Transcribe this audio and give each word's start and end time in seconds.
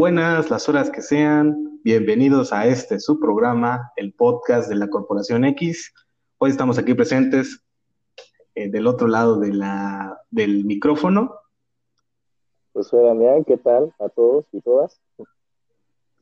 Buenas 0.00 0.48
las 0.48 0.66
horas 0.66 0.90
que 0.90 1.02
sean, 1.02 1.78
bienvenidos 1.84 2.54
a 2.54 2.66
este 2.66 2.98
su 3.00 3.20
programa, 3.20 3.92
el 3.96 4.14
podcast 4.14 4.70
de 4.70 4.76
la 4.76 4.88
Corporación 4.88 5.44
X. 5.44 5.92
Hoy 6.38 6.48
estamos 6.48 6.78
aquí 6.78 6.94
presentes 6.94 7.62
eh, 8.54 8.70
del 8.70 8.86
otro 8.86 9.08
lado 9.08 9.38
de 9.38 9.52
la, 9.52 10.18
del 10.30 10.64
micrófono. 10.64 11.34
Pues 12.72 12.86
soy 12.86 13.04
Damián, 13.04 13.44
¿qué 13.44 13.58
tal 13.58 13.94
a 13.98 14.08
todos 14.08 14.46
y 14.52 14.62
todas? 14.62 14.98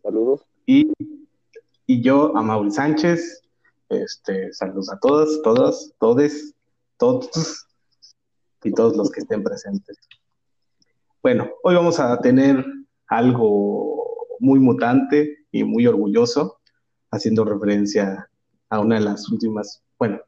Saludos. 0.02 0.44
Y, 0.66 0.92
y 1.86 2.02
yo, 2.02 2.36
a 2.36 2.42
Mauri 2.42 2.72
Sánchez, 2.72 3.44
este, 3.90 4.52
saludos 4.54 4.90
a 4.90 4.98
todas, 4.98 5.40
todas, 5.44 5.94
todes, 6.00 6.52
todos 6.96 7.68
y 8.64 8.72
todos 8.72 8.96
los 8.96 9.08
que 9.12 9.20
estén 9.20 9.44
presentes. 9.44 9.96
Bueno, 11.22 11.48
hoy 11.62 11.76
vamos 11.76 12.00
a 12.00 12.18
tener 12.18 12.64
algo 13.08 14.26
muy 14.40 14.60
mutante 14.60 15.38
y 15.50 15.64
muy 15.64 15.86
orgulloso, 15.86 16.58
haciendo 17.10 17.44
referencia 17.44 18.28
a 18.70 18.80
una 18.80 18.96
de 18.96 19.02
las 19.02 19.28
últimas, 19.30 19.82
bueno, 19.98 20.20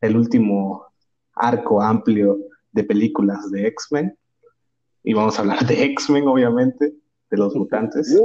el 0.00 0.16
último 0.16 0.86
arco 1.34 1.82
amplio 1.82 2.38
de 2.72 2.84
películas 2.84 3.50
de 3.50 3.66
X-Men. 3.68 4.16
Y 5.02 5.14
vamos 5.14 5.38
a 5.38 5.42
hablar 5.42 5.64
de 5.66 5.84
X-Men, 5.84 6.26
obviamente, 6.26 6.94
de 7.30 7.36
los 7.36 7.54
mutantes. 7.54 8.18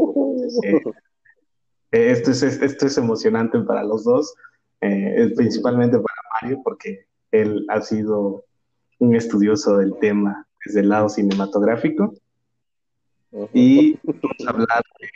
Eh, 1.91 2.11
esto, 2.11 2.31
es, 2.31 2.41
esto 2.43 2.87
es 2.87 2.97
emocionante 2.97 3.59
para 3.59 3.83
los 3.83 4.05
dos, 4.05 4.33
eh, 4.79 5.31
principalmente 5.35 5.97
para 5.99 6.21
Mario, 6.41 6.61
porque 6.63 7.05
él 7.31 7.65
ha 7.69 7.81
sido 7.81 8.45
un 8.99 9.15
estudioso 9.15 9.77
del 9.77 9.97
tema 9.99 10.47
desde 10.65 10.79
el 10.79 10.89
lado 10.89 11.09
cinematográfico. 11.09 12.13
Y 13.53 13.97
vamos 14.03 14.45
a 14.45 14.49
hablar 14.49 14.83
de 14.99 15.09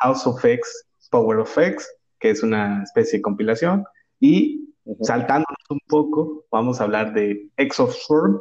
House 0.00 0.26
of 0.26 0.44
X, 0.44 0.86
Power 1.10 1.38
of 1.38 1.56
X, 1.56 1.88
que 2.18 2.30
es 2.30 2.42
una 2.42 2.82
especie 2.82 3.18
de 3.18 3.22
compilación. 3.22 3.84
Y 4.18 4.74
saltándonos 5.02 5.70
un 5.70 5.80
poco, 5.88 6.44
vamos 6.50 6.80
a 6.80 6.84
hablar 6.84 7.14
de 7.14 7.48
X 7.56 7.80
of 7.80 7.94
Sword 7.94 8.40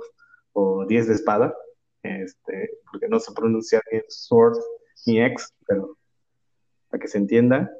o 0.53 0.85
10 0.85 1.07
de 1.07 1.13
espada, 1.13 1.55
este, 2.03 2.71
porque 2.91 3.07
no 3.07 3.19
se 3.19 3.33
pronuncia 3.33 3.81
bien 3.91 4.03
Sword 4.07 4.57
ni 5.05 5.21
X, 5.21 5.53
pero 5.67 5.95
para 6.89 7.01
que 7.01 7.07
se 7.07 7.17
entienda. 7.17 7.71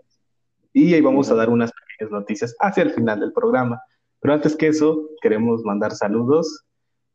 Y 0.71 0.93
ahí 0.93 1.01
vamos 1.01 1.31
a 1.31 1.35
dar 1.35 1.49
unas 1.49 1.71
pequeñas 1.71 2.11
noticias 2.11 2.55
hacia 2.59 2.83
el 2.83 2.91
final 2.91 3.19
del 3.19 3.33
programa. 3.33 3.81
Pero 4.19 4.33
antes 4.33 4.55
que 4.55 4.67
eso, 4.67 5.09
queremos 5.21 5.63
mandar 5.63 5.93
saludos. 5.93 6.65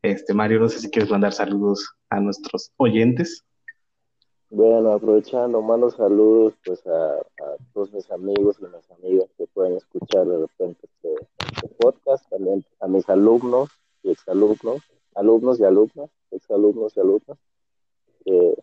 Este, 0.01 0.33
Mario, 0.33 0.59
no 0.59 0.69
sé 0.69 0.79
si 0.79 0.89
quieres 0.89 1.09
mandar 1.09 1.33
saludos 1.33 1.95
a 2.09 2.19
nuestros 2.19 2.71
oyentes. 2.77 3.43
Bueno, 4.55 4.93
aprovechando, 4.93 5.61
mando 5.61 5.91
saludos 5.91 6.53
pues 6.63 6.79
a, 6.87 7.21
todos 7.73 7.91
mis 7.91 8.09
amigos 8.09 8.55
y 8.61 8.63
mis 8.63 8.89
amigas 8.89 9.29
que 9.37 9.47
pueden 9.47 9.75
escuchar 9.75 10.25
de 10.25 10.37
repente 10.37 10.79
este, 10.81 11.27
este, 11.45 11.67
podcast, 11.77 12.25
también 12.29 12.63
a 12.79 12.87
mis 12.87 13.09
alumnos 13.09 13.69
y 14.01 14.11
exalumnos, 14.11 14.81
alumnos 15.13 15.59
y 15.59 15.65
alumnas, 15.65 16.09
exalumnos 16.31 16.95
y 16.95 16.99
alumnas, 17.01 17.37
que, 18.23 18.55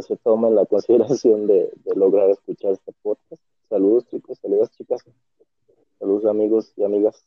se 0.00 0.16
tomen 0.16 0.54
la 0.54 0.64
consideración 0.72 1.48
de, 1.48 1.72
de, 1.74 1.96
lograr 1.96 2.30
escuchar 2.30 2.70
este 2.70 2.92
podcast. 3.02 3.42
Saludos 3.68 4.06
chicos, 4.06 4.38
saludos 4.40 4.70
chicas, 4.78 5.04
saludos 5.98 6.24
amigos 6.26 6.72
y 6.76 6.84
amigas. 6.84 7.26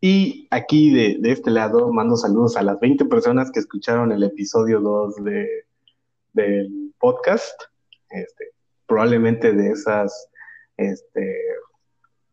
Y 0.00 0.48
aquí 0.50 0.92
de, 0.92 1.18
de, 1.20 1.32
este 1.32 1.50
lado 1.50 1.92
mando 1.92 2.16
saludos 2.16 2.56
a 2.56 2.62
las 2.62 2.80
20 2.80 3.04
personas 3.04 3.50
que 3.50 3.60
escucharon 3.60 4.12
el 4.12 4.22
episodio 4.22 4.80
2 4.80 5.24
de, 5.24 5.46
del 6.32 6.94
podcast. 6.98 7.62
Este, 8.08 8.52
probablemente 8.86 9.52
de 9.52 9.70
esas 9.70 10.30
este, 10.76 11.36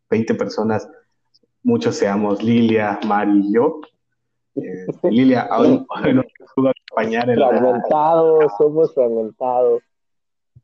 20 0.10 0.34
personas, 0.36 0.90
muchos 1.62 1.98
seamos 1.98 2.42
Lilia, 2.42 3.00
Mari 3.06 3.42
y 3.48 3.54
yo. 3.54 3.82
Este, 4.56 5.12
Lilia, 5.12 5.50
hoy, 5.58 5.86
no 6.14 6.24
pudo 6.56 6.70
acompañar 6.70 7.30
en 7.30 7.36
Fragmentado, 7.36 8.40
somos 8.58 8.94
fragmentados. 8.94 9.84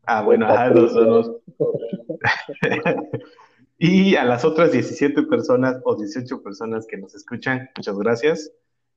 Ah, 0.06 0.22
bueno, 0.22 0.48
a 0.48 0.68
los, 0.68 0.94
los... 0.94 1.32
Y 3.86 4.16
a 4.16 4.24
las 4.24 4.46
otras 4.46 4.72
17 4.72 5.24
personas 5.24 5.82
o 5.84 5.98
18 5.98 6.42
personas 6.42 6.88
que 6.88 6.96
nos 6.96 7.14
escuchan, 7.16 7.70
muchas 7.76 7.98
gracias. 7.98 8.50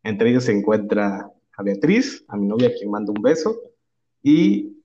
Entre 0.05 0.31
ellos 0.31 0.45
se 0.45 0.53
encuentra 0.53 1.29
a 1.57 1.63
Beatriz, 1.65 2.25
a 2.29 2.37
mi 2.37 2.47
novia, 2.47 2.71
quien 2.73 2.93
manda 2.93 3.11
un 3.11 3.21
beso, 3.21 3.59
y 4.23 4.81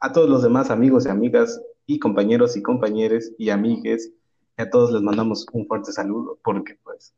a 0.00 0.10
todos 0.10 0.30
los 0.30 0.42
demás 0.42 0.70
amigos 0.70 1.04
y 1.04 1.10
amigas 1.10 1.60
y 1.84 1.98
compañeros 1.98 2.56
y 2.56 2.62
compañeras 2.62 3.30
y 3.36 3.50
amigues, 3.50 4.14
y 4.56 4.62
a 4.62 4.70
todos 4.70 4.90
les 4.90 5.02
mandamos 5.02 5.44
un 5.52 5.66
fuerte 5.66 5.92
saludo, 5.92 6.38
porque 6.42 6.78
pues 6.82 7.14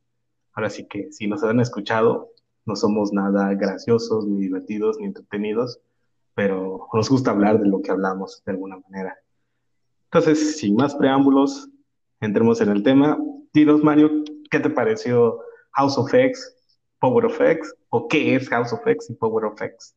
ahora 0.55 0.69
sí 0.69 0.85
que 0.89 1.13
si 1.13 1.27
nos 1.27 1.41
han 1.41 1.61
escuchado, 1.61 2.33
no 2.65 2.75
somos 2.75 3.13
nada 3.13 3.53
graciosos, 3.53 4.27
ni 4.27 4.41
divertidos, 4.41 4.97
ni 4.99 5.05
entretenidos, 5.05 5.79
pero 6.33 6.89
nos 6.91 7.09
gusta 7.09 7.31
hablar 7.31 7.61
de 7.61 7.69
lo 7.69 7.81
que 7.81 7.91
hablamos 7.91 8.43
de 8.45 8.51
alguna 8.51 8.77
manera. 8.89 9.15
Entonces, 10.11 10.57
sin 10.57 10.75
más 10.75 10.95
preámbulos, 10.95 11.69
entremos 12.21 12.61
en 12.61 12.69
el 12.69 12.83
tema. 12.83 13.17
Dinos, 13.53 13.83
Mario, 13.83 14.09
¿qué 14.49 14.59
te 14.59 14.69
pareció 14.69 15.39
House 15.71 15.97
of 15.97 16.13
X, 16.13 16.55
Power 16.99 17.25
of 17.25 17.39
X? 17.39 17.73
¿O 17.89 18.07
qué 18.07 18.35
es 18.35 18.49
House 18.49 18.73
of 18.73 18.85
X 18.85 19.09
y 19.09 19.13
Power 19.13 19.45
of 19.45 19.61
X? 19.61 19.95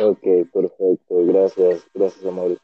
Ok, 0.00 0.50
perfecto. 0.52 1.26
Gracias, 1.26 1.86
gracias, 1.94 2.32
Mario. 2.32 2.58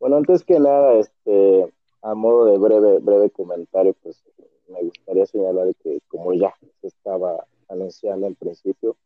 Bueno, 0.00 0.16
antes 0.16 0.44
que 0.44 0.58
nada, 0.58 0.94
este, 0.94 1.72
a 2.02 2.14
modo 2.14 2.46
de 2.46 2.58
breve, 2.58 2.98
breve 2.98 3.30
comentario, 3.30 3.94
pues 4.02 4.22
me 4.68 4.82
gustaría 4.82 5.26
señalar 5.26 5.68
que 5.82 6.00
como 6.08 6.32
ya 6.32 6.54
se 6.80 6.88
estaba 6.88 7.46
anunciando 7.68 8.26
en 8.26 8.34
principio, 8.34 8.96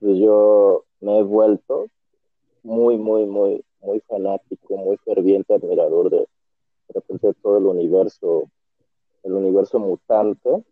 pues 0.00 0.18
yo 0.18 0.84
me 1.00 1.18
he 1.18 1.22
vuelto 1.22 1.86
muy, 2.62 2.98
muy, 2.98 3.24
muy, 3.26 3.64
muy 3.80 4.00
fanático, 4.00 4.76
muy 4.76 4.96
ferviente 4.98 5.54
admirador 5.54 6.10
de 6.10 6.26
repente 6.94 7.34
todo 7.42 7.58
el 7.58 7.66
universo, 7.66 8.50
el 9.22 9.32
universo 9.32 9.78
mutante. 9.78 10.64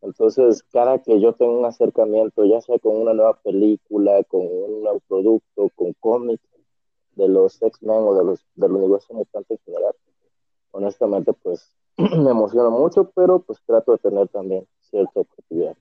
Entonces, 0.00 0.62
cada 0.72 1.00
que 1.02 1.20
yo 1.20 1.32
tengo 1.34 1.58
un 1.58 1.64
acercamiento, 1.64 2.44
ya 2.44 2.60
sea 2.60 2.78
con 2.78 2.96
una 2.96 3.14
nueva 3.14 3.34
película, 3.42 4.22
con 4.24 4.42
un 4.42 4.82
nuevo 4.82 5.00
producto, 5.08 5.70
con 5.74 5.92
cómics 5.94 6.48
de 7.16 7.28
los 7.28 7.60
X-Men 7.60 7.96
o 7.96 8.14
de 8.14 8.24
los, 8.24 8.46
del 8.54 8.72
universo 8.72 9.12
mutante 9.12 9.54
en 9.54 9.60
general, 9.64 9.94
honestamente, 10.70 11.32
pues 11.32 11.72
me 11.96 12.30
emociona 12.30 12.70
mucho, 12.70 13.10
pero 13.14 13.40
pues 13.40 13.60
trato 13.66 13.92
de 13.92 13.98
tener 13.98 14.28
también 14.28 14.66
cierta 14.80 15.20
objetividad. 15.20 15.76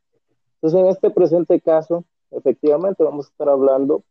Entonces, 0.56 0.80
en 0.80 0.88
este 0.88 1.12
presente 1.12 1.62
caso, 1.62 2.04
efectivamente 2.32 3.04
vamos 3.04 3.28
a 3.28 3.30
estar 3.30 3.50
hablando 3.50 4.04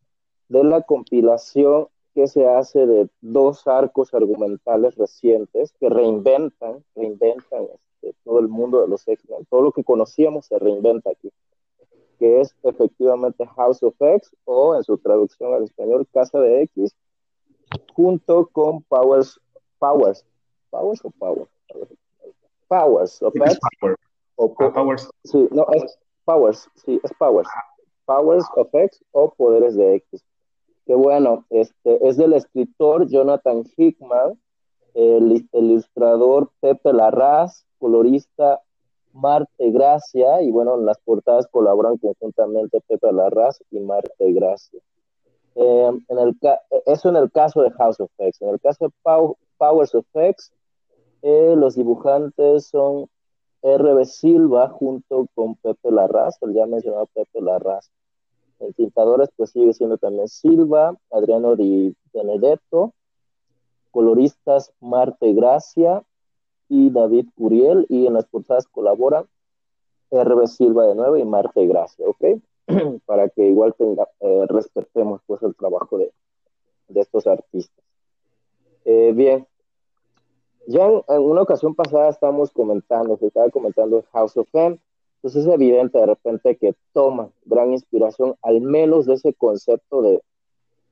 de 0.49 0.63
la 0.63 0.83
compilación 0.83 1.89
que 2.17 2.27
se 2.29 2.49
hace 2.49 2.87
de 2.87 3.11
dos 3.21 3.67
arcos 3.67 4.15
argumentales 4.15 4.95
recientes 4.95 5.75
que 5.79 5.91
reinventan, 5.91 6.83
reinventan 6.95 7.67
este, 8.01 8.17
todo 8.25 8.39
el 8.39 8.49
mundo 8.49 8.81
de 8.81 8.89
los 8.89 9.07
X-Men. 9.07 9.45
Todo 9.51 9.61
lo 9.61 9.71
que 9.71 9.85
conocíamos 9.85 10.47
se 10.47 10.59
reinventa 10.59 11.11
aquí, 11.11 11.31
que 12.19 12.41
es 12.41 12.57
efectivamente 12.63 13.47
House 13.49 13.83
of 13.83 13.95
X 14.01 14.35
o 14.47 14.75
en 14.75 14.83
su 14.83 14.97
traducción 14.97 15.53
al 15.53 15.65
español 15.65 16.09
Casa 16.11 16.41
de 16.41 16.63
X, 16.63 16.97
junto 17.93 18.47
con 18.47 18.83
Powers, 18.85 19.39
Powers, 19.79 20.25
Powers 20.71 21.05
o 21.05 21.11
Powers, 21.11 21.51
Powers 22.67 23.23
of 23.23 23.35
X. 23.37 23.59
O 24.37 24.55
ah, 24.59 24.73
Powers. 24.73 25.11
Sí, 25.25 25.49
no, 25.51 25.67
es 25.75 25.99
Powers, 26.25 26.67
sí, 26.77 26.99
es 27.05 27.13
Powers. 27.19 27.49
Powers 28.07 28.47
of 28.57 28.75
X 28.75 29.05
o 29.13 29.31
Poderes 29.35 29.77
de 29.77 29.97
X 29.97 30.25
que 30.87 30.95
bueno, 30.95 31.45
este, 31.51 32.09
es 32.09 32.17
del 32.17 32.33
escritor 32.33 33.09
Jonathan 33.09 33.65
Hickman, 33.77 34.41
el, 34.95 35.47
ilustrador 35.53 36.51
Pepe 36.61 36.93
Larraz, 36.93 37.67
colorista 37.79 38.61
Marte 39.13 39.71
Gracia, 39.73 40.41
y 40.43 40.51
bueno, 40.51 40.77
en 40.77 40.87
las 40.87 40.99
portadas 40.99 41.49
colaboran 41.49 41.97
conjuntamente 41.99 42.81
Pepe 42.87 43.13
Larraz 43.13 43.59
y 43.71 43.81
Marte 43.81 44.33
Gracia. 44.33 44.81
Eh, 45.57 45.91
en 46.09 46.19
el, 46.19 46.39
eso 46.87 47.09
en 47.09 47.17
el 47.17 47.33
caso 47.33 47.63
de 47.63 47.71
House 47.73 47.99
of 47.99 48.11
X. 48.19 48.43
En 48.43 48.51
el 48.51 48.61
caso 48.61 48.87
de 48.87 48.93
Powers 49.59 49.95
of 49.95 50.07
X, 50.15 50.53
eh, 51.23 51.55
los 51.57 51.75
dibujantes 51.75 52.67
son 52.67 53.09
R.B. 53.63 54.05
Silva 54.05 54.69
junto 54.69 55.27
con 55.35 55.57
Pepe 55.57 55.91
Larraz, 55.91 56.37
el 56.43 56.55
ya 56.55 56.67
mencionado 56.67 57.07
Pepe 57.07 57.41
Larraz. 57.41 57.91
En 58.59 58.73
pintadores, 58.73 59.29
pues 59.37 59.51
sigue 59.51 59.73
siendo 59.73 59.99
también 59.99 60.29
Silva, 60.29 60.97
Adriano 61.11 61.57
Di 61.57 61.95
Benedetto, 62.13 62.95
coloristas 63.91 64.73
Marte 64.81 65.33
Gracia 65.35 66.03
y 66.69 66.91
David 66.91 67.29
Curiel, 67.37 67.87
y 67.89 68.07
en 68.07 68.15
las 68.15 68.27
portadas 68.27 68.67
colaboran 68.67 69.27
RB 70.11 70.47
Silva 70.47 70.87
de 70.87 70.95
nuevo 70.95 71.17
y 71.17 71.25
Marte 71.25 71.67
Gracia, 71.67 72.07
¿ok? 72.07 72.41
Para 73.07 73.29
que 73.29 73.47
igual 73.47 73.75
tenga, 73.75 74.09
eh, 74.21 74.45
respetemos 74.49 75.21
pues 75.27 75.43
el 75.43 75.55
trabajo 75.55 75.99
de, 75.99 76.13
de 76.89 77.01
estos 77.01 77.27
artistas. 77.27 77.85
Eh, 78.85 79.13
bien, 79.15 79.47
ya 80.67 80.87
en, 80.87 81.03
una 81.09 81.43
ocasión 81.43 81.75
pasada 81.75 82.09
estábamos 82.09 82.51
comentando, 82.51 83.17
se 83.17 83.27
estaba 83.27 83.51
comentando 83.51 84.05
House 84.13 84.37
of 84.37 84.49
M, 84.53 84.79
entonces 85.27 85.45
es 85.45 85.53
evidente 85.53 85.99
de 85.99 86.07
repente 86.07 86.57
que 86.57 86.77
toma 86.93 87.31
gran 87.47 87.73
inspiración, 87.73 88.37
al 88.43 88.61
menos 88.61 89.07
de 89.07 89.15
ese 89.15 89.35
concepto 89.35 90.01
de, 90.01 90.23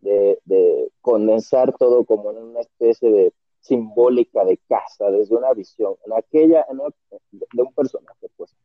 de, 0.00 0.90
condensar 1.00 1.72
todo 1.78 2.04
como 2.04 2.32
en 2.32 2.38
una 2.38 2.60
especie 2.60 3.12
de 3.12 3.32
simbólica 3.60 4.44
de 4.44 4.58
casa, 4.68 5.08
desde 5.12 5.36
una 5.36 5.52
visión, 5.52 5.94
en 6.04 6.14
aquella, 6.14 6.66
de 7.30 7.62
un 7.62 7.72
personaje, 7.74 8.26
pues. 8.36 8.56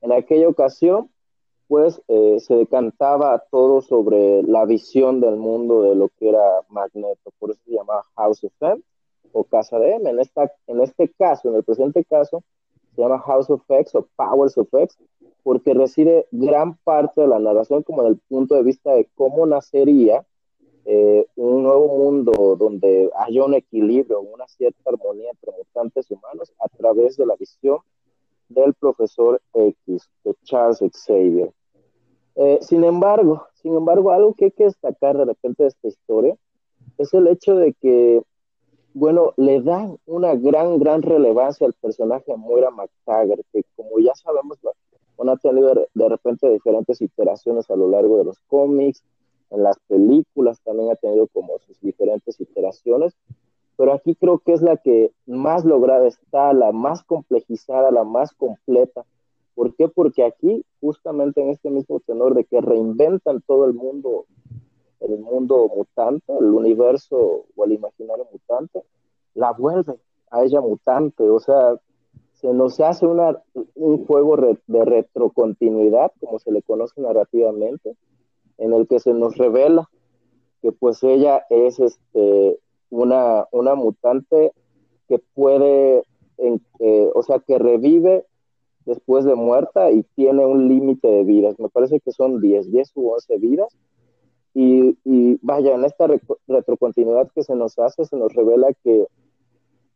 En 0.00 0.10
aquella 0.12 0.48
ocasión, 0.48 1.10
pues, 1.68 2.00
eh, 2.08 2.38
se 2.40 2.54
decantaba 2.54 3.44
todo 3.50 3.82
sobre 3.82 4.42
la 4.44 4.64
visión 4.64 5.20
del 5.20 5.36
mundo 5.36 5.82
de 5.82 5.96
lo 5.96 6.08
que 6.08 6.30
era 6.30 6.62
Magneto, 6.70 7.30
por 7.38 7.50
eso 7.50 7.60
se 7.66 7.72
llamaba 7.72 8.06
House 8.16 8.42
of 8.44 8.52
M 8.60 8.80
o 9.32 9.44
Casa 9.44 9.78
de 9.78 9.96
M. 9.96 10.08
En, 10.08 10.18
esta, 10.18 10.50
en 10.66 10.80
este 10.80 11.10
caso, 11.10 11.50
en 11.50 11.56
el 11.56 11.62
presente 11.62 12.06
caso, 12.06 12.42
se 12.94 13.02
llama 13.02 13.18
House 13.20 13.50
of 13.50 13.62
X 13.68 13.94
o 13.94 14.08
Powers 14.16 14.56
of 14.58 14.68
X, 14.72 14.98
porque 15.42 15.74
reside 15.74 16.26
gran 16.30 16.76
parte 16.78 17.20
de 17.22 17.28
la 17.28 17.38
narración 17.38 17.82
como 17.82 18.02
del 18.02 18.18
punto 18.28 18.54
de 18.54 18.62
vista 18.62 18.92
de 18.92 19.08
cómo 19.14 19.46
nacería 19.46 20.24
eh, 20.84 21.26
un 21.36 21.62
nuevo 21.62 21.88
mundo 21.88 22.56
donde 22.58 23.10
haya 23.16 23.44
un 23.44 23.54
equilibrio, 23.54 24.20
una 24.20 24.46
cierta 24.48 24.90
armonía 24.90 25.30
entre 25.30 25.52
mutantes 25.52 26.10
humanos 26.10 26.52
a 26.58 26.68
través 26.68 27.16
de 27.16 27.26
la 27.26 27.36
visión 27.36 27.78
del 28.48 28.74
profesor 28.74 29.40
X, 29.54 30.08
de 30.24 30.34
Charles 30.42 30.80
Xavier. 30.92 31.52
Eh, 32.36 32.58
sin 32.62 32.84
embargo, 32.84 33.46
sin 33.54 33.74
embargo, 33.76 34.10
algo 34.10 34.34
que 34.34 34.46
hay 34.46 34.50
que 34.50 34.64
destacar 34.64 35.16
de 35.16 35.26
repente 35.26 35.62
de 35.62 35.68
esta 35.68 35.88
historia 35.88 36.36
es 36.98 37.12
el 37.14 37.28
hecho 37.28 37.54
de 37.56 37.72
que, 37.74 38.22
bueno, 38.94 39.34
le 39.36 39.60
dan 39.62 39.98
una 40.06 40.34
gran, 40.34 40.78
gran 40.78 41.02
relevancia 41.02 41.66
al 41.66 41.74
personaje 41.74 42.36
Moira 42.36 42.70
McTaggart, 42.70 43.42
que 43.52 43.64
como 43.76 43.98
ya 44.00 44.14
sabemos, 44.14 44.58
ha 45.28 45.36
tenido 45.36 45.86
de 45.94 46.08
repente 46.08 46.50
diferentes 46.50 47.00
iteraciones 47.00 47.70
a 47.70 47.76
lo 47.76 47.88
largo 47.88 48.18
de 48.18 48.24
los 48.24 48.38
cómics, 48.48 49.04
en 49.50 49.62
las 49.62 49.78
películas 49.88 50.60
también 50.62 50.90
ha 50.90 50.96
tenido 50.96 51.26
como 51.28 51.58
sus 51.58 51.80
diferentes 51.80 52.40
iteraciones, 52.40 53.16
pero 53.76 53.92
aquí 53.92 54.14
creo 54.14 54.38
que 54.38 54.52
es 54.52 54.62
la 54.62 54.76
que 54.76 55.12
más 55.26 55.64
lograda 55.64 56.06
está, 56.06 56.52
la 56.52 56.72
más 56.72 57.02
complejizada, 57.02 57.90
la 57.90 58.04
más 58.04 58.32
completa. 58.32 59.04
¿Por 59.54 59.74
qué? 59.74 59.88
Porque 59.88 60.24
aquí, 60.24 60.64
justamente 60.80 61.42
en 61.42 61.50
este 61.50 61.70
mismo 61.70 62.00
tenor 62.00 62.34
de 62.34 62.44
que 62.44 62.60
reinventan 62.60 63.42
todo 63.46 63.64
el 63.64 63.74
mundo, 63.74 64.26
el 65.00 65.18
mundo 65.18 65.70
mutante, 65.74 66.32
el 66.38 66.46
universo 66.46 67.46
o 67.54 67.64
el 67.64 67.72
imaginario 67.72 68.26
mutante, 68.32 68.82
la 69.34 69.52
vuelve 69.52 69.96
a 70.30 70.44
ella 70.44 70.60
mutante, 70.60 71.28
o 71.28 71.40
sea, 71.40 71.76
se 72.34 72.52
nos 72.52 72.80
hace 72.80 73.06
una, 73.06 73.42
un 73.74 74.06
juego 74.06 74.36
de 74.36 74.84
retrocontinuidad, 74.84 76.12
como 76.20 76.38
se 76.38 76.52
le 76.52 76.62
conoce 76.62 77.00
narrativamente, 77.00 77.96
en 78.58 78.72
el 78.72 78.86
que 78.86 78.98
se 78.98 79.12
nos 79.12 79.36
revela 79.36 79.88
que 80.62 80.72
pues 80.72 81.02
ella 81.02 81.44
es 81.48 81.80
este, 81.80 82.58
una, 82.90 83.46
una 83.50 83.74
mutante 83.74 84.52
que 85.08 85.18
puede, 85.34 86.04
o 87.14 87.22
sea, 87.22 87.40
que 87.40 87.58
revive 87.58 88.26
después 88.84 89.24
de 89.24 89.34
muerta 89.34 89.90
y 89.90 90.02
tiene 90.14 90.46
un 90.46 90.68
límite 90.68 91.08
de 91.08 91.24
vidas. 91.24 91.58
Me 91.58 91.68
parece 91.68 92.00
que 92.00 92.12
son 92.12 92.40
10, 92.40 92.70
10 92.70 92.92
u 92.96 93.10
11 93.10 93.38
vidas. 93.38 93.76
Y, 94.54 94.98
y 95.04 95.38
vaya, 95.42 95.74
en 95.74 95.84
esta 95.84 96.08
retrocontinuidad 96.48 97.30
que 97.34 97.42
se 97.42 97.54
nos 97.54 97.78
hace, 97.78 98.04
se 98.04 98.16
nos 98.16 98.32
revela 98.34 98.72
que 98.82 99.06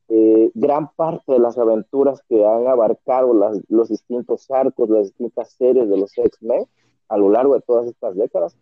eh, 0.09 0.51
gran 0.55 0.93
parte 0.95 1.33
de 1.33 1.39
las 1.39 1.59
aventuras 1.59 2.23
que 2.29 2.45
han 2.45 2.67
abarcado 2.69 3.35
las, 3.35 3.59
los 3.69 3.89
distintos 3.89 4.51
arcos, 4.51 4.91
las 4.91 5.09
distintas 5.09 5.53
series 5.53 5.89
de 5.89 5.97
los 5.97 6.17
X-Men, 6.17 6.67
a 7.09 7.17
lo 7.17 7.31
largo 7.31 7.55
de 7.55 7.63
todas 7.63 7.87
estas 7.87 8.15
décadas, 8.17 8.57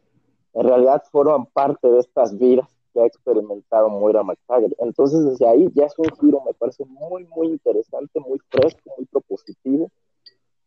en 0.55 0.65
realidad 0.65 1.03
forman 1.11 1.47
parte 1.47 1.89
de 1.89 1.99
estas 1.99 2.39
vidas 2.39 2.69
que 2.93 3.01
ha 3.01 3.07
experimentado 3.07 3.89
Moira 3.89 4.23
McTaggart. 4.23 4.75
Entonces, 4.79 5.25
desde 5.25 5.47
ahí 5.47 5.69
ya 5.75 5.87
es 5.87 5.99
un 5.99 6.11
giro, 6.21 6.43
me 6.45 6.53
parece 6.55 6.85
muy, 6.85 7.25
muy 7.25 7.49
interesante, 7.49 8.21
muy 8.21 8.39
fresco, 8.51 8.81
muy 8.97 9.07
propositivo 9.07 9.91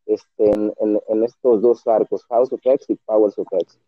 este, 0.05 0.51
en, 0.51 0.73
en, 1.07 1.23
estos 1.23 1.61
dos 1.61 1.85
arcos, 1.87 2.25
House 2.25 2.51
of 2.51 2.61
X 2.63 2.89
y 2.89 2.95
Powers 2.95 3.37
of 3.37 3.47
X. 3.51 3.79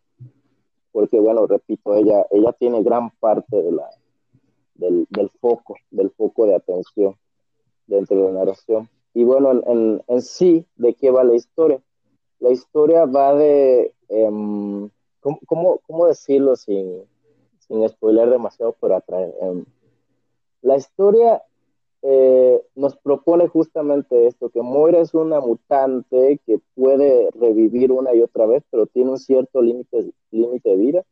Porque, 0.92 1.18
bueno, 1.20 1.46
repito, 1.46 1.94
ella, 1.94 2.26
ella 2.30 2.52
tiene 2.52 2.82
gran 2.82 3.10
parte 3.10 3.62
de 3.62 3.72
la, 3.72 3.88
del, 4.74 5.06
del 5.10 5.30
foco, 5.40 5.76
del 5.90 6.10
foco 6.10 6.46
de 6.46 6.54
atención 6.54 7.16
dentro 7.86 8.16
de 8.16 8.32
la 8.32 8.38
narración. 8.40 8.88
Y 9.14 9.24
bueno, 9.24 9.52
en, 9.66 10.02
en 10.06 10.22
sí, 10.22 10.66
¿de 10.76 10.94
qué 10.94 11.10
va 11.10 11.24
la 11.24 11.34
historia? 11.34 11.82
la 12.40 12.50
historia 12.50 13.04
va 13.04 13.34
de, 13.34 13.94
em, 14.08 14.88
¿cómo, 15.20 15.80
cómo, 15.86 16.06
decirlo 16.06 16.56
sin, 16.56 17.04
sin 17.58 17.88
spoiler 17.88 18.30
demasiado, 18.30 18.76
pero 18.80 18.96
atraer? 18.96 19.34
Em, 19.40 19.64
la 20.62 20.76
historia 20.76 21.42
eh, 22.02 22.62
nos 22.74 22.96
propone 22.96 23.48
justamente 23.48 24.26
esto, 24.26 24.50
que 24.50 24.62
Moira 24.62 25.00
es 25.00 25.14
una 25.14 25.40
mutante 25.40 26.40
que 26.46 26.60
puede 26.74 27.28
revivir 27.32 27.90
una 27.92 28.14
y 28.14 28.22
otra 28.22 28.46
vez, 28.46 28.62
pero 28.70 28.86
tiene 28.86 29.10
un 29.10 29.18
cierto 29.18 29.60
límite 29.62 30.12
de 30.30 30.76
vida. 30.76 31.04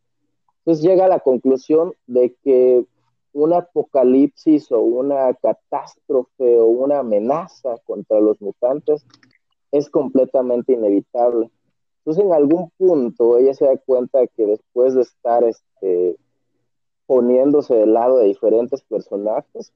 Entonces 0.59 0.85
llega 0.85 1.05
a 1.05 1.09
la 1.09 1.21
conclusión 1.21 1.93
de 2.07 2.35
que 2.43 2.85
un 3.33 3.53
apocalipsis 3.53 4.73
o 4.73 4.81
una 4.81 5.35
catástrofe 5.35 6.59
o 6.59 6.67
una 6.67 7.01
amenaza 7.01 7.77
contra 7.85 8.19
los 8.19 8.41
mutantes 8.41 9.05
es 9.73 9.91
completamente 9.91 10.73
inevitable. 10.73 11.51
Entonces, 11.99 12.25
en 12.25 12.33
algún 12.33 12.71
punto 12.79 13.37
ella 13.37 13.53
se 13.53 13.67
da 13.67 13.77
cuenta 13.77 14.27
que 14.29 14.47
después 14.47 14.95
de 14.95 15.03
estar 15.03 15.45
este, 15.45 16.17
poniéndose 17.07 17.75
del 17.75 17.93
lado 17.93 18.19
de 18.19 18.27
diferentes 18.27 18.83
personajes, 18.83 19.73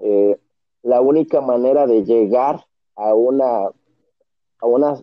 eh, 0.00 0.38
la 0.82 1.00
única 1.00 1.40
manera 1.40 1.86
de 1.86 2.04
llegar 2.04 2.64
a 2.96 3.14
una, 3.14 3.66
a 4.60 4.66
una, 4.66 5.02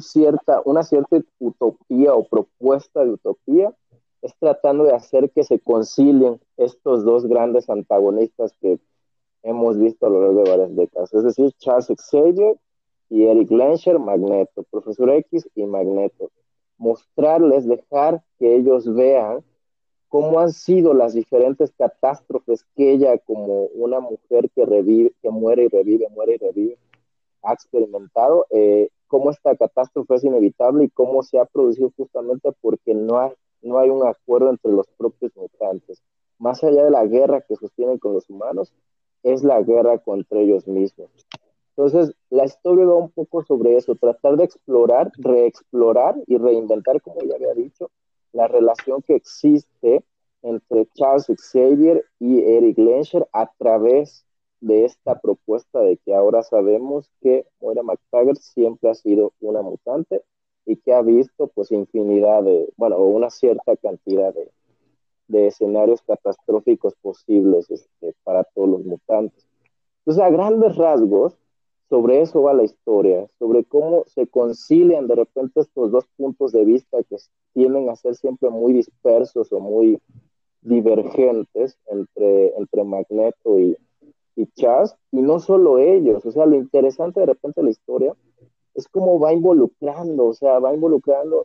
cierta, 0.00 0.62
una 0.64 0.82
cierta 0.82 1.20
utopía 1.38 2.14
o 2.14 2.24
propuesta 2.24 3.04
de 3.04 3.12
utopía 3.12 3.72
es 4.22 4.34
tratando 4.38 4.84
de 4.84 4.94
hacer 4.94 5.30
que 5.30 5.42
se 5.42 5.58
concilien 5.58 6.40
estos 6.56 7.04
dos 7.04 7.26
grandes 7.26 7.68
antagonistas 7.68 8.54
que 8.60 8.78
hemos 9.42 9.78
visto 9.78 10.06
a 10.06 10.10
lo 10.10 10.22
largo 10.22 10.44
de 10.44 10.50
varias 10.50 10.76
décadas, 10.76 11.12
es 11.12 11.24
decir, 11.24 11.52
Charles 11.58 11.88
Xavier 12.10 12.56
y 13.12 13.24
Eric 13.26 13.50
Lenscher, 13.50 13.98
Magneto, 13.98 14.62
Profesor 14.70 15.10
X 15.10 15.46
y 15.54 15.66
Magneto. 15.66 16.30
Mostrarles, 16.78 17.66
dejar 17.66 18.22
que 18.38 18.56
ellos 18.56 18.92
vean 18.94 19.44
cómo 20.12 20.40
han 20.40 20.52
sido 20.52 20.92
las 20.92 21.14
diferentes 21.14 21.72
catástrofes 21.72 22.66
que 22.76 22.92
ella, 22.92 23.16
como 23.16 23.64
una 23.68 23.98
mujer 23.98 24.50
que 24.54 24.66
revive, 24.66 25.14
que 25.22 25.30
muere 25.30 25.64
y 25.64 25.68
revive, 25.68 26.06
muere 26.10 26.34
y 26.34 26.36
revive, 26.36 26.78
ha 27.42 27.54
experimentado, 27.54 28.44
eh, 28.50 28.90
cómo 29.06 29.30
esta 29.30 29.56
catástrofe 29.56 30.16
es 30.16 30.24
inevitable 30.24 30.84
y 30.84 30.90
cómo 30.90 31.22
se 31.22 31.38
ha 31.38 31.46
producido 31.46 31.90
justamente 31.96 32.50
porque 32.60 32.92
no 32.94 33.20
hay, 33.20 33.32
no 33.62 33.78
hay 33.78 33.88
un 33.88 34.06
acuerdo 34.06 34.50
entre 34.50 34.72
los 34.72 34.86
propios 34.98 35.34
mutantes. 35.34 36.02
Más 36.38 36.62
allá 36.62 36.84
de 36.84 36.90
la 36.90 37.06
guerra 37.06 37.40
que 37.40 37.56
sostienen 37.56 37.96
con 37.96 38.12
los 38.12 38.28
humanos, 38.28 38.70
es 39.22 39.42
la 39.42 39.62
guerra 39.62 39.96
contra 39.96 40.40
ellos 40.40 40.68
mismos. 40.68 41.08
Entonces, 41.74 42.14
la 42.28 42.44
historia 42.44 42.84
va 42.84 42.96
un 42.96 43.10
poco 43.12 43.44
sobre 43.44 43.78
eso, 43.78 43.94
tratar 43.94 44.36
de 44.36 44.44
explorar, 44.44 45.10
reexplorar 45.16 46.16
y 46.26 46.36
reinventar, 46.36 47.00
como 47.00 47.22
ya 47.22 47.36
había 47.36 47.54
dicho, 47.54 47.90
la 48.32 48.48
relación 48.48 49.02
que 49.02 49.14
existe 49.14 50.04
entre 50.42 50.86
Charles 50.94 51.26
Xavier 51.26 52.04
y 52.18 52.42
Eric 52.42 52.78
Lenscher 52.78 53.28
a 53.32 53.50
través 53.58 54.24
de 54.60 54.84
esta 54.84 55.20
propuesta 55.20 55.80
de 55.80 55.96
que 55.98 56.14
ahora 56.14 56.42
sabemos 56.42 57.10
que 57.20 57.46
Moira 57.60 57.82
McTaggart 57.82 58.38
siempre 58.38 58.90
ha 58.90 58.94
sido 58.94 59.32
una 59.40 59.62
mutante 59.62 60.22
y 60.64 60.76
que 60.76 60.92
ha 60.92 61.02
visto 61.02 61.48
pues 61.48 61.72
infinidad 61.72 62.44
de, 62.44 62.72
bueno, 62.76 62.98
una 62.98 63.30
cierta 63.30 63.76
cantidad 63.76 64.32
de, 64.32 64.50
de 65.28 65.48
escenarios 65.48 66.02
catastróficos 66.02 66.94
posibles 67.02 67.70
este, 67.70 68.14
para 68.22 68.44
todos 68.44 68.68
los 68.68 68.84
mutantes. 68.84 69.44
Entonces, 69.98 70.22
a 70.22 70.30
grandes 70.30 70.76
rasgos, 70.76 71.36
sobre 71.88 72.22
eso 72.22 72.42
va 72.42 72.54
la 72.54 72.64
historia, 72.64 73.28
sobre 73.38 73.64
cómo 73.64 74.04
se 74.06 74.26
concilian 74.26 75.06
de 75.06 75.16
repente 75.16 75.60
estos 75.60 75.90
dos 75.90 76.06
puntos 76.16 76.52
de 76.52 76.64
vista 76.64 77.02
que 77.04 77.16
tienden 77.52 77.90
a 77.90 77.96
ser 77.96 78.14
siempre 78.14 78.50
muy 78.50 78.72
dispersos 78.72 79.52
o 79.52 79.60
muy 79.60 80.00
divergentes 80.62 81.76
entre, 81.86 82.56
entre 82.56 82.84
Magneto 82.84 83.58
y, 83.58 83.76
y 84.36 84.46
Chas, 84.54 84.96
y 85.10 85.20
no 85.20 85.40
solo 85.40 85.78
ellos, 85.78 86.24
o 86.24 86.32
sea, 86.32 86.46
lo 86.46 86.56
interesante 86.56 87.20
de 87.20 87.26
repente 87.26 87.60
de 87.60 87.64
la 87.64 87.70
historia 87.70 88.16
es 88.74 88.88
cómo 88.88 89.18
va 89.18 89.32
involucrando, 89.32 90.26
o 90.26 90.34
sea, 90.34 90.58
va 90.58 90.74
involucrando 90.74 91.44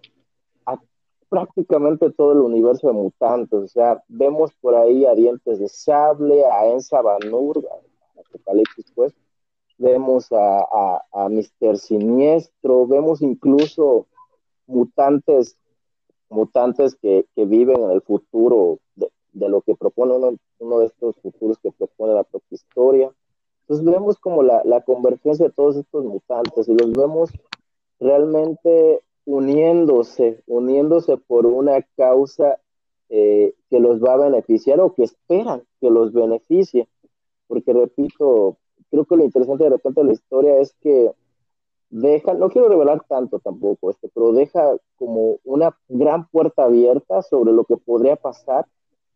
a 0.65 0.79
prácticamente 1.29 2.09
todo 2.11 2.33
el 2.33 2.39
universo 2.39 2.87
de 2.87 2.93
mutantes. 2.93 3.59
O 3.59 3.67
sea, 3.67 4.03
vemos 4.07 4.53
por 4.61 4.75
ahí 4.75 5.05
a 5.05 5.13
Dientes 5.13 5.59
de 5.59 5.67
Sable, 5.67 6.45
a 6.45 6.67
Ensa 6.71 7.01
Banur, 7.01 7.67
a 7.69 8.19
Apocalipsis, 8.21 8.91
pues. 8.95 9.13
Vemos 9.77 10.31
a, 10.31 11.01
a, 11.13 11.29
Mister 11.29 11.77
Siniestro, 11.77 12.87
vemos 12.87 13.21
incluso 13.21 14.07
mutantes, 14.65 15.55
mutantes 16.29 16.95
que, 16.95 17.25
que 17.35 17.45
viven 17.45 17.83
en 17.83 17.91
el 17.91 18.01
futuro 18.01 18.79
de, 18.95 19.11
de 19.33 19.49
lo 19.49 19.61
que 19.61 19.75
propone 19.75 20.15
uno, 20.15 20.35
uno, 20.59 20.79
de 20.79 20.87
estos 20.87 21.15
futuros 21.17 21.57
que 21.59 21.71
propone 21.71 22.13
la 22.13 22.23
propia 22.23 22.55
historia. 22.55 23.11
Entonces 23.61 23.85
vemos 23.85 24.17
como 24.17 24.43
la, 24.43 24.61
la 24.63 24.81
convergencia 24.81 25.47
de 25.47 25.53
todos 25.53 25.75
estos 25.75 26.05
mutantes 26.05 26.67
y 26.67 26.73
los 26.73 26.93
vemos 26.93 27.31
realmente 27.99 29.01
uniéndose, 29.25 30.41
uniéndose 30.47 31.17
por 31.17 31.45
una 31.45 31.81
causa 31.97 32.59
eh, 33.09 33.53
que 33.69 33.79
los 33.79 34.01
va 34.01 34.13
a 34.13 34.17
beneficiar 34.17 34.79
o 34.79 34.93
que 34.93 35.03
esperan 35.03 35.63
que 35.81 35.89
los 35.89 36.13
beneficie. 36.13 36.87
Porque 37.47 37.73
repito, 37.73 38.57
creo 38.89 39.05
que 39.05 39.15
lo 39.15 39.23
interesante 39.23 39.65
de 39.65 39.69
repente 39.71 40.01
de 40.01 40.07
la 40.07 40.13
historia 40.13 40.57
es 40.57 40.73
que 40.81 41.11
deja, 41.89 42.33
no 42.33 42.49
quiero 42.49 42.69
revelar 42.69 43.03
tanto 43.07 43.39
tampoco, 43.39 43.89
este, 43.89 44.09
pero 44.13 44.31
deja 44.33 44.77
como 44.97 45.37
una 45.43 45.77
gran 45.87 46.27
puerta 46.29 46.65
abierta 46.65 47.21
sobre 47.21 47.51
lo 47.53 47.63
que 47.65 47.77
podría 47.77 48.15
pasar 48.15 48.67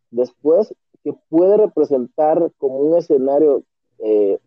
después, 0.10 0.74
que 1.04 1.14
puede 1.30 1.58
representar 1.58 2.52
como 2.58 2.78
un 2.80 2.98
escenario 2.98 3.64
eh, 4.00 4.40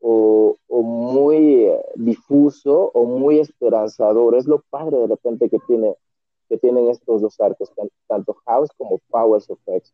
o, 0.00 0.56
o, 0.68 0.82
muy 0.82 1.64
eh, 1.64 1.80
difuso 1.96 2.90
o 2.94 3.04
muy 3.04 3.38
esperanzador. 3.38 4.34
Es 4.34 4.46
lo 4.46 4.62
padre 4.70 4.98
de 4.98 5.06
repente 5.08 5.50
que, 5.50 5.58
tiene, 5.66 5.96
que 6.48 6.58
tienen 6.58 6.88
estos 6.88 7.20
dos 7.20 7.38
arcos, 7.40 7.72
tanto 8.06 8.34
House 8.46 8.70
como 8.76 8.98
Powers 9.10 9.50
of 9.50 9.58
X, 9.66 9.92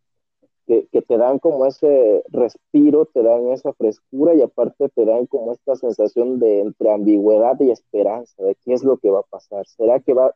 que, 0.67 1.03
te 1.03 1.17
dan 1.17 1.39
como 1.39 1.65
ese 1.67 2.23
respiro, 2.29 3.07
te 3.07 3.23
dan 3.23 3.49
esa 3.49 3.73
frescura 3.73 4.35
y 4.35 4.43
aparte 4.43 4.89
te 4.89 5.05
dan 5.05 5.27
como 5.27 5.53
esta 5.53 5.77
sensación 5.77 6.41
de 6.41 6.61
entre 6.61 6.93
ambigüedad 6.93 7.59
y 7.61 7.71
esperanza 7.71 8.43
de 8.43 8.57
qué 8.57 8.73
es 8.73 8.83
lo 8.83 8.97
que 8.97 9.11
va 9.11 9.21
a 9.21 9.31
pasar. 9.31 9.67
¿Será 9.67 10.01
que 10.01 10.13
va 10.13 10.35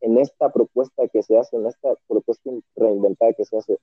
en 0.00 0.18
esta 0.18 0.52
propuesta 0.52 1.08
que 1.08 1.22
se 1.22 1.36
hace, 1.36 1.56
en 1.56 1.66
esta 1.66 1.94
propuesta 2.06 2.50
reinventada 2.76 3.32
que 3.32 3.44
se 3.44 3.56
hace, 3.56 3.78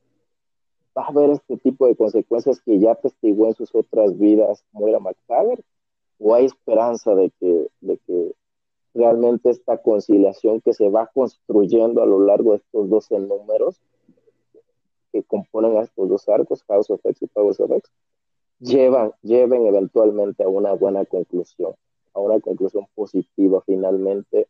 va 0.97 1.03
a 1.03 1.07
haber 1.07 1.31
este 1.31 1.57
tipo 1.57 1.85
de 1.85 1.95
consecuencias 1.95 2.61
que 2.61 2.79
ya 2.79 2.95
testigó 2.95 3.47
en 3.47 3.55
sus 3.55 3.75
otras 3.75 4.17
vidas 4.17 4.63
Moira 4.71 4.99
McTaggart? 4.99 5.61
¿O 6.17 6.33
hay 6.33 6.45
esperanza 6.45 7.13
de 7.15 7.31
que, 7.39 7.67
de 7.81 7.97
que 8.05 8.33
realmente 8.93 9.49
esta 9.49 9.77
conciliación 9.77 10.61
que 10.61 10.73
se 10.73 10.89
va 10.89 11.07
construyendo 11.13 12.01
a 12.01 12.05
lo 12.05 12.21
largo 12.21 12.51
de 12.51 12.57
estos 12.57 12.89
12 12.89 13.19
números 13.19 13.81
que 15.11 15.23
componen 15.23 15.77
estos 15.77 16.09
dos 16.09 16.27
arcos, 16.29 16.63
House 16.67 16.89
of 16.89 17.01
X 17.03 17.21
y 17.21 17.27
Powers 17.27 17.59
of 17.59 17.71
X, 17.71 17.91
llevan, 18.59 19.13
lleven 19.21 19.65
eventualmente 19.65 20.43
a 20.43 20.47
una 20.49 20.73
buena 20.73 21.05
conclusión, 21.05 21.73
a 22.13 22.19
una 22.19 22.39
conclusión 22.39 22.85
positiva 22.95 23.61
finalmente 23.65 24.47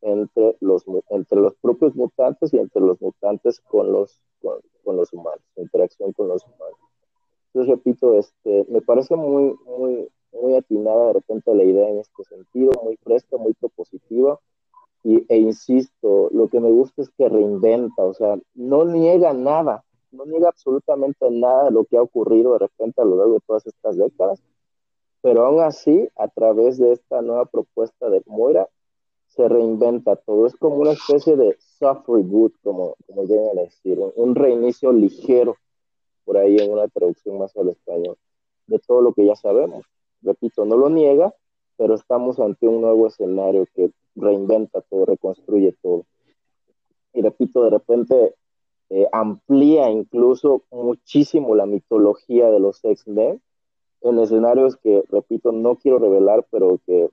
entre 0.00 0.56
los, 0.60 0.84
entre 1.08 1.40
los 1.40 1.54
propios 1.56 1.94
mutantes 1.94 2.52
y 2.52 2.58
entre 2.58 2.82
los 2.82 3.00
mutantes 3.00 3.60
con 3.60 3.90
los, 3.90 4.20
con, 4.42 4.58
con 4.84 4.96
los 4.96 5.12
humanos, 5.12 5.40
interacción 5.56 6.12
con 6.12 6.28
los 6.28 6.44
humanos. 6.44 6.78
Entonces, 7.54 7.76
repito, 7.76 8.18
este, 8.18 8.66
me 8.68 8.80
parece 8.80 9.14
muy, 9.14 9.56
muy, 9.64 10.08
muy 10.32 10.54
atinada 10.56 11.06
de 11.06 11.12
repente 11.14 11.54
la 11.54 11.62
idea 11.62 11.88
en 11.88 12.00
este 12.00 12.24
sentido, 12.24 12.72
muy 12.82 12.96
fresca, 12.96 13.36
muy 13.36 13.54
propositiva. 13.54 14.40
Y, 15.04 15.24
e 15.28 15.36
insisto, 15.36 16.30
lo 16.32 16.48
que 16.48 16.60
me 16.60 16.70
gusta 16.70 17.02
es 17.02 17.10
que 17.10 17.28
reinventa, 17.28 18.02
o 18.04 18.14
sea, 18.14 18.38
no 18.54 18.84
niega 18.84 19.32
nada, 19.34 19.84
no 20.14 20.24
niega 20.26 20.48
absolutamente 20.48 21.30
nada 21.30 21.64
de 21.64 21.70
lo 21.72 21.84
que 21.84 21.96
ha 21.96 22.02
ocurrido 22.02 22.54
de 22.54 22.60
repente 22.60 23.02
a 23.02 23.04
lo 23.04 23.16
largo 23.16 23.34
de 23.34 23.40
todas 23.40 23.66
estas 23.66 23.96
décadas, 23.96 24.42
pero 25.20 25.46
aún 25.46 25.60
así, 25.60 26.08
a 26.16 26.28
través 26.28 26.78
de 26.78 26.92
esta 26.92 27.22
nueva 27.22 27.46
propuesta 27.46 28.10
de 28.10 28.22
Moira, 28.26 28.68
se 29.28 29.48
reinventa 29.48 30.16
todo. 30.16 30.46
Es 30.46 30.54
como 30.54 30.76
una 30.76 30.92
especie 30.92 31.34
de 31.36 31.56
soft 31.78 32.06
reboot, 32.08 32.54
como, 32.62 32.94
como 33.06 33.24
llegan 33.24 33.58
a 33.58 33.62
decir, 33.62 33.98
un 34.16 34.34
reinicio 34.34 34.92
ligero, 34.92 35.56
por 36.24 36.36
ahí 36.36 36.56
en 36.58 36.72
una 36.72 36.88
traducción 36.88 37.38
más 37.38 37.56
al 37.56 37.70
español, 37.70 38.16
de 38.66 38.78
todo 38.78 39.00
lo 39.00 39.12
que 39.12 39.26
ya 39.26 39.34
sabemos. 39.34 39.84
Repito, 40.22 40.64
no 40.64 40.76
lo 40.76 40.88
niega, 40.88 41.34
pero 41.76 41.94
estamos 41.94 42.38
ante 42.38 42.68
un 42.68 42.80
nuevo 42.80 43.06
escenario 43.06 43.66
que 43.74 43.90
reinventa 44.14 44.80
todo, 44.82 45.06
reconstruye 45.06 45.74
todo. 45.82 46.04
Y 47.12 47.22
repito, 47.22 47.64
de 47.64 47.70
repente 47.70 48.34
eh, 48.90 49.06
amplía 49.12 49.90
incluso 49.90 50.62
muchísimo 50.70 51.54
la 51.54 51.66
mitología 51.66 52.50
de 52.50 52.60
los 52.60 52.84
X-Men 52.84 53.40
en 54.02 54.18
escenarios 54.18 54.76
que, 54.76 55.02
repito, 55.08 55.50
no 55.52 55.76
quiero 55.76 55.98
revelar, 55.98 56.46
pero 56.50 56.78
que 56.86 57.08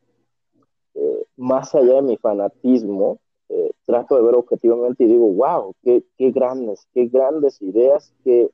eh, 0.93 1.25
más 1.37 1.73
allá 1.73 1.95
de 1.95 2.01
mi 2.01 2.17
fanatismo, 2.17 3.19
eh, 3.49 3.71
trato 3.85 4.15
de 4.15 4.23
ver 4.23 4.35
objetivamente 4.35 5.03
y 5.03 5.07
digo, 5.07 5.27
wow, 5.31 5.73
qué, 5.83 6.03
qué 6.17 6.31
grandes, 6.31 6.87
qué 6.93 7.07
grandes 7.07 7.61
ideas, 7.61 8.13
qué, 8.23 8.49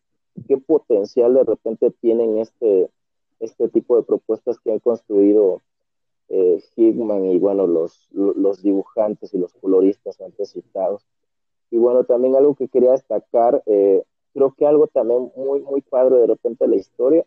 qué 0.47 0.57
potencial 0.57 1.33
de 1.33 1.43
repente 1.43 1.91
tienen 1.99 2.37
este, 2.37 2.89
este 3.39 3.69
tipo 3.69 3.95
de 3.95 4.03
propuestas 4.03 4.59
que 4.59 4.71
han 4.71 4.79
construido 4.79 5.61
eh, 6.29 6.61
Hickman 6.75 7.25
y 7.25 7.39
bueno, 7.39 7.67
los, 7.67 8.07
los 8.11 8.61
dibujantes 8.61 9.33
y 9.33 9.37
los 9.37 9.53
coloristas 9.53 10.19
antes 10.21 10.51
citados. 10.51 11.05
Y 11.71 11.77
bueno, 11.77 12.03
también 12.03 12.35
algo 12.35 12.55
que 12.55 12.67
quería 12.67 12.91
destacar, 12.91 13.63
eh, 13.65 14.03
creo 14.33 14.53
que 14.57 14.65
algo 14.65 14.87
también 14.87 15.31
muy, 15.35 15.61
muy 15.61 15.81
padre 15.81 16.17
de 16.17 16.27
repente 16.27 16.65
de 16.65 16.69
la 16.69 16.75
historia, 16.77 17.25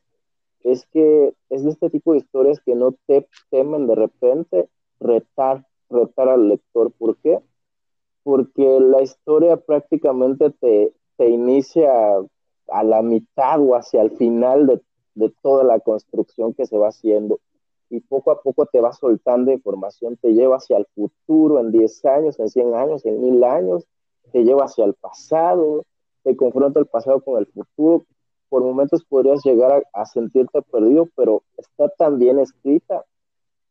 es 0.62 0.86
que 0.86 1.34
es 1.48 1.64
de 1.64 1.70
este 1.70 1.90
tipo 1.90 2.12
de 2.12 2.18
historias 2.18 2.60
que 2.60 2.74
no 2.74 2.92
te 3.06 3.26
temen 3.50 3.86
de 3.86 3.94
repente 3.94 4.68
retar, 5.00 5.66
retar 5.88 6.28
al 6.28 6.48
lector. 6.48 6.92
¿Por 6.92 7.16
qué? 7.16 7.40
Porque 8.22 8.80
la 8.80 9.02
historia 9.02 9.56
prácticamente 9.56 10.50
te, 10.50 10.92
te 11.16 11.28
inicia 11.28 11.90
a 12.68 12.84
la 12.84 13.02
mitad 13.02 13.60
o 13.60 13.74
hacia 13.74 14.02
el 14.02 14.10
final 14.12 14.66
de, 14.66 14.80
de 15.14 15.32
toda 15.42 15.64
la 15.64 15.80
construcción 15.80 16.54
que 16.54 16.66
se 16.66 16.76
va 16.78 16.88
haciendo 16.88 17.40
y 17.90 18.00
poco 18.00 18.30
a 18.30 18.40
poco 18.40 18.66
te 18.66 18.80
va 18.80 18.92
soltando 18.92 19.50
información, 19.50 20.16
te 20.16 20.32
lleva 20.32 20.56
hacia 20.56 20.78
el 20.78 20.86
futuro 20.94 21.58
en 21.58 21.72
10 21.72 22.04
años, 22.04 22.38
en 22.38 22.48
100 22.48 22.74
años, 22.74 23.04
en 23.04 23.20
1000 23.20 23.44
años, 23.44 23.86
te 24.30 24.44
lleva 24.44 24.64
hacia 24.64 24.84
el 24.84 24.94
pasado, 24.94 25.84
te 26.22 26.36
confronta 26.36 26.80
el 26.80 26.86
pasado 26.86 27.20
con 27.20 27.38
el 27.38 27.46
futuro. 27.46 28.04
Por 28.48 28.62
momentos 28.62 29.04
podrías 29.04 29.44
llegar 29.44 29.86
a, 29.92 30.02
a 30.02 30.06
sentirte 30.06 30.62
perdido, 30.62 31.08
pero 31.16 31.42
está 31.56 31.88
tan 31.88 32.18
bien 32.18 32.38
escrita 32.38 33.04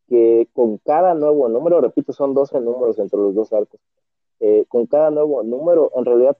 que 0.08 0.48
con 0.54 0.78
cada 0.80 1.13
nuevo 1.13 1.48
número, 1.48 1.82
repito, 1.82 2.13
son 2.13 2.34
12 2.34 2.60
números 2.62 2.98
entre 2.98 3.20
los 3.20 3.36
dos 3.36 3.54
arcos, 3.54 3.80
eh, 4.39 4.66
con 4.68 4.88
cada 4.88 5.12
nuevo 5.12 5.44
número, 5.44 5.92
en 5.96 6.06
realidad 6.06 6.38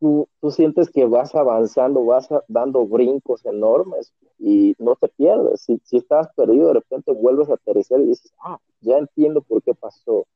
tú, 0.00 0.28
tú 0.40 0.50
sientes 0.50 0.90
que 0.90 1.04
vas 1.06 1.34
avanzando, 1.34 2.04
vas 2.04 2.30
a, 2.32 2.42
dando 2.48 2.86
brincos 2.86 3.44
enormes 3.46 4.12
y 4.38 4.74
no 4.78 4.96
te 4.96 5.08
pierdes. 5.08 5.60
Si, 5.60 5.80
si 5.84 5.98
estás 5.98 6.28
perdido, 6.34 6.68
de 6.68 6.74
repente 6.74 7.12
vuelves 7.12 7.48
a 7.48 7.54
aterrizar 7.54 8.00
y 8.00 8.06
dices, 8.06 8.32
ah, 8.40 8.58
ya 8.80 8.98
entiendo 8.98 9.40
por 9.42 9.62
qué 9.62 9.74
pasó 9.74 10.26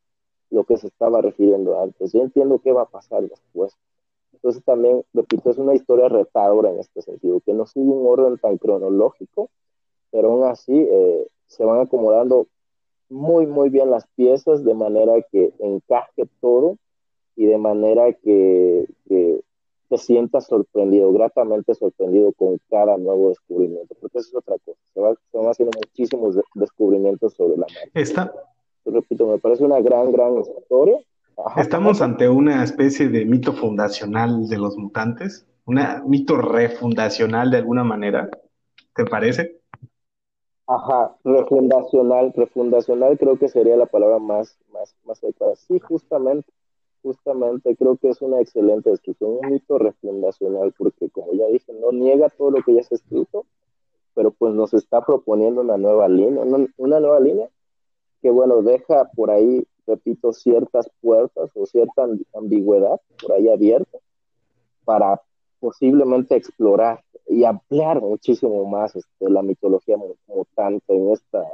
lo 0.50 0.64
que 0.64 0.76
se 0.76 0.86
estaba 0.86 1.20
refiriendo 1.20 1.80
antes, 1.80 2.12
ya 2.12 2.22
entiendo 2.22 2.60
qué 2.62 2.72
va 2.72 2.82
a 2.82 2.88
pasar 2.88 3.22
después. 3.22 3.76
Entonces 4.32 4.62
también, 4.64 5.04
repito, 5.12 5.50
es 5.50 5.58
una 5.58 5.74
historia 5.74 6.08
retadora 6.08 6.70
en 6.70 6.78
este 6.78 7.02
sentido, 7.02 7.40
que 7.40 7.52
no 7.52 7.66
sigue 7.66 7.88
un 7.88 8.06
orden 8.06 8.38
tan 8.38 8.56
cronológico, 8.58 9.50
pero 10.10 10.30
aún 10.30 10.44
así 10.44 10.72
eh, 10.72 11.26
se 11.46 11.64
van 11.64 11.80
acomodando 11.80 12.46
muy, 13.08 13.46
muy 13.46 13.70
bien 13.70 13.90
las 13.90 14.06
piezas 14.14 14.64
de 14.64 14.74
manera 14.74 15.14
que 15.32 15.52
encaje 15.58 16.28
todo 16.40 16.76
y 17.36 17.46
de 17.46 17.58
manera 17.58 18.12
que, 18.12 18.86
te 19.88 19.96
sientas 19.96 20.46
sorprendido, 20.46 21.10
gratamente 21.14 21.74
sorprendido 21.74 22.32
con 22.32 22.60
cada 22.68 22.98
nuevo 22.98 23.30
descubrimiento, 23.30 23.94
porque 23.98 24.18
eso 24.18 24.28
es 24.28 24.34
otra 24.34 24.56
cosa. 24.62 24.78
Se, 24.92 25.00
va, 25.00 25.14
se 25.14 25.38
van 25.38 25.46
haciendo 25.46 25.78
muchísimos 25.78 26.34
de, 26.34 26.42
descubrimientos 26.56 27.32
sobre 27.32 27.56
la 27.56 27.66
marca. 27.74 27.90
Está. 27.94 28.34
Repito, 28.90 29.26
me 29.26 29.38
parece 29.38 29.64
una 29.64 29.80
gran, 29.80 30.10
gran 30.12 30.38
historia. 30.38 30.98
Ajá, 31.36 31.60
Estamos 31.60 32.00
ante 32.00 32.28
una 32.28 32.64
especie 32.64 33.08
de 33.08 33.24
mito 33.24 33.52
fundacional 33.52 34.48
de 34.48 34.58
los 34.58 34.76
mutantes, 34.76 35.46
un 35.66 35.78
mito 36.06 36.36
refundacional 36.36 37.50
de 37.50 37.58
alguna 37.58 37.84
manera, 37.84 38.28
¿te 38.94 39.04
parece? 39.04 39.60
Ajá, 40.66 41.16
refundacional, 41.24 42.32
refundacional 42.34 43.16
creo 43.18 43.38
que 43.38 43.48
sería 43.48 43.76
la 43.76 43.86
palabra 43.86 44.18
más, 44.18 44.58
más, 44.72 44.94
más 45.04 45.22
adecuada. 45.22 45.54
Sí, 45.56 45.78
justamente, 45.78 46.50
justamente 47.02 47.76
creo 47.76 47.96
que 47.96 48.10
es 48.10 48.20
una 48.20 48.40
excelente 48.40 48.90
descripción, 48.90 49.38
un 49.42 49.50
mito 49.50 49.78
refundacional, 49.78 50.74
porque 50.76 51.08
como 51.10 51.32
ya 51.34 51.46
dije, 51.46 51.72
no 51.72 51.92
niega 51.92 52.28
todo 52.30 52.50
lo 52.50 52.62
que 52.62 52.74
ya 52.74 52.82
se 52.82 52.94
ha 52.94 52.98
escrito, 52.98 53.46
pero 54.14 54.32
pues 54.32 54.52
nos 54.54 54.74
está 54.74 55.00
proponiendo 55.04 55.60
una 55.60 55.76
nueva 55.76 56.08
línea, 56.08 56.42
una, 56.42 56.66
una 56.76 57.00
nueva 57.00 57.20
línea 57.20 57.48
que 58.20 58.30
bueno, 58.30 58.62
deja 58.62 59.10
por 59.14 59.30
ahí 59.30 59.66
repito, 59.88 60.32
ciertas 60.32 60.88
puertas 61.00 61.50
o 61.54 61.66
cierta 61.66 62.06
ambigüedad 62.34 63.00
por 63.20 63.32
ahí 63.32 63.48
abierta 63.48 63.98
para 64.84 65.20
posiblemente 65.60 66.36
explorar 66.36 67.02
y 67.26 67.44
ampliar 67.44 68.00
muchísimo 68.00 68.64
más 68.66 68.94
este, 68.94 69.30
la 69.30 69.42
mitología 69.42 69.96
mutante 70.26 70.94
en 70.94 71.10
esta, 71.10 71.44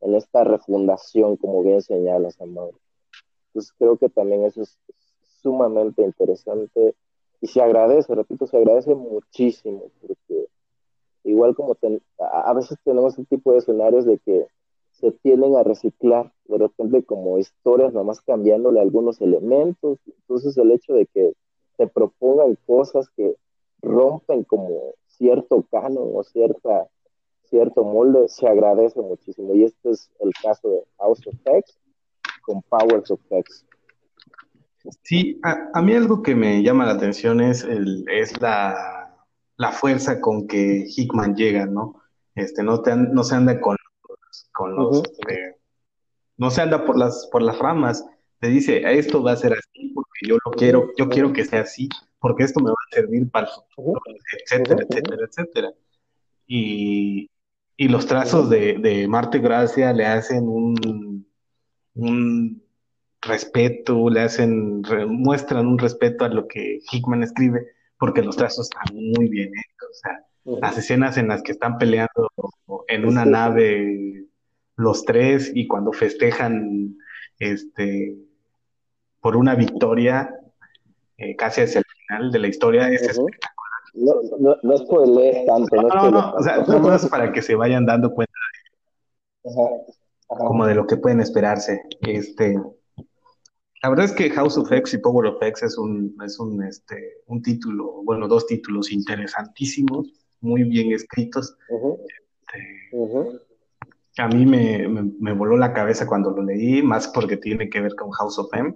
en 0.00 0.14
esta 0.14 0.44
refundación, 0.44 1.36
como 1.36 1.62
bien 1.62 1.82
señala 1.82 2.28
Amado. 2.38 2.72
Entonces 3.48 3.74
creo 3.78 3.96
que 3.96 4.08
también 4.08 4.44
eso 4.44 4.62
es 4.62 4.78
sumamente 5.42 6.02
interesante 6.02 6.94
y 7.40 7.46
se 7.48 7.60
agradece, 7.60 8.14
repito, 8.14 8.46
se 8.46 8.56
agradece 8.56 8.94
muchísimo, 8.94 9.90
porque 10.00 10.46
igual 11.24 11.54
como 11.54 11.76
a 12.18 12.54
veces 12.54 12.78
tenemos 12.84 13.18
este 13.18 13.36
tipo 13.36 13.52
de 13.52 13.58
escenarios 13.58 14.06
de 14.06 14.18
que 14.18 14.46
se 15.02 15.10
tienden 15.10 15.56
a 15.56 15.64
reciclar 15.64 16.32
de 16.44 16.58
repente 16.58 17.02
como 17.02 17.36
historias, 17.36 17.92
nada 17.92 18.06
más 18.06 18.20
cambiándole 18.20 18.80
algunos 18.80 19.20
elementos, 19.20 19.98
entonces 20.06 20.56
el 20.56 20.70
hecho 20.70 20.94
de 20.94 21.06
que 21.06 21.32
te 21.76 21.88
propongan 21.88 22.56
cosas 22.66 23.10
que 23.16 23.34
rompen 23.80 24.44
como 24.44 24.94
cierto 25.08 25.66
canon 25.72 26.12
o 26.14 26.22
cierta, 26.22 26.86
cierto 27.42 27.82
molde, 27.82 28.28
se 28.28 28.46
agradece 28.46 29.00
muchísimo. 29.00 29.52
Y 29.54 29.64
este 29.64 29.90
es 29.90 30.08
el 30.20 30.30
caso 30.40 30.70
de 30.70 30.84
House 30.98 31.26
of 31.26 31.34
X 31.46 31.76
con 32.42 32.62
Powers 32.62 33.10
of 33.10 33.20
X. 33.28 33.66
Sí, 35.02 35.40
a, 35.42 35.82
mí 35.82 35.94
algo 35.94 36.22
que 36.22 36.36
me 36.36 36.62
llama 36.62 36.86
la 36.86 36.92
atención 36.92 37.40
es, 37.40 37.66
es 38.08 38.40
la, 38.40 39.16
la 39.56 39.72
fuerza 39.72 40.20
con 40.20 40.46
que 40.46 40.84
Hickman 40.86 41.34
llega, 41.34 41.66
¿no? 41.66 42.00
Este, 42.36 42.62
no, 42.62 42.82
te, 42.82 42.94
no 42.94 43.24
se 43.24 43.34
anda 43.34 43.60
con, 43.60 43.76
con 44.52 44.74
los, 44.74 45.02
este, 45.04 45.56
no 46.36 46.50
se 46.50 46.62
anda 46.62 46.84
por 46.84 46.96
las, 46.98 47.28
por 47.30 47.42
las 47.42 47.58
ramas, 47.58 48.04
te 48.40 48.48
dice, 48.48 48.82
esto 48.98 49.22
va 49.22 49.32
a 49.32 49.36
ser 49.36 49.52
así 49.52 49.92
porque 49.94 50.28
yo 50.28 50.36
lo 50.44 50.50
quiero, 50.52 50.90
yo 50.98 51.08
quiero 51.08 51.32
que 51.32 51.44
sea 51.44 51.60
así, 51.60 51.88
porque 52.18 52.44
esto 52.44 52.60
me 52.60 52.70
va 52.70 52.76
a 52.90 52.94
servir 52.94 53.30
para 53.30 53.46
el 53.46 53.52
futuro, 53.52 54.00
etcétera, 54.42 54.84
etcétera, 54.88 55.26
etcétera. 55.28 55.72
Y, 56.46 57.30
y 57.76 57.88
los 57.88 58.06
trazos 58.06 58.50
de, 58.50 58.78
de 58.78 59.06
Marte 59.08 59.38
Gracia 59.38 59.92
le 59.92 60.06
hacen 60.06 60.48
un, 60.48 61.26
un 61.94 62.62
respeto, 63.20 64.10
le 64.10 64.20
hacen, 64.20 64.82
muestran 65.08 65.66
un 65.66 65.78
respeto 65.78 66.24
a 66.24 66.28
lo 66.28 66.48
que 66.48 66.80
Hickman 66.90 67.22
escribe, 67.22 67.66
porque 67.98 68.22
los 68.22 68.36
trazos 68.36 68.68
están 68.68 68.96
muy 68.96 69.28
bien 69.28 69.48
hechos. 69.48 69.90
O 69.90 69.94
sea, 69.94 70.26
las 70.60 70.76
escenas 70.76 71.16
en 71.16 71.28
las 71.28 71.42
que 71.42 71.52
están 71.52 71.78
peleando 71.78 72.28
en 72.88 73.06
una 73.06 73.24
nave 73.24 74.21
los 74.76 75.04
tres 75.04 75.50
y 75.54 75.66
cuando 75.66 75.92
festejan 75.92 76.96
este 77.38 78.16
por 79.20 79.36
una 79.36 79.54
victoria 79.54 80.34
eh, 81.18 81.36
casi 81.36 81.60
hacia 81.60 81.78
el 81.80 81.84
final 81.84 82.32
de 82.32 82.38
la 82.38 82.48
historia 82.48 82.88
es 82.88 83.02
espectacular. 83.02 83.62
No, 83.94 84.14
no, 84.40 84.56
no 84.62 84.78
spoilees 84.78 85.46
tanto. 85.46 85.76
No, 85.76 85.88
no, 85.88 86.10
no, 86.10 86.32
o 86.32 86.42
sea, 86.42 86.64
no 86.66 86.94
es 86.94 87.06
para 87.06 87.32
que 87.32 87.42
se 87.42 87.54
vayan 87.54 87.84
dando 87.84 88.12
cuenta 88.12 88.32
como 90.26 90.66
de 90.66 90.74
lo 90.74 90.86
que 90.86 90.96
pueden 90.96 91.20
esperarse. 91.20 91.82
Este, 92.00 92.58
la 93.82 93.88
verdad 93.88 94.06
es 94.06 94.12
que 94.12 94.30
House 94.30 94.56
of 94.56 94.70
X 94.72 94.94
y 94.94 94.98
Power 94.98 95.26
of 95.26 95.42
X 95.42 95.62
es 95.62 95.78
un, 95.78 96.16
es 96.24 96.38
un, 96.38 96.62
este, 96.64 97.22
un 97.26 97.42
título, 97.42 98.02
bueno, 98.04 98.28
dos 98.28 98.46
títulos 98.46 98.90
interesantísimos, 98.92 100.08
muy 100.40 100.64
bien 100.64 100.92
escritos. 100.92 101.56
Este, 101.68 103.51
a 104.18 104.28
mí 104.28 104.44
me, 104.44 104.86
me, 105.18 105.32
voló 105.32 105.56
la 105.56 105.72
cabeza 105.72 106.06
cuando 106.06 106.30
lo 106.30 106.42
leí, 106.42 106.82
más 106.82 107.08
porque 107.08 107.36
tiene 107.36 107.70
que 107.70 107.80
ver 107.80 107.94
con 107.94 108.10
House 108.10 108.38
of 108.38 108.52
M, 108.52 108.74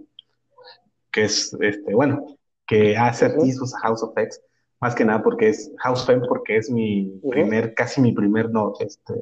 que 1.12 1.24
es, 1.24 1.56
este, 1.60 1.94
bueno, 1.94 2.36
que 2.66 2.96
hace 2.96 3.26
atisbos 3.26 3.74
a 3.74 3.80
House 3.80 4.02
of 4.02 4.16
X, 4.16 4.40
más 4.80 4.94
que 4.94 5.04
nada 5.04 5.22
porque 5.22 5.48
es 5.48 5.70
House 5.78 6.02
of 6.02 6.10
M, 6.10 6.26
porque 6.26 6.56
es 6.56 6.70
mi 6.70 7.20
primer, 7.30 7.74
casi 7.74 8.00
mi 8.00 8.12
primer 8.12 8.50
no, 8.50 8.72
este, 8.80 9.14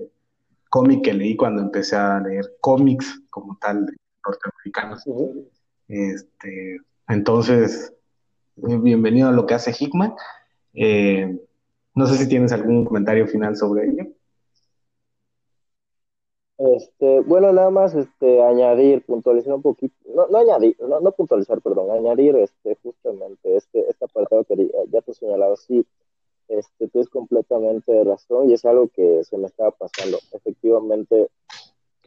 cómic 0.70 1.04
que 1.04 1.14
leí 1.14 1.36
cuando 1.36 1.62
empecé 1.62 1.96
a 1.96 2.20
leer 2.20 2.44
cómics 2.60 3.20
como 3.30 3.56
tal 3.60 3.86
de 3.86 3.92
norteamericanos. 4.26 5.04
Este, 5.86 6.78
entonces, 7.06 7.92
bienvenido 8.56 9.28
a 9.28 9.32
lo 9.32 9.46
que 9.46 9.54
hace 9.54 9.72
Hickman. 9.78 10.14
Eh, 10.72 11.38
no 11.94 12.06
sé 12.06 12.16
si 12.16 12.28
tienes 12.28 12.50
algún 12.52 12.84
comentario 12.84 13.26
final 13.28 13.56
sobre 13.56 13.84
ello. 13.86 14.13
Este, 16.72 17.20
bueno, 17.20 17.52
nada 17.52 17.68
más 17.68 17.94
este, 17.94 18.42
añadir, 18.42 19.04
puntualizar 19.04 19.52
un 19.52 19.60
poquito, 19.60 19.94
no, 20.14 20.28
no 20.28 20.38
añadir, 20.38 20.74
no, 20.80 20.98
no, 20.98 21.12
puntualizar, 21.12 21.60
perdón, 21.60 21.90
añadir 21.90 22.36
este, 22.36 22.78
justamente 22.82 23.56
este, 23.56 23.80
este 23.90 24.04
apartado 24.06 24.44
que 24.44 24.70
ya 24.90 25.02
te 25.02 25.10
he 25.10 25.14
señalado, 25.14 25.56
sí, 25.56 25.84
este, 26.48 26.88
tienes 26.88 27.10
completamente 27.10 28.02
razón 28.04 28.48
y 28.48 28.54
es 28.54 28.64
algo 28.64 28.88
que 28.88 29.24
se 29.24 29.36
me 29.36 29.46
estaba 29.46 29.72
pasando. 29.72 30.18
Efectivamente, 30.32 31.28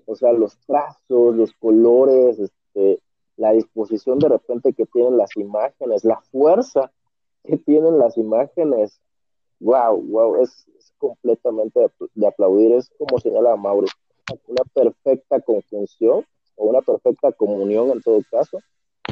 o 0.07 0.15
sea, 0.15 0.33
los 0.33 0.57
trazos, 0.65 1.35
los 1.35 1.53
colores, 1.53 2.39
este, 2.39 2.99
la 3.35 3.51
disposición 3.51 4.17
de 4.17 4.29
repente 4.29 4.73
que 4.73 4.87
tienen 4.87 5.17
las 5.17 5.37
imágenes, 5.37 6.03
la 6.03 6.19
fuerza 6.31 6.91
que 7.43 7.57
tienen 7.57 7.99
las 7.99 8.17
imágenes, 8.17 8.99
wow, 9.59 10.01
wow, 10.01 10.41
es, 10.41 10.65
completamente 10.97 11.79
de, 11.79 11.91
de 12.15 12.25
aplaudir, 12.25 12.71
es 12.71 12.89
como 12.97 13.19
señala 13.19 13.55
Mauro 13.55 13.85
una 14.47 14.63
perfecta 14.73 15.39
conjunción 15.41 16.25
o 16.55 16.65
una 16.65 16.81
perfecta 16.81 17.31
comunión 17.31 17.91
en 17.91 18.01
todo 18.01 18.21
caso 18.29 18.59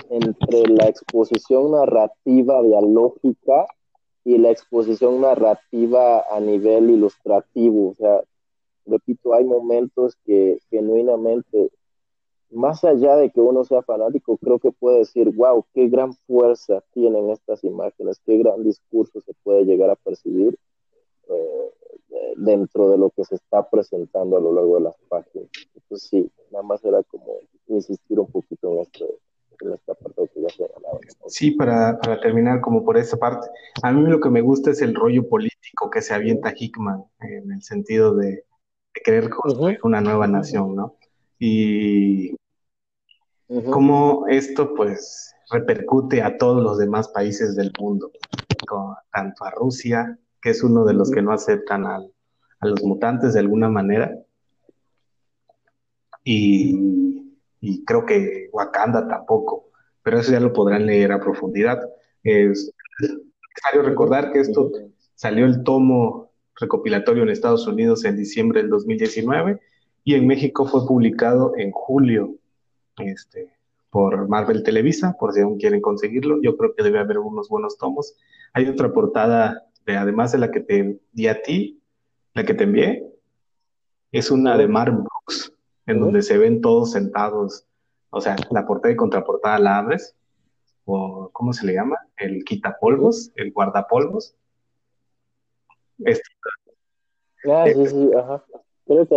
entre 0.10 0.68
la 0.68 0.88
exposición 0.88 1.72
narrativa 1.72 2.62
dialógica 2.62 3.66
y 4.24 4.38
la 4.38 4.50
exposición 4.50 5.22
narrativa 5.22 6.26
a 6.30 6.40
nivel 6.40 6.90
ilustrativo. 6.90 7.90
O 7.92 7.96
sea, 7.96 8.22
repito, 8.86 9.34
hay 9.34 9.46
momentos 9.46 10.18
que 10.26 10.60
genuinamente, 10.70 11.72
más 12.50 12.84
allá 12.84 13.16
de 13.16 13.30
que 13.30 13.40
uno 13.40 13.64
sea 13.64 13.84
fanático, 13.84 14.38
creo 14.38 14.60
que 14.60 14.72
puede 14.72 15.00
decir, 15.00 15.30
wow, 15.36 15.64
qué 15.74 15.88
gran 15.88 16.14
fuerza 16.28 16.84
tienen 16.94 17.30
estas 17.30 17.64
imágenes, 17.64 18.20
qué 18.26 18.38
gran 18.38 18.64
discurso 18.64 19.22
se 19.22 19.34
puede 19.44 19.64
llegar 19.64 19.90
a 19.90 19.96
percibir. 19.96 20.58
Eh, 21.30 22.34
dentro 22.38 22.90
de 22.90 22.98
lo 22.98 23.10
que 23.12 23.24
se 23.24 23.36
está 23.36 23.68
presentando 23.70 24.38
a 24.38 24.42
lo 24.42 24.54
largo 24.54 24.76
de 24.78 24.84
las 24.84 24.96
páginas. 25.08 25.50
Entonces 25.74 26.10
sí, 26.10 26.32
nada 26.52 26.64
más 26.64 26.84
era 26.84 27.02
como 27.04 27.40
insistir 27.68 28.20
un 28.20 28.28
poquito 28.28 28.74
en, 28.74 28.80
esto, 28.80 29.06
en 29.62 29.74
esta 29.74 29.94
parte 29.94 30.30
que 30.34 30.42
ya 30.42 30.50
se 30.50 30.64
hablaba. 30.64 31.00
Sí, 31.28 31.52
para, 31.52 31.98
para, 32.00 32.20
terminar 32.20 32.62
como 32.62 32.84
por 32.84 32.98
esa 32.98 33.18
parte, 33.18 33.48
a 33.82 33.92
mí 33.92 34.08
lo 34.10 34.20
que 34.20 34.30
me 34.30 34.42
gusta 34.42 34.72
es 34.72 34.82
el 34.82 34.94
rollo 34.94 35.28
político 35.28 35.90
que 35.90 36.02
se 36.02 36.14
avienta 36.14 36.54
Hickman 36.56 37.06
en 37.22 37.52
el 37.52 37.64
sentido 37.64 38.14
de, 38.16 38.44
querer 39.04 39.30
construir 39.30 39.80
una 39.84 40.02
nueva 40.02 40.28
nación, 40.28 40.76
¿no? 40.76 40.96
Y 41.40 42.36
cómo 43.70 44.26
esto 44.28 44.74
pues 44.74 45.36
repercute 45.52 46.22
a 46.22 46.38
todos 46.38 46.64
los 46.64 46.78
demás 46.78 47.10
países 47.10 47.56
del 47.56 47.72
mundo, 47.80 48.12
tanto 49.12 49.44
a 49.44 49.52
Rusia, 49.52 50.18
que 50.46 50.52
es 50.52 50.62
uno 50.62 50.86
de 50.86 50.94
los 50.94 51.10
que 51.10 51.24
no 51.24 51.32
aceptan 51.32 51.88
a 51.88 52.06
los 52.62 52.84
mutantes 52.84 53.34
de 53.34 53.40
alguna 53.40 53.68
manera. 53.68 54.16
Y, 56.24 57.34
creo 57.84 58.06
que 58.06 58.50
Wakanda 58.52 59.08
tampoco, 59.08 59.72
pero 60.04 60.20
eso 60.20 60.32
ya 60.32 60.40
lo 60.40 60.54
podrán 60.54 60.86
leer 60.86 61.14
a 61.14 61.20
profundidad. 61.20 61.80
Es 62.22 62.72
necesario 63.00 63.90
recordar 63.90 64.32
que 64.32 64.42
esto 64.42 64.72
salió 65.16 65.48
el 65.48 65.64
tomo 65.64 66.30
recopilatorio 66.60 67.24
en 67.24 67.30
Estados 67.30 67.66
Unidos 67.66 68.06
en 68.06 68.16
diciembre 68.16 68.62
del 68.62 68.70
2019 68.70 69.60
y 70.04 70.14
en 70.14 70.28
México 70.28 70.68
fue 70.68 70.86
publicado 70.86 71.54
en 71.58 71.72
julio 71.72 72.36
este, 72.98 73.52
por 73.90 74.28
Marvel 74.30 74.62
Televisa, 74.62 75.16
por 75.20 75.34
si 75.34 75.42
aún 75.42 75.58
quieren 75.58 75.82
conseguirlo. 75.82 76.40
Yo 76.44 76.56
creo 76.56 76.76
que 76.76 76.84
debe 76.84 77.00
haber 77.00 77.18
unos 77.18 77.50
buenos 77.50 77.80
tomos. 77.80 78.16
Hay 78.54 78.68
otra 78.68 78.94
portada, 78.94 79.66
de, 79.86 79.98
además 79.98 80.32
de 80.32 80.40
la 80.40 80.52
que 80.52 80.62
te 80.62 81.00
di 81.12 81.28
a 81.28 81.42
ti, 81.42 81.82
la 82.34 82.44
que 82.44 82.54
te 82.54 82.64
envié 82.66 83.04
es 84.12 84.32
una 84.32 84.58
de 84.58 84.68
Mark 84.68 84.94
Brooks, 84.94 85.54
en 85.88 86.00
donde 86.00 86.22
se 86.22 86.38
ven 86.38 86.62
todos 86.62 86.92
sentados. 86.92 87.66
O 88.10 88.22
sea, 88.22 88.36
la 88.52 88.66
portada 88.66 88.94
y 88.94 88.96
contraportada 88.96 89.60
la 89.60 89.78
abres, 89.78 90.16
o 90.86 91.30
¿cómo 91.34 91.52
se 91.54 91.66
le 91.66 91.74
llama? 91.74 91.98
El 92.18 92.44
quitapolvos, 92.44 93.32
el 93.36 93.52
guardapolvos. 93.52 94.36
Este, 96.00 96.24
ah, 97.50 97.66
sí, 97.66 97.88
sí, 97.88 98.12
ajá. 98.18 98.46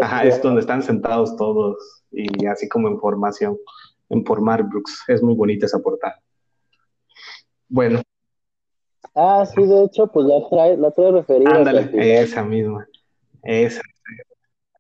ajá, 0.03 0.25
es 0.25 0.43
donde 0.43 0.61
están 0.61 0.83
sentados 0.83 1.37
todos 1.37 2.03
y 2.11 2.47
así 2.47 2.69
como 2.69 2.89
en 2.89 2.99
formación, 2.99 3.57
en 4.09 4.25
por 4.25 4.41
Mark 4.41 4.69
Brooks. 4.69 5.05
Es 5.09 5.23
muy 5.23 5.35
bonita 5.35 5.67
esa 5.67 5.79
portada. 5.79 6.21
Bueno. 7.69 8.01
Ah, 9.15 9.45
sí, 9.47 9.65
de 9.65 9.85
hecho, 9.85 10.07
pues 10.09 10.27
la 10.27 10.49
trae, 10.49 10.77
la 10.77 10.91
trae 10.91 11.13
referida. 11.13 11.51
Ándale, 11.51 12.21
esa 12.21 12.45
misma. 12.45 12.87
Esa. 13.43 13.81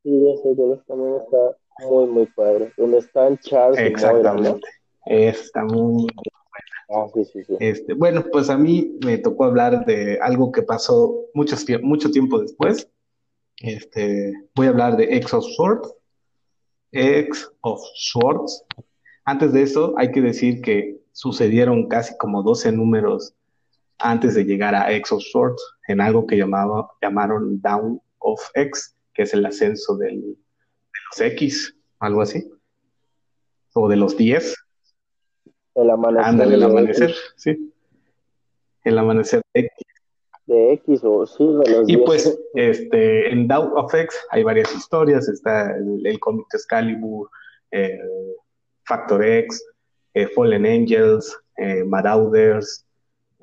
Sí, 0.02 0.36
sé 0.42 0.54
que 0.56 0.80
también 0.86 1.16
está, 1.16 1.56
muy, 1.88 2.06
muy 2.06 2.26
padre. 2.26 2.72
Donde 2.76 2.98
están 2.98 3.38
Charles 3.38 3.78
Exactamente. 3.78 4.60
y 5.06 5.22
Está 5.24 5.64
muy, 5.64 6.06
Ah, 6.90 7.06
sí, 7.12 7.24
sí, 7.26 7.44
sí. 7.44 7.56
Este, 7.60 7.92
bueno, 7.92 8.24
pues 8.32 8.48
a 8.48 8.56
mí 8.56 8.98
me 9.04 9.18
tocó 9.18 9.44
hablar 9.44 9.84
de 9.84 10.18
algo 10.22 10.50
que 10.50 10.62
pasó 10.62 11.26
mucho, 11.34 11.56
mucho 11.82 12.10
tiempo 12.10 12.40
después. 12.40 12.88
Este, 13.60 14.32
voy 14.54 14.68
a 14.68 14.70
hablar 14.70 14.96
de 14.96 15.16
X 15.16 15.34
of 15.34 15.44
Swords. 15.44 15.94
X 16.92 17.50
of 17.60 17.80
Swords. 17.94 18.64
Antes 19.24 19.52
de 19.52 19.62
eso, 19.62 19.92
hay 19.98 20.10
que 20.12 20.22
decir 20.22 20.62
que 20.62 20.98
sucedieron 21.12 21.88
casi 21.88 22.16
como 22.16 22.42
12 22.42 22.72
números 22.72 23.34
antes 23.98 24.34
de 24.34 24.44
llegar 24.44 24.74
a 24.74 24.88
Swords, 25.04 25.62
en 25.88 26.00
algo 26.00 26.26
que 26.26 26.36
llamaba, 26.36 26.90
llamaron 27.02 27.60
Down 27.60 28.00
of 28.18 28.40
X, 28.54 28.96
que 29.14 29.22
es 29.22 29.34
el 29.34 29.44
ascenso 29.46 29.96
del, 29.96 30.20
de 30.20 30.98
los 31.10 31.32
X, 31.32 31.74
algo 31.98 32.22
así, 32.22 32.48
o 33.74 33.88
de 33.88 33.96
los 33.96 34.16
10. 34.16 34.56
El 35.74 35.90
amanecer. 35.90 36.52
el 36.52 36.62
amanecer, 36.62 37.14
sí. 37.36 37.72
El 38.84 38.98
amanecer 38.98 39.42
de 39.54 39.60
X. 39.60 39.72
De 40.46 40.72
X 40.72 41.00
o 41.04 41.26
sí, 41.26 41.44
de 41.44 41.70
los 41.70 41.88
Y 41.88 41.96
pues, 41.98 42.38
este, 42.54 43.30
en 43.30 43.46
Down 43.46 43.72
of 43.76 43.94
X 43.94 44.16
hay 44.30 44.42
varias 44.42 44.74
historias, 44.74 45.28
está 45.28 45.76
el, 45.76 46.18
cómic 46.20 46.46
Excalibur, 46.54 47.28
Factor 48.84 49.22
X, 49.22 49.62
eh, 50.14 50.26
Fallen 50.28 50.64
Angels, 50.64 51.36
eh, 51.58 51.84
Marauders, 51.84 52.87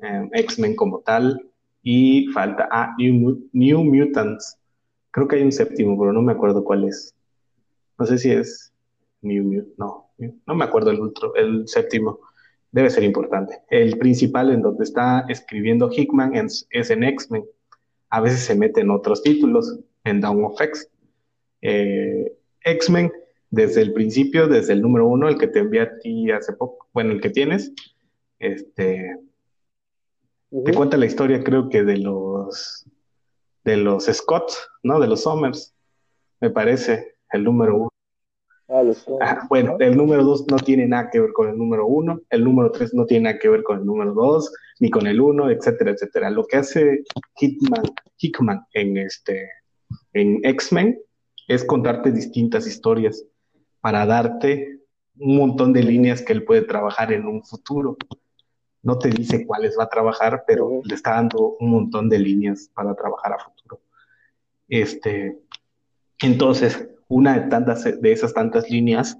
eh, 0.02 0.28
X-Men 0.32 0.76
como 0.76 1.00
tal, 1.00 1.40
y 1.82 2.26
falta, 2.28 2.68
ah, 2.70 2.94
New, 2.98 3.84
Mutants. 3.84 4.58
Creo 5.10 5.28
que 5.28 5.36
hay 5.36 5.42
un 5.42 5.52
séptimo, 5.52 5.98
pero 5.98 6.12
no 6.12 6.22
me 6.22 6.32
acuerdo 6.32 6.64
cuál 6.64 6.84
es. 6.84 7.14
No 7.98 8.06
sé 8.06 8.18
si 8.18 8.30
es 8.30 8.72
New 9.22 9.44
Mutants, 9.44 9.78
no, 9.78 10.10
no 10.46 10.54
me 10.54 10.64
acuerdo 10.64 10.90
el, 10.90 11.00
otro, 11.00 11.34
el 11.36 11.66
séptimo. 11.68 12.20
Debe 12.72 12.90
ser 12.90 13.04
importante. 13.04 13.62
El 13.70 13.96
principal 13.98 14.50
en 14.50 14.62
donde 14.62 14.84
está 14.84 15.24
escribiendo 15.28 15.90
Hickman 15.90 16.34
es, 16.34 16.66
en 16.70 17.04
X-Men. 17.04 17.44
A 18.10 18.20
veces 18.20 18.40
se 18.40 18.54
mete 18.54 18.80
en 18.80 18.90
otros 18.90 19.22
títulos, 19.22 19.78
en 20.04 20.20
Down 20.20 20.44
of 20.44 20.60
X. 20.60 20.90
X-Men 21.62 23.12
desde 23.50 23.82
el 23.82 23.92
principio, 23.92 24.48
desde 24.48 24.72
el 24.72 24.82
número 24.82 25.06
uno, 25.06 25.28
el 25.28 25.38
que 25.38 25.46
te 25.46 25.60
envié 25.60 25.82
a 25.82 25.98
ti 25.98 26.30
hace 26.30 26.52
poco, 26.52 26.88
bueno, 26.92 27.12
el 27.12 27.20
que 27.20 27.30
tienes, 27.30 27.72
este, 28.38 29.16
te 30.50 30.74
cuenta 30.74 30.96
la 30.96 31.06
historia, 31.06 31.42
creo 31.42 31.68
que 31.68 31.82
de 31.82 31.98
los, 31.98 32.86
de 33.64 33.76
los 33.76 34.04
Scotts, 34.04 34.58
¿no? 34.82 35.00
De 35.00 35.08
los 35.08 35.22
Somers, 35.22 35.74
me 36.40 36.50
parece, 36.50 37.16
el 37.32 37.44
número 37.44 37.76
uno. 37.76 37.90
Ah, 38.68 38.82
ah, 39.20 39.46
bueno, 39.48 39.76
el 39.78 39.96
número 39.96 40.24
dos 40.24 40.44
no 40.50 40.56
tiene 40.56 40.88
nada 40.88 41.08
que 41.10 41.20
ver 41.20 41.32
con 41.32 41.48
el 41.48 41.56
número 41.56 41.86
uno, 41.86 42.20
el 42.30 42.42
número 42.42 42.72
tres 42.72 42.92
no 42.94 43.06
tiene 43.06 43.24
nada 43.24 43.38
que 43.38 43.48
ver 43.48 43.62
con 43.62 43.78
el 43.78 43.86
número 43.86 44.12
dos, 44.12 44.52
ni 44.80 44.90
con 44.90 45.06
el 45.06 45.20
uno, 45.20 45.50
etcétera, 45.50 45.92
etcétera. 45.92 46.30
Lo 46.30 46.44
que 46.46 46.56
hace 46.56 47.04
Hickman, 47.40 47.84
Hickman 48.18 48.66
en 48.72 48.96
este, 48.96 49.48
en 50.12 50.40
X-Men 50.44 50.98
es 51.46 51.64
contarte 51.64 52.10
distintas 52.10 52.66
historias 52.66 53.24
para 53.80 54.04
darte 54.04 54.80
un 55.18 55.36
montón 55.36 55.72
de 55.72 55.84
líneas 55.84 56.22
que 56.22 56.32
él 56.32 56.44
puede 56.44 56.62
trabajar 56.62 57.12
en 57.12 57.26
un 57.26 57.44
futuro. 57.44 57.96
No 58.86 59.00
te 59.00 59.08
dice 59.08 59.44
cuáles 59.44 59.76
va 59.76 59.82
a 59.82 59.88
trabajar, 59.88 60.44
pero 60.46 60.80
le 60.84 60.94
está 60.94 61.14
dando 61.14 61.56
un 61.58 61.70
montón 61.72 62.08
de 62.08 62.20
líneas 62.20 62.70
para 62.72 62.94
trabajar 62.94 63.32
a 63.32 63.38
futuro. 63.40 63.80
Este, 64.68 65.40
entonces, 66.20 66.88
una 67.08 67.36
de, 67.36 67.48
tantas, 67.48 67.82
de 67.82 68.12
esas 68.12 68.32
tantas 68.32 68.70
líneas 68.70 69.18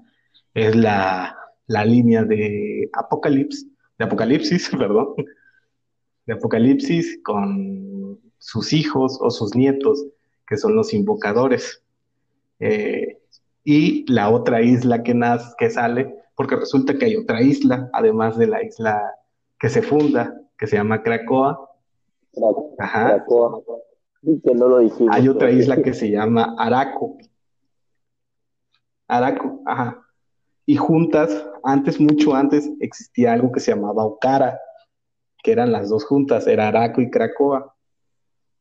es 0.53 0.73
la, 0.73 1.37
la 1.65 1.83
línea 1.83 2.23
de 2.23 2.89
Apocalipsis, 2.93 3.67
de 3.99 4.05
Apocalipsis, 4.05 4.69
perdón, 4.79 5.09
de 6.25 6.33
Apocalipsis 6.33 7.19
con 7.21 8.21
sus 8.37 8.71
hijos 8.71 9.19
o 9.19 9.29
sus 9.29 9.53
nietos, 9.53 10.01
que 10.47 10.55
son 10.55 10.77
los 10.77 10.93
invocadores. 10.93 11.83
Eh, 12.61 13.19
y 13.65 14.09
la 14.09 14.29
otra 14.29 14.61
isla 14.61 15.03
que, 15.03 15.13
que 15.57 15.69
sale, 15.69 16.15
porque 16.37 16.55
resulta 16.55 16.97
que 16.97 17.03
hay 17.03 17.17
otra 17.17 17.41
isla, 17.41 17.89
además 17.91 18.37
de 18.37 18.47
la 18.47 18.63
isla 18.63 19.16
que 19.59 19.69
se 19.69 19.81
funda, 19.81 20.39
que 20.57 20.67
se 20.67 20.75
llama 20.75 21.03
Cracoa. 21.03 21.69
Ajá. 22.77 23.15
Cracoa. 23.15 23.61
Que 24.21 24.53
no 24.53 24.67
lo 24.67 24.79
dijimos. 24.79 25.15
Hay 25.15 25.29
otra 25.29 25.51
isla 25.51 25.77
que 25.83 25.93
se 25.93 26.09
llama 26.09 26.55
Araco. 26.57 27.17
Araco, 29.07 29.61
ajá. 29.65 30.03
Y 30.65 30.75
juntas, 30.75 31.45
antes, 31.63 31.99
mucho 31.99 32.35
antes, 32.35 32.69
existía 32.81 33.31
algo 33.31 33.51
que 33.51 33.61
se 33.61 33.71
llamaba 33.71 34.03
Ocara, 34.03 34.59
que 35.41 35.53
eran 35.53 35.71
las 35.71 35.89
dos 35.89 36.03
juntas, 36.03 36.45
era 36.45 36.67
Araco 36.67 36.99
y 37.01 37.09
Cracoa. 37.09 37.73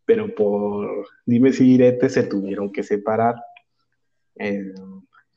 Pero 0.05 0.33
por 0.33 1.09
dime 1.25 1.53
si 1.53 1.65
direte 1.65 2.09
se 2.09 2.23
tuvieron 2.23 2.71
que 2.71 2.85
separar. 2.85 3.35
Eh, 4.37 4.73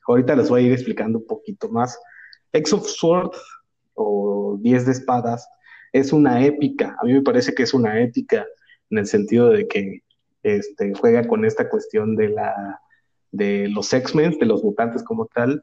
ahorita 0.06 0.36
les 0.36 0.48
voy 0.48 0.62
a 0.62 0.66
ir 0.66 0.72
explicando 0.72 1.18
un 1.18 1.26
poquito 1.26 1.68
más. 1.70 2.00
X 2.52 2.72
of 2.72 2.86
Swords 2.86 3.40
o 4.02 4.58
10 4.60 4.86
de 4.86 4.92
espadas 4.92 5.48
es 5.92 6.12
una 6.12 6.44
épica. 6.44 6.96
A 7.00 7.04
mí 7.04 7.12
me 7.12 7.22
parece 7.22 7.54
que 7.54 7.62
es 7.62 7.74
una 7.74 8.00
épica 8.00 8.46
en 8.90 8.98
el 8.98 9.06
sentido 9.06 9.50
de 9.50 9.68
que 9.68 10.02
este, 10.42 10.94
juega 10.94 11.26
con 11.26 11.44
esta 11.44 11.68
cuestión 11.68 12.16
de, 12.16 12.30
la, 12.30 12.80
de 13.30 13.68
los 13.68 13.92
X-Men, 13.92 14.38
de 14.38 14.46
los 14.46 14.64
mutantes 14.64 15.02
como 15.02 15.26
tal, 15.26 15.62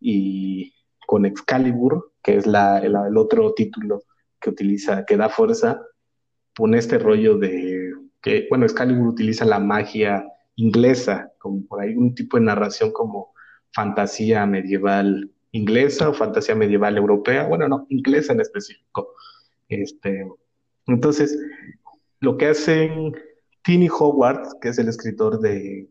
y 0.00 0.74
con 1.06 1.26
Excalibur, 1.26 2.12
que 2.22 2.36
es 2.36 2.46
la, 2.46 2.78
el 2.78 3.16
otro 3.16 3.52
título 3.54 4.02
que 4.40 4.50
utiliza, 4.50 5.04
que 5.04 5.16
da 5.16 5.28
fuerza, 5.28 5.80
pone 6.54 6.78
este 6.78 6.98
rollo 6.98 7.38
de 7.38 7.94
que, 8.22 8.46
bueno, 8.50 8.64
Excalibur 8.66 9.08
utiliza 9.08 9.44
la 9.44 9.58
magia 9.58 10.24
inglesa, 10.56 11.32
como 11.38 11.66
por 11.66 11.80
ahí 11.80 11.94
un 11.94 12.14
tipo 12.14 12.36
de 12.36 12.44
narración 12.44 12.92
como 12.92 13.32
fantasía 13.72 14.44
medieval 14.46 15.30
inglesa 15.52 16.08
o 16.08 16.14
fantasía 16.14 16.54
medieval 16.54 16.96
europea, 16.96 17.46
bueno, 17.46 17.68
no, 17.68 17.86
inglesa 17.88 18.32
en 18.32 18.40
específico. 18.40 19.14
Este, 19.68 20.26
entonces, 20.86 21.38
lo 22.20 22.36
que 22.36 22.46
hacen 22.46 23.12
Tini 23.62 23.88
Howard, 23.88 24.60
que 24.60 24.68
es 24.68 24.78
el 24.78 24.88
escritor 24.88 25.40
de, 25.40 25.88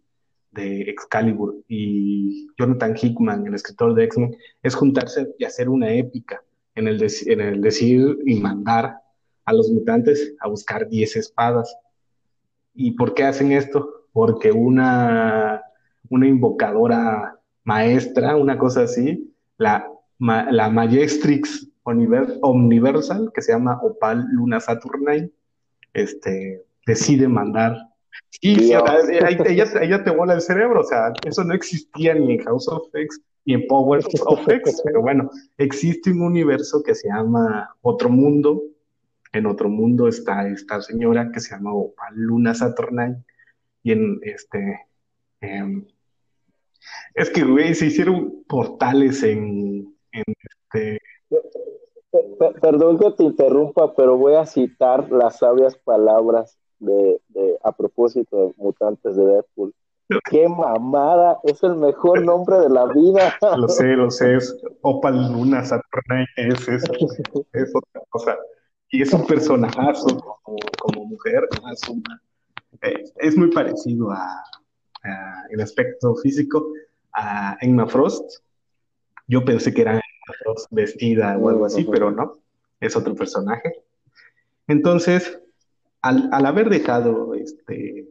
de 0.51 0.81
Excalibur, 0.81 1.55
y 1.67 2.47
Jonathan 2.57 2.95
Hickman, 2.95 3.47
el 3.47 3.55
escritor 3.55 3.93
de 3.93 4.05
X-Men, 4.05 4.37
es 4.63 4.75
juntarse 4.75 5.27
y 5.37 5.43
hacer 5.43 5.69
una 5.69 5.93
épica 5.93 6.43
en 6.75 6.87
el, 6.87 7.05
en 7.25 7.41
el 7.41 7.61
decir 7.61 8.17
y 8.25 8.39
mandar 8.39 8.97
a 9.45 9.53
los 9.53 9.69
mutantes 9.69 10.35
a 10.39 10.47
buscar 10.47 10.87
10 10.87 11.15
espadas. 11.15 11.75
¿Y 12.73 12.91
por 12.91 13.13
qué 13.13 13.23
hacen 13.23 13.51
esto? 13.51 13.99
porque 14.11 14.51
una, 14.51 15.61
una 16.09 16.27
invocadora 16.27 17.39
maestra, 17.63 18.35
una 18.35 18.57
cosa 18.57 18.83
así, 18.83 19.33
la, 19.59 19.87
la 20.19 20.69
Majestrix 20.69 21.67
Universal, 21.83 23.31
que 23.33 23.41
se 23.41 23.51
llama 23.51 23.79
Opal 23.83 24.25
Luna 24.31 24.59
Saturnae, 24.59 25.31
este, 25.93 26.63
decide 26.85 27.27
mandar. 27.27 27.77
Y 28.41 28.73
ella, 28.73 30.03
te 30.03 30.11
vuela 30.11 30.33
el 30.33 30.41
cerebro, 30.41 30.81
o 30.81 30.83
sea, 30.83 31.13
eso 31.25 31.43
no 31.43 31.53
existía 31.53 32.15
ni 32.15 32.33
en 32.33 32.43
House 32.43 32.67
of 32.67 32.87
X 32.93 33.21
ni 33.45 33.53
en 33.53 33.67
Power 33.67 34.03
of 34.25 34.47
X, 34.47 34.81
pero 34.83 35.01
bueno, 35.01 35.29
existe 35.57 36.11
un 36.11 36.21
universo 36.21 36.83
que 36.83 36.93
se 36.93 37.07
llama 37.07 37.73
Otro 37.81 38.09
Mundo. 38.09 38.61
En 39.31 39.45
Otro 39.45 39.69
Mundo 39.69 40.07
está 40.07 40.47
esta 40.47 40.81
señora 40.81 41.31
que 41.31 41.39
se 41.39 41.55
llama 41.55 41.73
Opal 41.73 42.13
Luna 42.15 42.53
Saturnae, 42.53 43.15
y 43.83 43.91
en 43.91 44.19
este. 44.23 44.87
Em, 45.41 45.85
es 47.13 47.29
que, 47.29 47.43
güey, 47.43 47.73
se 47.75 47.87
hicieron 47.87 48.43
portales 48.47 49.23
en, 49.23 49.95
este. 50.11 50.99
Perdón 52.61 52.97
que 52.97 53.11
te 53.11 53.23
interrumpa, 53.23 53.93
pero 53.95 54.17
voy 54.17 54.33
a 54.33 54.45
citar 54.45 55.11
las 55.11 55.39
sabias 55.39 55.75
palabras 55.77 56.57
de, 56.79 57.19
a 57.63 57.71
propósito 57.71 58.47
de 58.47 58.53
Mutantes 58.57 59.15
de 59.15 59.25
Deadpool. 59.25 59.73
¡Qué 60.29 60.47
mamada! 60.47 61.39
Es 61.43 61.61
el 61.61 61.75
mejor 61.75 62.23
nombre 62.23 62.57
de 62.59 62.69
la 62.69 62.87
vida. 62.87 63.37
Lo 63.57 63.67
sé, 63.67 63.85
lo 63.95 64.09
sé. 64.09 64.37
Es 64.37 64.59
Opal 64.81 65.31
Luna 65.31 65.63
Saturnae. 65.63 66.25
Es 66.35 66.67
eso. 66.67 66.91
Es 67.53 67.71
otra 67.75 68.01
cosa. 68.09 68.37
Y 68.89 69.03
es 69.03 69.13
un 69.13 69.27
personajazo 69.27 70.17
como, 70.43 70.57
como 70.79 71.05
mujer. 71.05 71.47
Es 71.71 71.87
una, 71.87 72.21
eh, 72.81 73.03
es 73.17 73.37
muy 73.37 73.51
parecido 73.51 74.09
a, 74.09 74.43
el 75.49 75.61
aspecto 75.61 76.15
físico 76.15 76.73
a 77.13 77.57
Emma 77.61 77.87
Frost. 77.87 78.41
Yo 79.27 79.43
pensé 79.45 79.73
que 79.73 79.81
era 79.81 79.93
Emma 79.93 80.35
Frost 80.43 80.67
vestida 80.71 81.37
o 81.37 81.49
algo 81.49 81.65
así, 81.65 81.85
pero 81.89 82.11
no, 82.11 82.39
es 82.79 82.95
otro 82.95 83.15
personaje. 83.15 83.73
Entonces, 84.67 85.39
al, 86.01 86.29
haber 86.45 86.69
dejado 86.69 87.33
este 87.33 88.07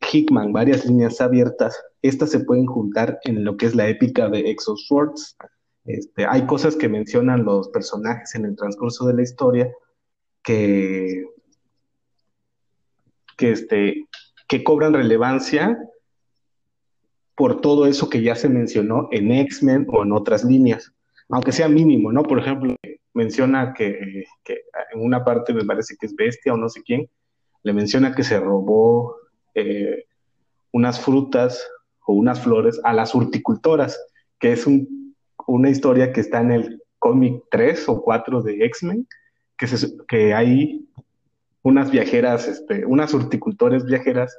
Hickman 0.00 0.52
varias 0.52 0.84
líneas 0.84 1.20
abiertas, 1.20 1.80
estas 2.02 2.30
se 2.30 2.40
pueden 2.40 2.66
juntar 2.66 3.18
en 3.24 3.44
lo 3.44 3.56
que 3.56 3.66
es 3.66 3.74
la 3.74 3.88
épica 3.88 4.28
de 4.28 4.50
Exos 4.50 4.86
Swords. 4.86 5.36
Este, 5.84 6.26
hay 6.26 6.46
cosas 6.46 6.76
que 6.76 6.88
mencionan 6.88 7.44
los 7.44 7.68
personajes 7.70 8.34
en 8.34 8.44
el 8.44 8.56
transcurso 8.56 9.06
de 9.06 9.14
la 9.14 9.22
historia 9.22 9.72
que, 10.42 11.24
que, 13.36 13.52
este, 13.52 14.06
que 14.52 14.62
cobran 14.62 14.92
relevancia 14.92 15.78
por 17.34 17.62
todo 17.62 17.86
eso 17.86 18.10
que 18.10 18.20
ya 18.20 18.36
se 18.36 18.50
mencionó 18.50 19.08
en 19.10 19.32
X-Men 19.32 19.86
o 19.88 20.02
en 20.02 20.12
otras 20.12 20.44
líneas, 20.44 20.92
aunque 21.30 21.52
sea 21.52 21.70
mínimo, 21.70 22.12
¿no? 22.12 22.22
Por 22.22 22.38
ejemplo, 22.38 22.76
menciona 23.14 23.72
que, 23.72 24.26
en 24.92 25.00
una 25.00 25.24
parte 25.24 25.54
me 25.54 25.64
parece 25.64 25.96
que 25.98 26.04
es 26.04 26.14
Bestia 26.14 26.52
o 26.52 26.58
no 26.58 26.68
sé 26.68 26.82
quién, 26.82 27.08
le 27.62 27.72
menciona 27.72 28.14
que 28.14 28.24
se 28.24 28.38
robó 28.38 29.16
eh, 29.54 30.04
unas 30.70 31.00
frutas 31.00 31.66
o 32.04 32.12
unas 32.12 32.38
flores 32.38 32.78
a 32.84 32.92
las 32.92 33.14
horticultoras, 33.14 33.98
que 34.38 34.52
es 34.52 34.66
una 35.46 35.70
historia 35.70 36.12
que 36.12 36.20
está 36.20 36.42
en 36.42 36.52
el 36.52 36.82
cómic 36.98 37.42
3 37.50 37.88
o 37.88 38.02
4 38.02 38.42
de 38.42 38.66
X-Men, 38.66 39.08
que, 39.56 39.66
que 40.06 40.34
hay 40.34 40.86
unas 41.62 41.90
viajeras, 41.90 42.48
este, 42.48 42.84
unas 42.84 43.14
horticultores 43.14 43.84
viajeras 43.84 44.36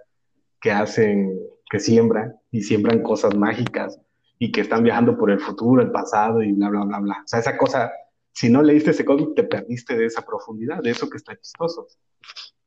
que 0.59 0.71
hacen, 0.71 1.39
que 1.69 1.79
siembran 1.79 2.35
y 2.51 2.61
siembran 2.61 3.01
cosas 3.01 3.35
mágicas 3.35 3.99
y 4.39 4.51
que 4.51 4.61
están 4.61 4.83
viajando 4.83 5.17
por 5.17 5.31
el 5.31 5.39
futuro, 5.39 5.81
el 5.81 5.91
pasado 5.91 6.41
y 6.41 6.51
bla, 6.51 6.69
bla, 6.69 6.83
bla, 6.83 6.99
bla. 6.99 7.21
O 7.23 7.27
sea, 7.27 7.39
esa 7.39 7.57
cosa, 7.57 7.91
si 8.33 8.49
no 8.49 8.61
leíste 8.61 8.91
ese 8.91 9.05
cómic, 9.05 9.35
te 9.35 9.43
perdiste 9.43 9.95
de 9.95 10.05
esa 10.05 10.21
profundidad, 10.21 10.81
de 10.81 10.91
eso 10.91 11.09
que 11.09 11.17
está 11.17 11.35
chistoso. 11.37 11.87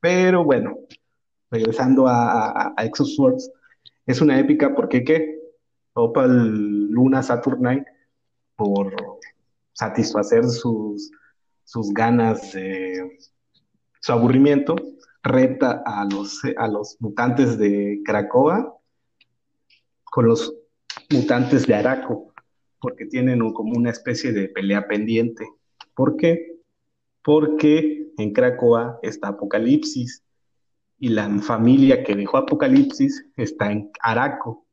Pero 0.01 0.45
bueno, 0.45 0.79
regresando 1.51 2.07
a, 2.07 2.75
a, 2.77 2.91
Swords, 2.95 3.51
es 4.07 4.21
una 4.21 4.39
épica 4.39 4.75
porque 4.75 5.05
¿qué? 5.05 5.39
Opal 5.95 6.89
Luna 6.91 7.23
Saturnine, 7.23 7.85
por 8.55 8.95
satisfacer 9.73 10.45
sus, 10.45 11.11
sus 11.65 11.93
ganas, 11.93 12.53
de 12.53 13.19
su 14.07 14.13
aburrimiento, 14.13 14.77
reta 15.25 15.83
a 15.85 16.05
los, 16.05 16.41
a 16.57 16.69
los 16.69 16.97
mutantes 17.01 17.59
de 17.59 18.03
Cracoa 18.05 18.73
con 20.05 20.29
los 20.29 20.55
mutantes 21.11 21.67
de 21.67 21.75
Araco, 21.75 22.33
porque 22.79 23.07
tienen 23.07 23.41
como 23.53 23.77
una 23.77 23.91
especie 23.91 24.31
de 24.31 24.49
pelea 24.49 24.87
pendiente. 24.87 25.45
¿Por 25.93 26.17
qué? 26.17 26.61
Porque 27.25 28.13
en 28.17 28.33
Cracoa 28.33 29.01
está 29.03 29.27
Apocalipsis 29.27 30.23
y 31.01 31.09
la 31.09 31.29
familia 31.41 32.05
que 32.05 32.15
dejó 32.15 32.37
Apocalipsis 32.37 33.27
está 33.37 33.73
en 33.73 33.91
Araco. 34.01 34.69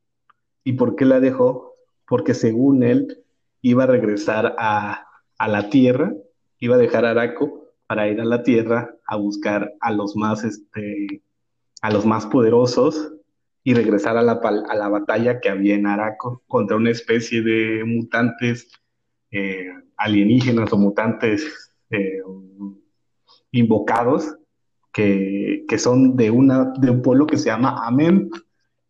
¿Y 0.62 0.74
por 0.74 0.94
qué 0.94 1.06
la 1.06 1.18
dejó? 1.18 1.74
Porque 2.06 2.34
según 2.34 2.84
él 2.84 3.24
iba 3.62 3.82
a 3.82 3.88
regresar 3.88 4.54
a, 4.58 5.08
a 5.38 5.48
la 5.48 5.70
Tierra, 5.70 6.14
iba 6.60 6.76
a 6.76 6.78
dejar 6.78 7.04
Araco 7.04 7.63
para 7.86 8.08
ir 8.08 8.20
a 8.20 8.24
la 8.24 8.42
Tierra 8.42 8.94
a 9.06 9.16
buscar 9.16 9.74
a 9.80 9.92
los 9.92 10.16
más, 10.16 10.44
este, 10.44 11.22
a 11.82 11.90
los 11.90 12.06
más 12.06 12.26
poderosos 12.26 13.12
y 13.62 13.74
regresar 13.74 14.16
a 14.16 14.22
la, 14.22 14.32
a 14.32 14.74
la 14.74 14.88
batalla 14.88 15.40
que 15.40 15.48
había 15.48 15.74
en 15.74 15.86
Araco 15.86 16.42
contra 16.46 16.76
una 16.76 16.90
especie 16.90 17.42
de 17.42 17.84
mutantes 17.84 18.68
eh, 19.30 19.68
alienígenas 19.96 20.72
o 20.72 20.76
mutantes 20.76 21.74
eh, 21.90 22.20
invocados 23.50 24.36
que, 24.92 25.64
que, 25.66 25.78
son 25.78 26.16
de, 26.16 26.30
una, 26.30 26.72
de 26.78 26.90
un 26.90 27.02
pueblo 27.02 27.26
que 27.26 27.36
se 27.36 27.46
llama 27.46 27.86
Amen, 27.86 28.30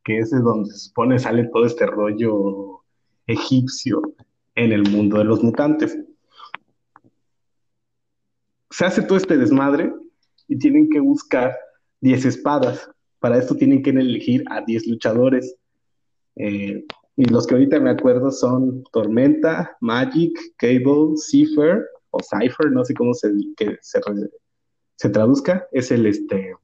que 0.03 0.19
es 0.19 0.31
de 0.31 0.41
donde 0.41 0.71
se 0.71 0.79
supone 0.79 1.19
sale 1.19 1.45
todo 1.45 1.65
este 1.65 1.87
rollo 1.87 2.83
egipcio 3.27 4.03
en 4.55 4.73
el 4.73 4.83
mundo 4.91 5.19
de 5.19 5.25
los 5.25 5.43
mutantes. 5.43 5.99
Se 8.75 8.85
hace 8.85 9.03
todo 9.03 9.17
este 9.17 9.37
desmadre 9.37 9.95
y 10.49 10.59
tienen 10.59 10.91
que 10.91 10.99
buscar 10.99 11.57
10 12.01 12.25
espadas. 12.25 12.91
Para 13.21 13.39
esto 13.39 13.55
tienen 13.55 13.85
que 13.85 13.91
elegir 13.91 14.43
a 14.51 14.63
10 14.63 14.89
luchadores. 14.89 15.55
Eh, 16.35 16.85
y 17.15 17.25
los 17.27 17.47
que 17.47 17.55
ahorita 17.55 17.79
me 17.79 17.91
acuerdo 17.91 18.33
son 18.33 18.83
Tormenta, 18.91 19.77
Magic, 19.81 20.37
Cable, 20.57 21.17
Cipher 21.17 21.87
o 22.11 22.19
Cypher, 22.19 22.73
no 22.73 22.85
sé 22.85 22.95
cómo 22.95 23.15
se, 23.15 23.31
se, 23.81 24.01
se, 24.97 25.09
traduzca. 25.09 25.69
Es 25.71 25.93
el, 25.93 26.07
este, 26.07 26.57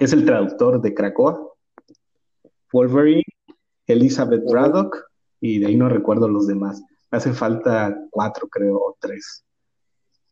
es 0.00 0.12
el 0.12 0.26
traductor 0.26 0.82
de 0.82 0.92
Krakoa. 0.92 1.48
Wolverine, 2.74 3.24
Elizabeth 3.86 4.44
Braddock 4.50 4.98
y 5.40 5.60
de 5.60 5.68
ahí 5.68 5.76
no 5.76 5.88
recuerdo 5.88 6.28
los 6.28 6.46
demás. 6.46 6.82
Hace 7.10 7.32
falta 7.32 7.98
cuatro, 8.10 8.48
creo, 8.48 8.76
o 8.76 8.98
tres. 9.00 9.46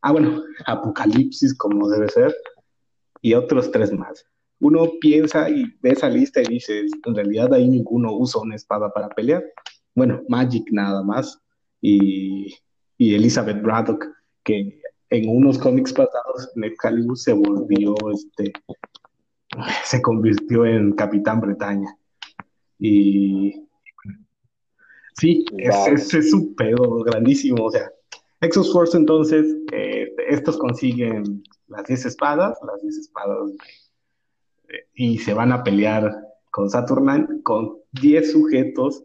Ah, 0.02 0.12
bueno, 0.12 0.42
Apocalipsis 0.66 1.56
como 1.56 1.88
debe 1.88 2.08
ser 2.08 2.34
y 3.20 3.34
otros 3.34 3.70
tres 3.70 3.92
más. 3.92 4.24
Uno 4.60 4.90
piensa 5.00 5.48
y 5.48 5.64
ve 5.80 5.90
esa 5.90 6.08
lista 6.08 6.40
y 6.42 6.46
dice, 6.46 6.86
en 7.04 7.14
realidad 7.14 7.52
ahí 7.54 7.68
ninguno 7.68 8.12
usa 8.14 8.42
una 8.42 8.56
espada 8.56 8.92
para 8.92 9.08
pelear. 9.08 9.44
Bueno, 9.94 10.22
Magic 10.28 10.64
nada 10.70 11.02
más 11.02 11.40
y, 11.80 12.54
y 12.98 13.14
Elizabeth 13.14 13.62
Braddock, 13.62 14.06
que 14.44 14.80
en 15.10 15.28
unos 15.28 15.58
cómics 15.58 15.92
pasados 15.92 16.50
en 16.56 16.64
Excalibur 16.64 17.18
se 17.18 17.32
volvió, 17.32 17.94
este, 18.12 18.52
se 19.84 20.00
convirtió 20.00 20.64
en 20.64 20.92
Capitán 20.92 21.40
Bretaña. 21.40 21.96
Y 22.78 23.66
sí, 25.14 25.44
es, 25.58 26.14
es, 26.14 26.32
un 26.32 26.54
pedo 26.54 27.02
grandísimo, 27.02 27.64
o 27.64 27.70
sea, 27.70 27.90
Exos 28.40 28.72
Force 28.72 28.96
entonces, 28.96 29.54
eh, 29.72 30.14
estos 30.28 30.56
consiguen 30.56 31.44
las 31.68 31.84
10 31.84 32.06
espadas, 32.06 32.58
las 32.66 32.80
10 32.80 32.96
espadas, 32.96 33.50
y 34.94 35.18
se 35.18 35.34
van 35.34 35.52
a 35.52 35.62
pelear 35.62 36.10
con 36.50 36.70
Saturnine 36.70 37.42
con 37.42 37.78
10 37.92 38.32
sujetos 38.32 39.04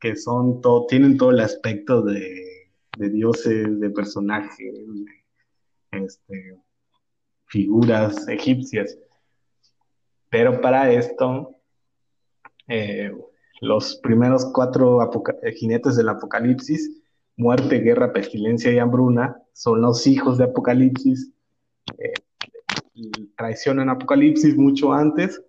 que 0.00 0.16
son 0.16 0.60
todo, 0.60 0.86
tienen 0.86 1.16
todo 1.16 1.30
el 1.30 1.40
aspecto 1.40 2.02
de, 2.02 2.70
dioses, 2.98 3.80
de 3.80 3.90
personajes, 3.90 4.76
este, 5.90 6.58
figuras 7.46 8.28
egipcias. 8.28 8.98
Pero 10.28 10.60
para 10.60 10.92
esto, 10.92 11.56
eh, 12.68 13.12
los 13.62 13.96
primeros 14.02 14.50
cuatro 14.52 14.98
jinetes 15.54 15.96
del 15.96 16.10
apocalipsis 16.10 17.03
muerte, 17.36 17.80
guerra, 17.80 18.12
pestilencia 18.12 18.72
y 18.72 18.78
hambruna, 18.78 19.36
son 19.52 19.80
los 19.80 20.06
hijos 20.06 20.38
de 20.38 20.44
Apocalipsis, 20.44 21.32
eh, 21.98 22.12
traicionan 23.36 23.88
Apocalipsis 23.88 24.56
mucho 24.56 24.92
antes 24.92 25.42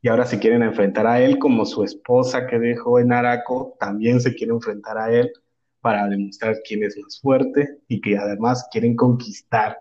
y 0.00 0.08
ahora 0.08 0.26
se 0.26 0.38
quieren 0.38 0.62
enfrentar 0.62 1.06
a 1.06 1.20
él 1.20 1.38
como 1.38 1.64
su 1.64 1.82
esposa 1.82 2.46
que 2.46 2.58
dejó 2.58 2.98
en 2.98 3.12
Araco, 3.12 3.76
también 3.80 4.20
se 4.20 4.34
quiere 4.34 4.52
enfrentar 4.52 4.98
a 4.98 5.12
él 5.12 5.32
para 5.80 6.06
demostrar 6.08 6.56
quién 6.66 6.82
es 6.82 6.96
más 6.98 7.20
fuerte 7.20 7.78
y 7.88 8.00
que 8.00 8.16
además 8.16 8.68
quieren 8.70 8.94
conquistar 8.94 9.78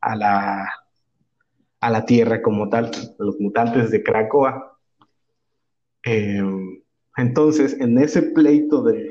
a 0.00 0.16
la, 0.16 0.68
a 1.80 1.90
la 1.90 2.04
tierra 2.04 2.42
como 2.42 2.68
tal, 2.68 2.90
los 3.18 3.38
mutantes 3.38 3.90
de 3.90 4.02
Cracoa. 4.02 4.78
Eh, 6.04 6.42
entonces, 7.16 7.78
en 7.80 7.98
ese 7.98 8.22
pleito 8.22 8.82
de, 8.82 9.09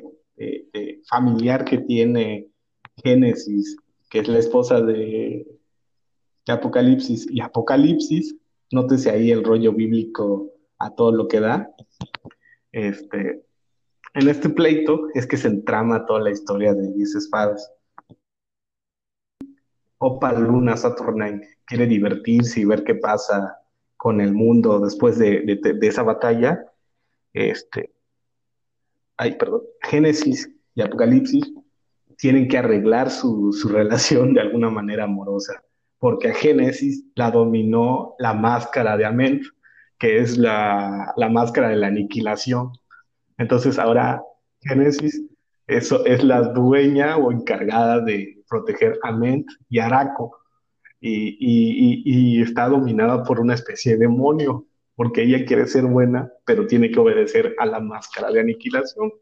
familiar 1.09 1.65
que 1.65 1.79
tiene 1.79 2.49
Génesis, 3.03 3.77
que 4.09 4.19
es 4.19 4.27
la 4.27 4.39
esposa 4.39 4.81
de, 4.81 5.45
Apocalipsis, 6.47 7.27
y 7.29 7.41
Apocalipsis, 7.41 8.35
nótese 8.71 9.11
ahí 9.11 9.31
el 9.31 9.43
rollo 9.43 9.71
bíblico 9.71 10.51
a 10.79 10.89
todo 10.95 11.11
lo 11.11 11.27
que 11.27 11.39
da. 11.39 11.69
Este, 12.71 13.45
en 14.15 14.27
este 14.27 14.49
pleito 14.49 15.09
es 15.13 15.27
que 15.27 15.37
se 15.37 15.47
entrama 15.47 16.07
toda 16.07 16.21
la 16.21 16.31
historia 16.31 16.73
de 16.73 16.91
10 16.93 17.15
espadas. 17.15 17.71
Opa 19.99 20.33
Luna 20.33 20.75
Saturnine 20.75 21.47
quiere 21.65 21.85
divertirse 21.85 22.61
y 22.61 22.65
ver 22.65 22.83
qué 22.83 22.95
pasa 22.95 23.59
con 23.97 24.21
el 24.21 24.33
mundo 24.33 24.79
después 24.79 25.19
de, 25.19 25.41
de 25.61 25.87
esa 25.87 26.01
batalla. 26.01 26.65
Este, 27.33 27.91
ay, 29.19 29.35
perdón, 29.35 29.61
Génesis 29.81 30.49
y 30.75 30.81
Apocalipsis 30.81 31.43
tienen 32.17 32.47
que 32.47 32.57
arreglar 32.57 33.11
su, 33.11 33.51
relación 33.69 34.33
de 34.33 34.41
alguna 34.41 34.69
manera 34.69 35.03
amorosa, 35.03 35.61
porque 35.99 36.29
a 36.29 36.33
Génesis 36.33 37.05
la 37.15 37.29
dominó 37.29 38.15
la 38.17 38.33
máscara 38.33 38.97
de 38.97 39.05
Amén, 39.05 39.41
que 39.99 40.19
es 40.19 40.37
la, 40.37 41.13
máscara 41.29 41.69
de 41.69 41.75
la 41.75 41.87
aniquilación. 41.87 42.71
Entonces 43.37 43.77
ahora 43.77 44.23
Génesis 44.61 45.21
eso 45.67 46.03
es 46.05 46.23
la 46.23 46.41
dueña 46.41 47.17
o 47.17 47.31
encargada 47.31 47.99
de 47.99 48.41
proteger 48.49 48.97
a 49.03 49.11
Ment 49.11 49.45
y 49.69 49.79
Araco. 49.79 50.35
Y, 51.01 51.37
y, 51.39 52.41
está 52.41 52.67
dominada 52.67 53.23
por 53.23 53.39
una 53.39 53.53
especie 53.53 53.93
de 53.93 53.99
demonio, 53.99 54.65
porque 54.99 55.23
ella 55.23 55.45
quiere 55.45 55.65
ser 55.65 55.85
buena, 55.85 56.29
pero 56.43 56.67
tiene 56.67 56.91
que 56.91 56.99
obedecer 56.99 57.55
a 57.57 57.65
la 57.65 57.79
máscara 57.79 58.29
de 58.33 58.41
aniquilación. 58.41 59.13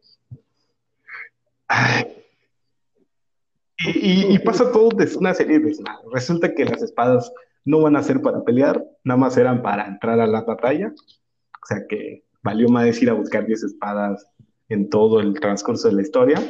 Y, 3.78 4.40
pasa 4.40 4.72
todo 4.72 4.90
de 4.90 5.08
una 5.18 5.36
serie 5.36 5.60
de 5.60 5.76
Resulta 6.12 6.56
que 6.56 6.66
las 6.66 6.82
espadas 6.82 7.32
no 7.64 7.80
van 7.80 7.96
a 7.96 8.02
ser 8.02 8.24
para 8.24 8.44
pelear, 8.44 8.84
nada 9.04 9.20
más 9.20 9.38
eran 9.38 9.62
para 9.62 9.86
entrar 9.86 10.20
a 10.20 10.26
la 10.26 10.42
batalla. 10.42 10.92
O 10.92 11.66
sea 11.68 11.86
que 11.88 12.24
valió 12.42 12.70
más 12.70 13.00
ir 13.00 13.12
a 13.12 13.14
buscar 13.14 13.46
10 13.46 13.62
espadas 13.62 14.28
en 14.70 14.90
todo 14.90 15.20
el 15.20 15.40
transcurso 15.40 15.90
de 15.90 15.94
la 15.94 16.02
historia. 16.02 16.42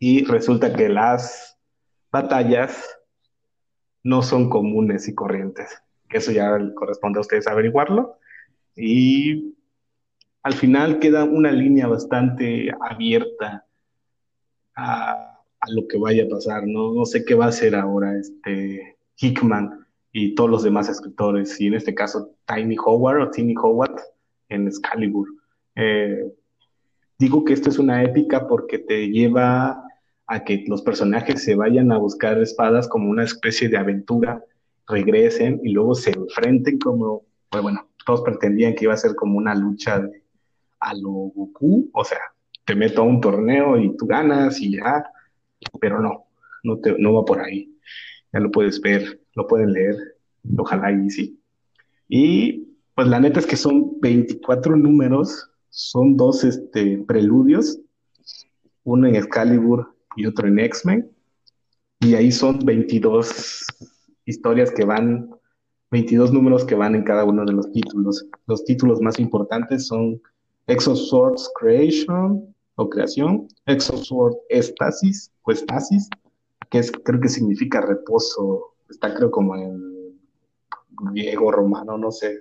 Y 0.00 0.24
resulta 0.24 0.74
que 0.74 0.88
las 0.88 1.56
batallas 2.10 2.98
no 4.02 4.22
son 4.22 4.50
comunes 4.50 5.06
y 5.06 5.14
corrientes. 5.14 5.70
Eso 6.08 6.32
ya 6.32 6.58
corresponde 6.74 7.18
a 7.18 7.20
ustedes 7.20 7.46
averiguarlo. 7.46 8.18
Y 8.76 9.54
al 10.42 10.52
final 10.54 10.98
queda 10.98 11.24
una 11.24 11.50
línea 11.50 11.86
bastante 11.86 12.70
abierta 12.80 13.64
a, 14.76 15.30
lo 15.68 15.88
que 15.88 15.96
vaya 15.96 16.24
a 16.24 16.28
pasar, 16.28 16.66
¿no? 16.66 16.92
No 16.92 17.06
sé 17.06 17.24
qué 17.24 17.34
va 17.34 17.46
a 17.46 17.48
hacer 17.48 17.74
ahora 17.74 18.18
este 18.18 18.98
Hickman 19.16 19.86
y 20.12 20.34
todos 20.34 20.50
los 20.50 20.62
demás 20.62 20.90
escritores, 20.90 21.58
y 21.58 21.68
en 21.68 21.74
este 21.74 21.94
caso 21.94 22.32
Tiny 22.46 22.76
Howard 22.84 23.22
o 23.22 23.30
Tiny 23.30 23.54
Howard 23.56 23.96
en 24.50 24.66
Excalibur. 24.66 25.26
Eh, 25.74 26.30
digo 27.18 27.44
que 27.44 27.54
esto 27.54 27.70
es 27.70 27.78
una 27.78 28.02
épica 28.02 28.46
porque 28.46 28.78
te 28.78 29.08
lleva 29.08 29.82
a 30.26 30.44
que 30.44 30.64
los 30.66 30.82
personajes 30.82 31.42
se 31.42 31.54
vayan 31.54 31.92
a 31.92 31.98
buscar 31.98 32.38
espadas 32.40 32.86
como 32.86 33.10
una 33.10 33.24
especie 33.24 33.68
de 33.68 33.78
aventura, 33.78 34.44
regresen 34.86 35.60
y 35.64 35.70
luego 35.70 35.94
se 35.94 36.10
enfrenten 36.10 36.78
como, 36.78 37.22
pues 37.48 37.62
bueno, 37.62 37.88
todos 38.04 38.22
pretendían 38.22 38.74
que 38.74 38.84
iba 38.84 38.94
a 38.94 38.98
ser 38.98 39.14
como 39.14 39.38
una 39.38 39.54
lucha 39.54 40.00
de, 40.00 40.22
a 40.80 40.94
lo 40.94 41.10
Goku, 41.10 41.90
o 41.92 42.04
sea, 42.04 42.20
te 42.64 42.74
meto 42.74 43.02
a 43.02 43.04
un 43.04 43.20
torneo 43.20 43.78
y 43.78 43.96
tú 43.96 44.06
ganas 44.06 44.60
y 44.60 44.76
ya, 44.76 45.04
pero 45.80 46.00
no, 46.00 46.26
no, 46.62 46.78
te, 46.78 46.96
no 46.98 47.14
va 47.14 47.24
por 47.24 47.40
ahí. 47.40 47.76
Ya 48.32 48.40
lo 48.40 48.50
puedes 48.50 48.80
ver, 48.80 49.20
lo 49.34 49.46
pueden 49.46 49.72
leer, 49.72 49.96
ojalá 50.56 50.92
y 50.92 51.10
sí. 51.10 51.40
Y 52.08 52.76
pues 52.94 53.08
la 53.08 53.20
neta 53.20 53.40
es 53.40 53.46
que 53.46 53.56
son 53.56 54.00
24 54.00 54.76
números, 54.76 55.50
son 55.70 56.16
dos 56.16 56.44
este, 56.44 56.98
preludios, 57.06 57.80
uno 58.84 59.06
en 59.08 59.16
Excalibur 59.16 59.96
y 60.16 60.26
otro 60.26 60.48
en 60.48 60.58
X-Men, 60.58 61.10
y 62.00 62.14
ahí 62.14 62.30
son 62.30 62.58
22 62.64 63.64
historias 64.26 64.70
que 64.70 64.84
van 64.84 65.30
22 65.94 66.32
números 66.32 66.64
que 66.64 66.74
van 66.74 66.96
en 66.96 67.04
cada 67.04 67.24
uno 67.24 67.44
de 67.44 67.52
los 67.52 67.70
títulos. 67.70 68.26
Los 68.48 68.64
títulos 68.64 69.00
más 69.00 69.20
importantes 69.20 69.86
son 69.86 70.20
Exoswords 70.66 71.48
Creation 71.54 72.52
o 72.74 72.90
Creación, 72.90 73.46
Exosword 73.66 74.34
Estasis 74.48 75.30
o 75.42 75.52
Estasis, 75.52 76.10
que 76.68 76.78
es, 76.78 76.90
creo 76.90 77.20
que 77.20 77.28
significa 77.28 77.80
reposo, 77.80 78.74
está 78.90 79.14
creo 79.14 79.30
como 79.30 79.54
en 79.54 80.18
griego, 81.12 81.52
romano, 81.52 81.96
no 81.96 82.10
sé. 82.10 82.40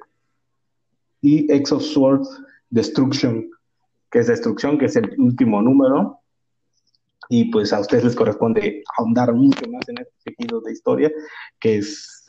Y 1.22 1.52
Exosword 1.52 2.26
Destruction, 2.72 3.52
que 4.10 4.18
es 4.18 4.26
destrucción, 4.26 4.80
que 4.80 4.86
es 4.86 4.96
el 4.96 5.14
último 5.20 5.62
número. 5.62 6.22
Y 7.30 7.52
pues 7.52 7.72
a 7.72 7.82
ustedes 7.82 8.04
les 8.04 8.16
corresponde 8.16 8.84
ahondar 8.98 9.32
mucho 9.36 9.62
más 9.70 9.88
en 9.90 10.00
este 10.00 10.32
tejido 10.32 10.60
de 10.62 10.72
historia, 10.72 11.12
que 11.60 11.78
es 11.78 12.23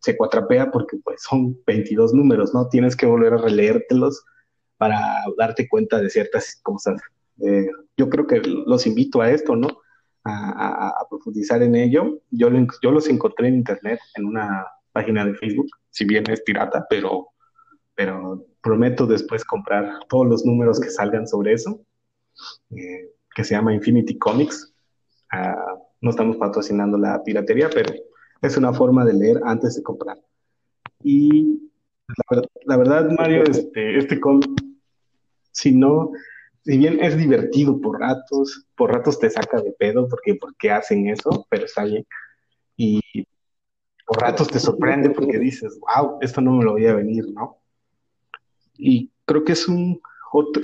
se, 0.00 0.16
cuatrapea 0.16 0.70
porque 0.70 0.96
pues 1.04 1.22
son 1.22 1.58
22 1.66 2.14
números, 2.14 2.54
¿no? 2.54 2.68
Tienes 2.68 2.96
que 2.96 3.06
volver 3.06 3.34
a 3.34 3.38
releértelos 3.38 4.24
para 4.76 5.24
darte 5.38 5.68
cuenta 5.68 6.00
de 6.00 6.10
ciertas 6.10 6.60
cosas. 6.62 7.00
Eh, 7.42 7.66
yo 7.96 8.08
creo 8.08 8.26
que 8.26 8.40
los 8.40 8.86
invito 8.86 9.20
a 9.20 9.30
esto, 9.30 9.56
¿no? 9.56 9.68
A, 10.24 10.92
profundizar 11.08 11.62
en 11.62 11.76
ello. 11.76 12.18
Yo, 12.30 12.48
yo 12.82 12.90
los 12.90 13.08
encontré 13.08 13.48
en 13.48 13.54
internet, 13.54 14.00
en 14.16 14.24
una 14.24 14.66
página 14.92 15.24
de 15.24 15.34
Facebook, 15.34 15.68
si 15.90 16.04
bien 16.04 16.28
es 16.28 16.42
pirata, 16.42 16.84
pero, 16.90 17.28
pero 17.94 18.44
prometo 18.60 19.06
después 19.06 19.44
comprar 19.44 20.00
todos 20.08 20.26
los 20.26 20.44
números 20.44 20.80
que 20.80 20.90
salgan 20.90 21.28
sobre 21.28 21.52
eso, 21.52 21.80
eh, 22.70 23.12
que 23.34 23.44
se 23.44 23.54
llama 23.54 23.74
Infinity 23.74 24.18
Comics. 24.18 24.74
Ah, 25.30 25.76
no 26.00 26.10
estamos 26.10 26.36
patrocinando 26.38 26.98
la 26.98 27.22
piratería, 27.22 27.70
pero 27.72 27.92
es 28.42 28.56
una 28.56 28.72
forma 28.72 29.04
de 29.04 29.14
leer 29.14 29.40
antes 29.44 29.76
de 29.76 29.82
comprar. 29.82 30.18
Y 31.02 31.70
la, 32.64 32.76
verdad, 32.76 33.10
Mario, 33.10 33.44
este, 33.44 33.98
este 33.98 34.20
cómic, 34.20 34.50
si 35.52 35.72
no, 35.72 36.12
si 36.64 36.78
bien 36.78 37.02
es 37.02 37.16
divertido 37.16 37.80
por 37.80 38.00
ratos, 38.00 38.66
por 38.76 38.92
ratos 38.92 39.18
te 39.18 39.30
saca 39.30 39.60
de 39.60 39.72
pedo 39.72 40.08
porque 40.08 40.34
por 40.34 40.54
qué 40.56 40.70
hacen 40.70 41.08
eso, 41.08 41.46
pero 41.48 41.64
está 41.64 41.84
bien. 41.84 42.06
Y 42.76 43.00
por 44.06 44.20
ratos 44.20 44.48
te 44.48 44.58
sorprende 44.58 45.10
porque 45.10 45.38
dices, 45.38 45.78
wow, 45.80 46.18
esto 46.20 46.40
no 46.40 46.52
me 46.52 46.64
lo 46.64 46.72
voy 46.72 46.86
a 46.86 46.94
venir, 46.94 47.26
¿no? 47.32 47.58
Y 48.78 49.10
creo 49.24 49.44
que 49.44 49.52
es 49.52 49.66
un, 49.68 50.00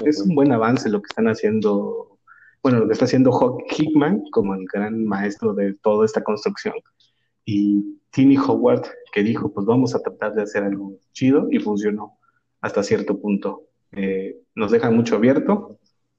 es 0.05 0.21
un 0.21 0.35
buen 0.35 0.53
avance 0.53 0.89
lo 0.89 1.01
que 1.01 1.09
están 1.09 1.27
haciendo, 1.27 2.19
bueno, 2.63 2.81
lo 2.81 2.87
que 2.87 2.93
está 2.93 3.07
haciendo 3.07 3.33
Hawk 3.33 3.65
Hickman 3.77 4.23
como 4.31 4.55
el 4.55 4.67
gran 4.73 5.05
maestro 5.05 5.55
de 5.55 5.75
toda 5.75 6.05
esta 6.05 6.23
construcción 6.23 6.75
y 7.45 7.99
Timmy 8.11 8.37
Howard 8.37 8.85
que 9.13 9.23
dijo, 9.23 9.53
pues 9.53 9.67
vamos 9.67 9.95
a 9.95 10.01
tratar 10.01 10.35
de 10.35 10.43
hacer 10.43 10.65
algo 10.65 10.99
chido 11.13 11.49
y 11.51 11.59
funcionó 11.59 12.19
hasta 12.61 12.83
cierto 12.83 13.21
punto. 13.21 13.69
Eh, 13.93 14.41
nos 14.55 14.71
deja 14.71 14.91
mucho 14.91 15.17
abierto. 15.17 15.79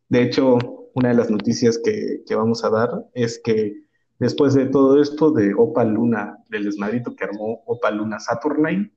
De 0.09 0.21
hecho, 0.21 0.57
una 0.93 1.09
de 1.09 1.15
las 1.15 1.29
noticias 1.29 1.79
que, 1.83 2.23
vamos 2.35 2.63
a 2.63 2.69
dar 2.69 2.89
es 3.13 3.41
que 3.43 3.83
después 4.19 4.53
de 4.53 4.67
todo 4.67 5.01
esto 5.01 5.31
de 5.31 5.53
Opa 5.55 5.83
Luna, 5.83 6.37
del 6.49 6.65
desmadrito 6.65 7.15
que 7.15 7.23
armó 7.23 7.63
Opa 7.65 7.89
Luna 7.89 8.19
Saturnine, 8.19 8.91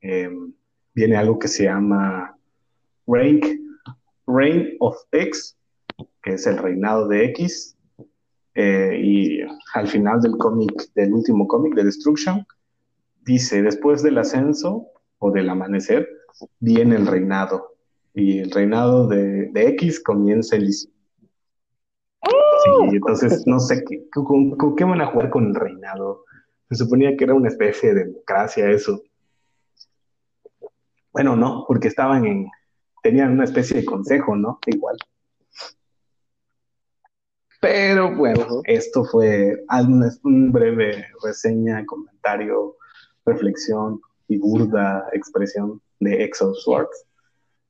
em, 0.00 0.52
viene 0.94 1.16
algo 1.16 1.38
que 1.38 1.48
se 1.48 1.64
llama 1.64 2.36
Reign, 3.06 3.78
Reign 4.26 4.76
of 4.80 4.96
X, 5.12 5.56
que 6.22 6.34
es 6.34 6.46
el 6.46 6.58
reinado 6.58 7.06
de 7.06 7.26
X, 7.26 7.76
eh, 8.54 8.98
y 9.02 9.40
al 9.74 9.88
final 9.88 10.20
del 10.20 10.36
cómic, 10.36 10.92
del 10.94 11.12
último 11.12 11.46
cómic 11.46 11.74
de 11.74 11.84
Destruction, 11.84 12.46
dice, 13.24 13.62
después 13.62 14.02
del 14.02 14.18
ascenso 14.18 14.88
o 15.18 15.30
del 15.30 15.48
amanecer, 15.48 16.08
viene 16.60 16.96
el 16.96 17.06
reinado. 17.06 17.76
Y 18.14 18.40
el 18.40 18.50
reinado 18.50 19.06
de, 19.06 19.50
X 19.54 20.00
comienza 20.00 20.56
el 20.56 20.72
Sí, 20.72 20.90
entonces 22.92 23.44
no 23.46 23.58
sé 23.58 23.82
¿qué, 23.84 24.06
con, 24.12 24.76
qué 24.76 24.84
van 24.84 25.00
a 25.00 25.06
jugar 25.06 25.30
con 25.30 25.46
el 25.46 25.54
reinado. 25.54 26.24
Se 26.70 26.76
suponía 26.76 27.16
que 27.16 27.24
era 27.24 27.34
una 27.34 27.48
especie 27.48 27.92
de 27.92 28.04
democracia 28.04 28.70
eso. 28.70 29.02
Bueno, 31.12 31.36
no, 31.36 31.64
porque 31.66 31.88
estaban 31.88 32.24
en, 32.24 32.48
tenían 33.02 33.32
una 33.32 33.44
especie 33.44 33.80
de 33.80 33.84
consejo, 33.84 34.36
¿no? 34.36 34.58
Igual. 34.66 34.96
Pero 37.62 38.12
bueno, 38.16 38.60
esto 38.64 39.04
fue 39.04 39.64
un 40.24 40.50
breve 40.50 41.06
reseña, 41.22 41.86
comentario, 41.86 42.74
reflexión 43.24 44.00
y 44.26 44.36
burda 44.36 45.08
expresión 45.12 45.80
de 46.00 46.24
Exo 46.24 46.52
Swords. 46.54 47.06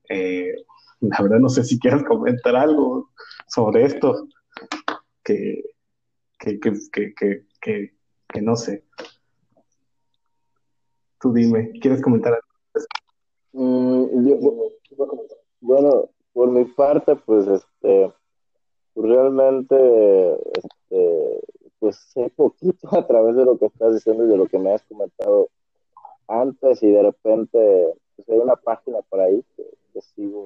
Eh, 0.09 0.55
la 1.01 1.19
verdad 1.21 1.41
no 1.41 1.51
sé 1.51 1.63
si 1.65 1.79
quieres 1.79 2.05
comentar 2.05 2.57
algo 2.57 3.11
sobre 3.49 3.85
esto, 3.85 4.29
que, 5.23 5.63
que, 6.39 6.59
que, 6.59 7.45
que, 7.61 8.41
no 8.41 8.57
sé. 8.57 8.85
Tú 11.21 11.35
dime, 11.35 11.71
¿quieres 11.83 12.01
comentar 12.01 12.33
algo? 12.33 12.47
Mm, 13.53 14.07
bueno, 15.61 16.09
por 16.33 16.51
mi 16.51 16.65
parte, 16.65 17.15
pues 17.15 17.47
este 17.47 18.11
realmente, 18.95 20.35
este, 20.59 21.41
pues 21.79 21.97
sé 21.97 22.31
poquito 22.37 22.89
a 22.93 23.07
través 23.07 23.37
de 23.37 23.45
lo 23.45 23.59
que 23.59 23.67
estás 23.67 23.95
diciendo 23.95 24.25
y 24.25 24.29
de 24.29 24.37
lo 24.37 24.47
que 24.47 24.59
me 24.59 24.73
has 24.73 24.83
comentado 24.85 25.49
antes 26.29 26.83
y 26.83 26.91
de 26.91 27.03
repente, 27.03 27.95
pues 28.17 28.29
hay 28.29 28.39
una 28.39 28.57
página 28.57 28.99
por 29.03 29.21
ahí 29.21 29.45
que, 29.57 29.65
sigo 30.17 30.43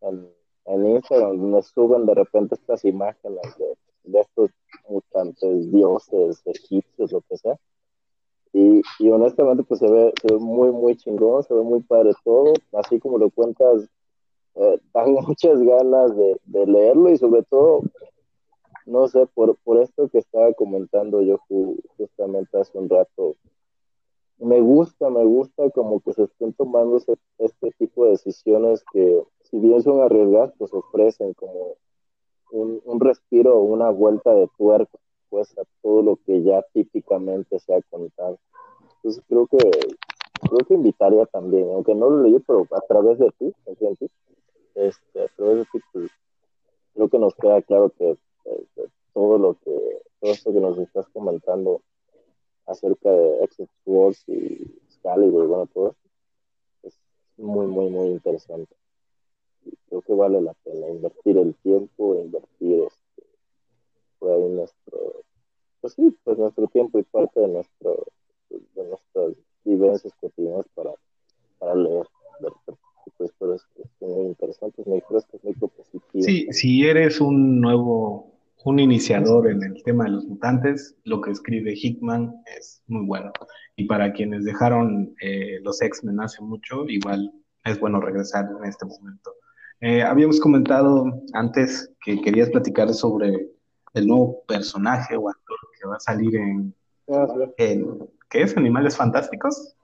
en, 0.00 0.26
en, 0.64 0.86
Instagram 0.86 1.38
donde 1.38 1.62
suben 1.62 2.06
de 2.06 2.14
repente 2.14 2.54
estas 2.54 2.84
imágenes 2.84 3.42
de, 4.04 4.20
estos 4.20 4.50
mutantes, 4.88 5.70
dioses, 5.70 6.40
egipcios, 6.46 7.12
lo 7.12 7.20
que 7.20 7.36
sea. 7.36 7.58
Y, 8.54 8.80
y 8.98 9.10
honestamente, 9.10 9.62
pues 9.64 9.80
se 9.80 9.90
ve, 9.90 10.12
se 10.20 10.34
ve 10.34 10.40
muy, 10.40 10.70
muy 10.70 10.96
chingón, 10.96 11.42
se 11.42 11.52
ve 11.52 11.60
muy 11.60 11.80
padre 11.82 12.12
todo, 12.24 12.54
así 12.72 12.98
como 12.98 13.18
lo 13.18 13.28
cuentas 13.30 13.88
eh, 14.58 14.80
tengo 14.92 15.22
muchas 15.26 15.60
ganas 15.62 16.16
de, 16.16 16.66
leerlo 16.66 17.10
y 17.10 17.18
sobre 17.18 17.42
todo, 17.44 17.82
no 18.86 19.08
sé, 19.08 19.26
por, 19.34 19.56
por 19.58 19.80
esto 19.80 20.08
que 20.08 20.18
estaba 20.18 20.52
comentando 20.54 21.22
yo 21.22 21.38
justamente 21.96 22.58
hace 22.58 22.76
un 22.76 22.88
rato, 22.88 23.36
me 24.38 24.60
gusta, 24.60 25.10
me 25.10 25.24
gusta 25.24 25.70
como 25.70 26.00
que 26.00 26.12
se 26.12 26.24
estén 26.24 26.52
tomando 26.52 26.96
este 26.96 27.70
tipo 27.78 28.04
de 28.04 28.12
decisiones 28.12 28.84
que, 28.92 29.22
si 29.42 29.58
bien 29.58 29.82
son 29.82 30.00
arriesgadas, 30.00 30.52
pues 30.58 30.72
ofrecen 30.72 31.34
como 31.34 31.74
un, 32.52 32.80
un 32.84 33.00
respiro 33.00 33.60
una 33.60 33.90
vuelta 33.90 34.32
de 34.34 34.48
tuerca 34.56 34.98
pues 35.28 35.56
a 35.58 35.62
todo 35.82 36.02
lo 36.02 36.16
que 36.24 36.42
ya 36.42 36.62
típicamente 36.72 37.58
se 37.58 37.74
ha 37.74 37.82
contado. 37.82 38.38
Entonces 38.96 39.22
creo 39.28 39.46
que 39.46 39.58
creo 39.58 40.66
que 40.66 40.74
invitaría 40.74 41.26
también, 41.26 41.68
aunque 41.70 41.94
no 41.94 42.08
lo 42.10 42.22
leí, 42.22 42.38
pero 42.46 42.66
a 42.70 42.80
través 42.82 43.18
de 43.18 43.30
ti, 43.38 43.52
este, 44.78 45.20
de 45.20 45.64
ti, 45.66 45.78
pues, 45.92 46.10
creo 46.94 47.08
que 47.08 47.18
nos 47.18 47.34
queda 47.34 47.62
claro 47.62 47.90
que 47.90 48.10
este, 48.10 48.90
todo 49.12 49.38
lo 49.38 49.54
que, 49.54 50.02
todo 50.20 50.30
esto 50.30 50.52
que 50.52 50.60
nos 50.60 50.78
estás 50.78 51.08
comentando 51.08 51.82
acerca 52.66 53.10
de 53.10 53.44
Exit 53.44 53.70
Wars 53.84 54.22
y 54.28 54.80
Excalibur 54.86 55.44
y 55.44 55.46
bueno, 55.46 55.66
todo 55.66 55.96
es 56.82 56.98
muy, 57.36 57.66
muy, 57.66 57.90
muy 57.90 58.08
interesante. 58.08 58.74
creo 59.88 60.02
que 60.02 60.12
vale 60.12 60.40
la 60.40 60.54
pena 60.54 60.88
invertir 60.88 61.38
el 61.38 61.54
tiempo, 61.56 62.14
invertir 62.14 62.84
este, 62.84 63.22
por 64.18 64.32
ahí 64.32 64.48
nuestro, 64.48 65.24
pues 65.80 65.94
sí, 65.94 66.16
pues 66.24 66.38
nuestro 66.38 66.66
tiempo 66.68 66.98
y 66.98 67.02
parte 67.04 67.40
de 67.40 67.48
nuestro, 67.48 68.06
de 68.50 68.84
nuestras 68.84 69.34
vivencias 69.64 70.12
cotidianas 70.20 70.66
para, 70.74 70.94
para 71.58 71.74
leer. 71.74 72.06
Pues, 73.16 73.32
pero 73.38 73.54
es, 73.54 73.66
muy 74.00 74.26
interesante, 74.26 74.82
es 74.82 74.86
muy 74.86 75.00
fresco, 75.00 75.36
es 75.36 75.44
muy 75.44 75.54
propositivo. 75.54 76.22
Sí, 76.22 76.46
si 76.50 76.86
eres 76.86 77.20
un 77.20 77.60
nuevo 77.60 78.38
un 78.68 78.78
iniciador 78.78 79.48
en 79.50 79.62
el 79.62 79.82
tema 79.82 80.04
de 80.04 80.10
los 80.10 80.26
mutantes, 80.26 80.94
lo 81.04 81.22
que 81.22 81.30
escribe 81.30 81.72
Hickman 81.74 82.34
es 82.58 82.82
muy 82.86 83.06
bueno. 83.06 83.32
Y 83.76 83.84
para 83.84 84.12
quienes 84.12 84.44
dejaron 84.44 85.14
eh, 85.22 85.58
los 85.62 85.80
X-Men 85.80 86.20
hace 86.20 86.42
mucho, 86.42 86.84
igual 86.86 87.32
es 87.64 87.80
bueno 87.80 87.98
regresar 87.98 88.46
en 88.58 88.68
este 88.68 88.84
momento. 88.84 89.32
Eh, 89.80 90.02
habíamos 90.02 90.38
comentado 90.38 91.06
antes 91.32 91.90
que 92.04 92.20
querías 92.20 92.50
platicar 92.50 92.92
sobre 92.92 93.48
el 93.94 94.06
nuevo 94.06 94.42
personaje 94.46 95.16
o 95.16 95.30
actor 95.30 95.56
que 95.80 95.88
va 95.88 95.96
a 95.96 96.00
salir 96.00 96.36
en, 96.36 96.74
ah, 97.10 97.26
¿qué 97.56 98.42
es? 98.42 98.54
Animales 98.54 98.98
Fantásticos. 98.98 99.74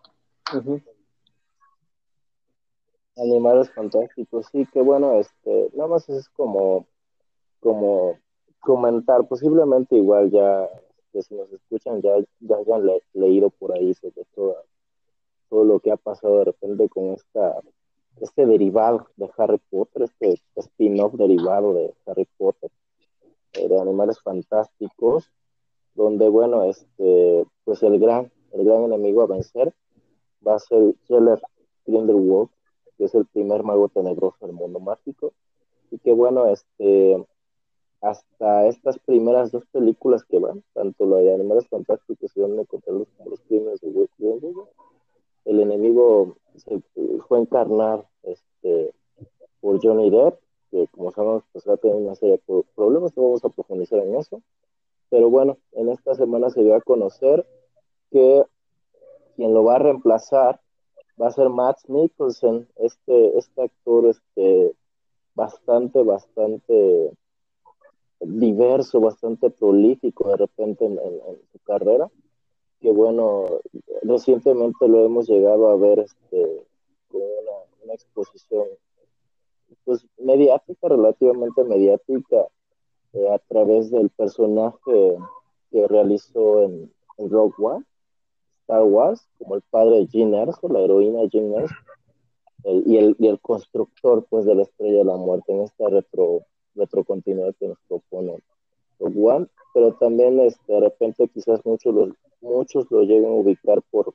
Animales 3.16 3.70
Fantásticos, 3.70 4.46
sí, 4.50 4.66
que 4.72 4.82
bueno, 4.82 5.20
este, 5.20 5.70
nada 5.74 5.88
más 5.88 6.08
es 6.08 6.28
como, 6.30 6.86
como 7.60 8.18
comentar, 8.60 9.26
posiblemente 9.28 9.96
igual 9.96 10.30
ya, 10.30 10.68
que 11.12 11.22
si 11.22 11.34
nos 11.34 11.52
escuchan, 11.52 12.02
ya, 12.02 12.16
ya 12.40 12.56
hayan 12.56 12.90
leído 13.12 13.50
por 13.50 13.72
ahí 13.72 13.94
sobre 13.94 14.24
todo, 14.34 14.56
todo 15.48 15.64
lo 15.64 15.80
que 15.80 15.92
ha 15.92 15.96
pasado 15.96 16.38
de 16.38 16.44
repente 16.46 16.88
con 16.88 17.12
esta, 17.12 17.60
este 18.20 18.46
derivado 18.46 19.08
de 19.16 19.30
Harry 19.36 19.60
Potter, 19.70 20.02
este 20.02 20.40
spin-off 20.56 21.14
derivado 21.14 21.74
de 21.74 21.94
Harry 22.06 22.26
Potter, 22.36 22.70
eh, 23.52 23.68
de 23.68 23.80
Animales 23.80 24.20
Fantásticos, 24.20 25.30
donde, 25.94 26.28
bueno, 26.28 26.64
este, 26.64 27.46
pues 27.64 27.82
el 27.82 27.98
gran, 28.00 28.32
el 28.52 28.64
gran 28.64 28.82
enemigo 28.84 29.22
a 29.22 29.26
vencer 29.26 29.72
va 30.46 30.56
a 30.56 30.58
ser 30.58 30.94
Scheller 31.04 31.40
Grindelwald, 31.86 32.48
que 32.96 33.04
es 33.04 33.14
el 33.14 33.26
primer 33.26 33.62
mago 33.62 33.88
tenebroso 33.88 34.46
del 34.46 34.54
mundo 34.54 34.80
mágico, 34.80 35.32
y 35.90 35.98
que, 35.98 36.12
bueno, 36.12 36.46
este 36.46 37.24
hasta 38.00 38.66
estas 38.66 38.98
primeras 38.98 39.50
dos 39.50 39.64
películas 39.72 40.24
que 40.24 40.38
van, 40.38 40.62
tanto 40.74 41.06
la 41.06 41.16
de 41.18 41.32
Animales 41.32 41.66
Fantásticos 41.68 42.36
y 42.36 42.40
donde 42.40 42.60
encontrarlos 42.60 43.08
como 43.16 43.30
los 43.30 43.40
crímenes 43.40 43.80
de 43.80 43.88
Will 43.88 44.10
el 45.46 45.60
enemigo 45.60 46.36
se 46.56 46.82
fue 47.26 47.40
encarnar 47.40 48.06
este, 48.22 48.92
por 49.60 49.80
Johnny 49.82 50.10
Depp, 50.10 50.38
que 50.70 50.86
como 50.88 51.12
sabemos 51.12 51.44
pues 51.52 51.66
ha 51.66 51.78
tenido 51.78 52.00
una 52.00 52.14
serie 52.14 52.40
de 52.46 52.64
problemas, 52.74 53.16
no 53.16 53.22
vamos 53.22 53.44
a 53.44 53.48
profundizar 53.48 54.00
en 54.00 54.16
eso, 54.16 54.42
pero 55.08 55.30
bueno, 55.30 55.56
en 55.72 55.88
esta 55.88 56.14
semana 56.14 56.50
se 56.50 56.62
dio 56.62 56.74
a 56.74 56.82
conocer 56.82 57.46
que 58.10 58.44
quien 59.36 59.54
lo 59.54 59.64
va 59.64 59.76
a 59.76 59.80
reemplazar 59.80 60.60
va 61.20 61.28
a 61.28 61.32
ser 61.32 61.48
Matt 61.48 61.78
Mikkelsen, 61.88 62.68
este, 62.76 63.38
este 63.38 63.62
actor 63.62 64.06
este, 64.06 64.74
bastante, 65.34 66.02
bastante 66.02 67.12
diverso, 68.20 69.00
bastante 69.00 69.50
prolífico 69.50 70.28
de 70.30 70.36
repente 70.36 70.84
en, 70.84 70.98
su 71.52 71.58
carrera, 71.64 72.10
que 72.80 72.90
bueno, 72.90 73.46
recientemente 74.02 74.88
lo 74.88 75.04
hemos 75.04 75.28
llegado 75.28 75.68
a 75.68 75.76
ver 75.76 76.00
este, 76.00 76.64
con 77.08 77.20
una, 77.82 77.94
exposición 77.94 78.66
pues 79.84 80.06
mediática, 80.18 80.88
relativamente 80.88 81.62
mediática, 81.64 82.48
eh, 83.12 83.28
a 83.30 83.38
través 83.38 83.90
del 83.90 84.10
personaje 84.10 85.16
que 85.70 85.86
realizó 85.86 86.62
en, 86.62 86.90
Rogue 87.16 87.54
One, 87.58 87.84
Star 88.64 88.82
Wars, 88.82 89.26
como 89.38 89.56
el 89.56 89.62
padre 89.70 89.98
de 89.98 90.06
Jean 90.06 90.34
Erso, 90.34 90.68
la 90.68 90.80
heroína 90.80 91.28
Jean 91.30 91.52
Erso, 91.52 91.74
y, 92.64 92.96
el, 92.96 93.14
y 93.18 93.26
el 93.28 93.38
constructor 93.40 94.24
pues 94.28 94.46
de 94.46 94.54
la 94.54 94.62
estrella 94.62 94.98
de 94.98 95.04
la 95.04 95.16
muerte 95.16 95.52
en 95.52 95.62
esta 95.62 95.88
retro 95.88 96.42
retrocontinuidad 96.74 97.54
que 97.60 97.68
nos 97.68 97.78
propone 97.86 98.42
One, 98.98 99.46
pero 99.74 99.92
también 99.94 100.40
este, 100.40 100.72
de 100.72 100.80
repente 100.80 101.28
quizás 101.28 101.64
muchos, 101.64 101.94
los, 101.94 102.08
muchos 102.40 102.90
lo 102.90 103.02
lleguen 103.02 103.26
a 103.26 103.34
ubicar 103.34 103.82
por 103.90 104.14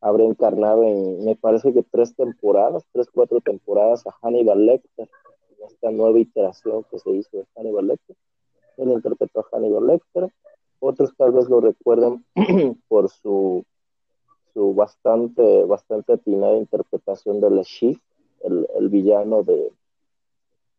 haber 0.00 0.22
encarnado 0.22 0.82
en, 0.82 1.24
me 1.24 1.36
parece 1.36 1.72
que 1.72 1.82
tres 1.84 2.14
temporadas, 2.16 2.84
tres, 2.92 3.08
cuatro 3.12 3.40
temporadas 3.40 4.04
a 4.06 4.14
Hannibal 4.20 4.66
Lecter, 4.66 5.08
en 5.50 5.66
esta 5.66 5.90
nueva 5.92 6.18
iteración 6.18 6.84
que 6.90 6.98
se 6.98 7.10
hizo 7.10 7.38
de 7.38 7.46
Hannibal 7.54 7.86
Lecter. 7.86 8.16
Él 8.76 8.90
interpretó 8.90 9.40
a 9.40 9.46
Hannibal 9.52 9.86
Lecter. 9.86 10.32
Otros 10.80 11.14
tal 11.16 11.32
vez 11.32 11.48
lo 11.48 11.60
recuerden 11.60 12.24
por 12.88 13.08
su, 13.08 13.64
su 14.54 14.72
bastante, 14.72 15.64
bastante 15.64 16.14
atinada 16.14 16.56
interpretación 16.56 17.40
de 17.40 17.50
Le 17.50 17.64
Chiffre, 17.64 18.02
el, 18.44 18.66
el 18.78 18.88
villano 18.88 19.42
de, 19.42 19.72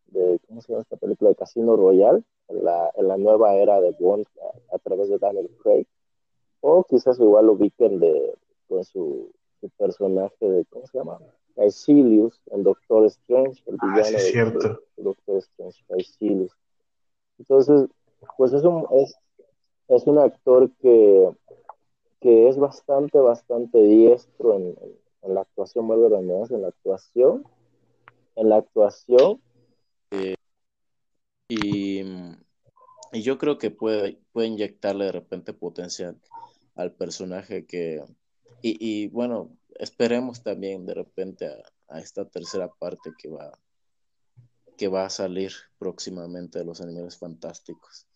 de, 0.08 0.40
¿cómo 0.48 0.60
se 0.62 0.72
llama 0.72 0.82
esta 0.82 0.96
película? 0.96 1.30
De 1.30 1.36
Casino 1.36 1.76
Royale, 1.76 2.22
en 2.48 2.64
la, 2.64 2.90
en 2.94 3.08
la 3.08 3.16
nueva 3.16 3.54
era 3.54 3.80
de 3.80 3.94
Bond 3.98 4.26
a, 4.72 4.78
través 4.78 5.08
de 5.08 5.18
Daniel 5.18 5.50
Craig. 5.62 5.86
O 6.60 6.84
quizás 6.84 7.20
igual 7.20 7.46
lo 7.46 7.52
ubiquen 7.52 8.00
de, 8.00 8.34
con 8.68 8.82
su, 8.84 9.30
su 9.60 9.68
personaje 9.70 10.48
de, 10.48 10.64
¿cómo 10.66 10.86
se 10.86 10.98
llama? 10.98 11.18
Caecilius 11.54 12.40
en 12.50 12.62
Doctor 12.62 13.04
Strange, 13.06 13.62
el 13.66 13.76
ah, 13.80 13.86
villano 13.86 14.16
es 14.16 14.30
cierto. 14.30 14.68
de, 14.96 15.02
Doctor 15.02 15.36
Strange, 15.38 15.84
Caecilius. 15.88 16.52
Entonces, 17.38 17.88
pues 18.36 18.52
es 18.52 18.64
un, 18.64 18.86
es, 18.92 19.16
es 19.88 20.06
un 20.06 20.18
actor 20.18 20.70
que, 20.80 21.30
que 22.26 22.48
es 22.48 22.58
bastante, 22.58 23.20
bastante 23.20 23.80
diestro 23.80 24.56
en, 24.56 24.76
en, 25.22 25.34
la 25.36 25.42
actuación, 25.42 25.86
vuelvo 25.86 26.12
a 26.16 26.18
en 26.18 26.62
la 26.62 26.66
actuación, 26.66 27.44
en 28.34 28.48
la 28.48 28.56
actuación 28.56 29.40
y, 30.10 32.02
y, 33.12 33.22
yo 33.22 33.38
creo 33.38 33.58
que 33.58 33.70
puede, 33.70 34.18
puede 34.32 34.48
inyectarle 34.48 35.04
de 35.04 35.12
repente 35.12 35.52
potencial 35.52 36.20
al 36.74 36.90
personaje 36.90 37.64
que, 37.64 38.02
y, 38.60 38.76
y 38.80 39.06
bueno, 39.06 39.56
esperemos 39.78 40.42
también 40.42 40.84
de 40.84 40.94
repente 40.94 41.46
a, 41.86 42.00
esta 42.00 42.24
tercera 42.24 42.68
parte 42.72 43.12
que 43.16 43.28
va, 43.28 43.56
que 44.76 44.88
va 44.88 45.04
a 45.04 45.10
salir 45.10 45.52
próximamente 45.78 46.58
de 46.58 46.64
los 46.64 46.80
animales 46.80 47.16
fantásticos. 47.16 48.08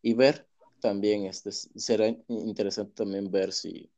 Y 0.00 0.14
ver 0.14 0.46
también, 0.80 1.26
este, 1.26 1.52
será 1.52 2.08
interesante 2.28 2.92
también 2.94 3.30
ver 3.30 3.52
si, 3.52 3.90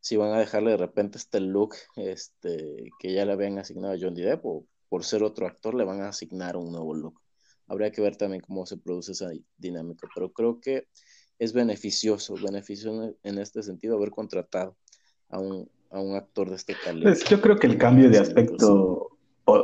si 0.00 0.16
van 0.16 0.32
a 0.32 0.38
dejarle 0.38 0.72
de 0.72 0.76
repente 0.76 1.18
este 1.18 1.40
look 1.40 1.74
este, 1.96 2.90
que 2.98 3.12
ya 3.12 3.24
le 3.24 3.32
habían 3.32 3.58
asignado 3.58 3.94
a 3.94 3.98
John 4.00 4.14
Depp 4.14 4.44
o 4.44 4.64
por 4.88 5.04
ser 5.04 5.22
otro 5.22 5.46
actor 5.46 5.74
le 5.74 5.84
van 5.84 6.00
a 6.00 6.08
asignar 6.08 6.56
un 6.56 6.72
nuevo 6.72 6.94
look. 6.94 7.20
Habría 7.66 7.92
que 7.92 8.00
ver 8.00 8.16
también 8.16 8.42
cómo 8.42 8.64
se 8.64 8.78
produce 8.78 9.12
esa 9.12 9.30
dinámica, 9.58 10.08
pero 10.14 10.32
creo 10.32 10.60
que 10.60 10.86
es 11.38 11.52
beneficioso, 11.52 12.34
beneficioso 12.42 13.14
en 13.22 13.38
este 13.38 13.62
sentido 13.62 13.96
haber 13.96 14.10
contratado 14.10 14.76
a 15.28 15.38
un, 15.38 15.70
a 15.90 16.00
un 16.00 16.16
actor 16.16 16.48
de 16.48 16.56
este 16.56 16.74
calibre. 16.74 17.10
Pues 17.10 17.24
yo 17.24 17.40
creo 17.40 17.56
que 17.56 17.66
el 17.66 17.78
cambio 17.78 18.08
de 18.08 18.18
aspecto 18.18 19.10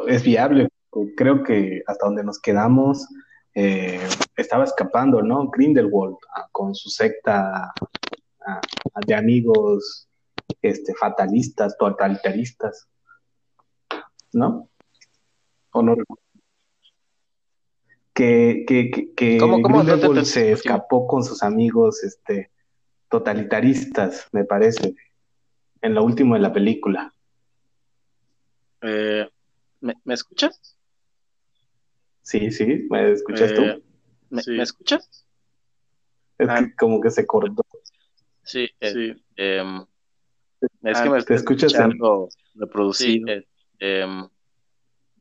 es 0.06 0.22
viable. 0.22 0.68
Creo 1.16 1.42
que 1.42 1.82
hasta 1.86 2.06
donde 2.06 2.22
nos 2.22 2.38
quedamos 2.38 3.08
eh, 3.54 4.00
estaba 4.36 4.64
escapando, 4.64 5.22
¿no? 5.22 5.48
Grindelwald 5.48 6.16
ah, 6.34 6.48
con 6.52 6.74
su 6.74 6.88
secta 6.90 7.72
ah, 8.46 8.60
de 9.06 9.14
amigos 9.14 10.08
este, 10.62 10.94
fatalistas, 10.94 11.76
totalitaristas, 11.78 12.88
¿no? 14.32 14.68
¿O 15.72 15.82
no? 15.82 15.96
Que, 18.12 18.64
que, 18.66 18.90
que, 19.16 20.24
se 20.24 20.52
escapó 20.52 21.06
con 21.08 21.24
sus 21.24 21.42
amigos 21.42 22.04
este, 22.04 22.50
totalitaristas, 23.08 24.28
me 24.32 24.44
parece, 24.44 24.94
en 25.82 25.94
lo 25.94 26.04
último 26.04 26.34
de 26.34 26.40
la 26.40 26.52
película. 26.52 27.12
Eh, 28.82 29.28
¿me, 29.80 30.14
escuchas? 30.14 30.76
Sí, 32.22 32.50
sí, 32.52 32.86
¿me 32.88 33.12
escuchas 33.12 33.52
tú? 33.52 33.82
Eh, 34.30 34.42
¿me, 34.48 34.62
escuchas? 34.62 35.26
Es 36.38 36.48
que 36.48 36.52
ah. 36.52 36.72
como 36.78 37.00
que 37.00 37.10
se 37.10 37.26
cortó. 37.26 37.64
Sí, 38.42 38.68
eh, 38.80 38.92
sí. 38.92 39.24
Em, 39.36 39.84
es 40.82 40.98
ah, 40.98 41.02
que 41.02 41.10
me 41.10 41.18
estoy 41.18 41.36
escuchando 41.36 42.28
reproducido. 42.54 43.26
Sí, 43.26 43.46
em, 43.78 44.28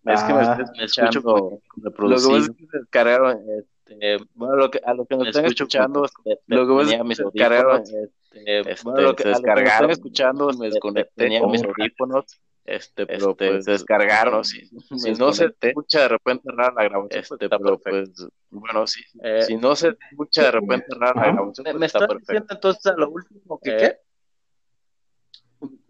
es 0.05 0.23
que 0.23 0.33
me, 0.33 0.41
ah, 0.41 0.57
me 0.77 0.85
escucho 0.85 1.61
reproducido. 1.77 2.39
Lo 2.39 2.53
que 2.53 2.67
descargaron, 2.71 3.41
este, 3.57 4.17
bueno, 4.33 4.55
lo 4.55 4.71
que, 4.71 4.81
a 4.83 4.93
lo 4.93 5.05
que 5.05 5.15
me 5.15 5.29
están 5.29 5.45
escuchando, 5.45 6.05
lo 6.47 6.67
que 6.67 7.03
me 7.03 7.15
descargaron, 7.15 7.81
este, 7.81 8.83
bueno, 8.83 9.01
lo 9.01 9.15
que, 9.15 9.23
a 9.23 9.31
lo 9.31 9.41
que 9.41 9.53
me 9.55 9.63
están 9.63 9.89
escuchando, 9.89 10.49
me 10.57 10.69
desconecté 10.69 11.11
tenía 11.15 11.45
mis 11.45 11.63
audífonos 11.63 12.25
este, 12.65 13.05
pero 13.05 13.31
este, 13.31 13.49
pues 13.49 13.65
descargaron, 13.65 14.43
si, 14.45 14.65
si 14.97 15.11
no 15.13 15.33
se 15.33 15.53
escucha 15.59 16.01
de 16.01 16.07
repente 16.09 16.49
rara 16.51 16.73
la 16.75 16.83
grabación, 16.83 17.09
pues, 17.09 17.31
este, 17.31 17.49
pero 17.49 17.77
pues, 17.77 18.27
bueno, 18.49 18.87
sí, 18.87 19.01
eh, 19.21 19.41
si 19.41 19.57
no 19.57 19.75
se 19.75 19.97
escucha 20.11 20.43
de 20.43 20.51
repente 20.51 20.87
rara 20.97 21.13
la 21.15 21.31
grabación, 21.33 21.65
pues, 21.65 21.75
¿me 21.75 21.85
está 21.85 22.07
diciendo 22.07 22.47
entonces 22.49 22.85
a 22.85 22.95
lo 22.95 23.09
último 23.09 23.59
que 23.61 23.71
eh, 23.71 23.77
qué? 23.77 23.97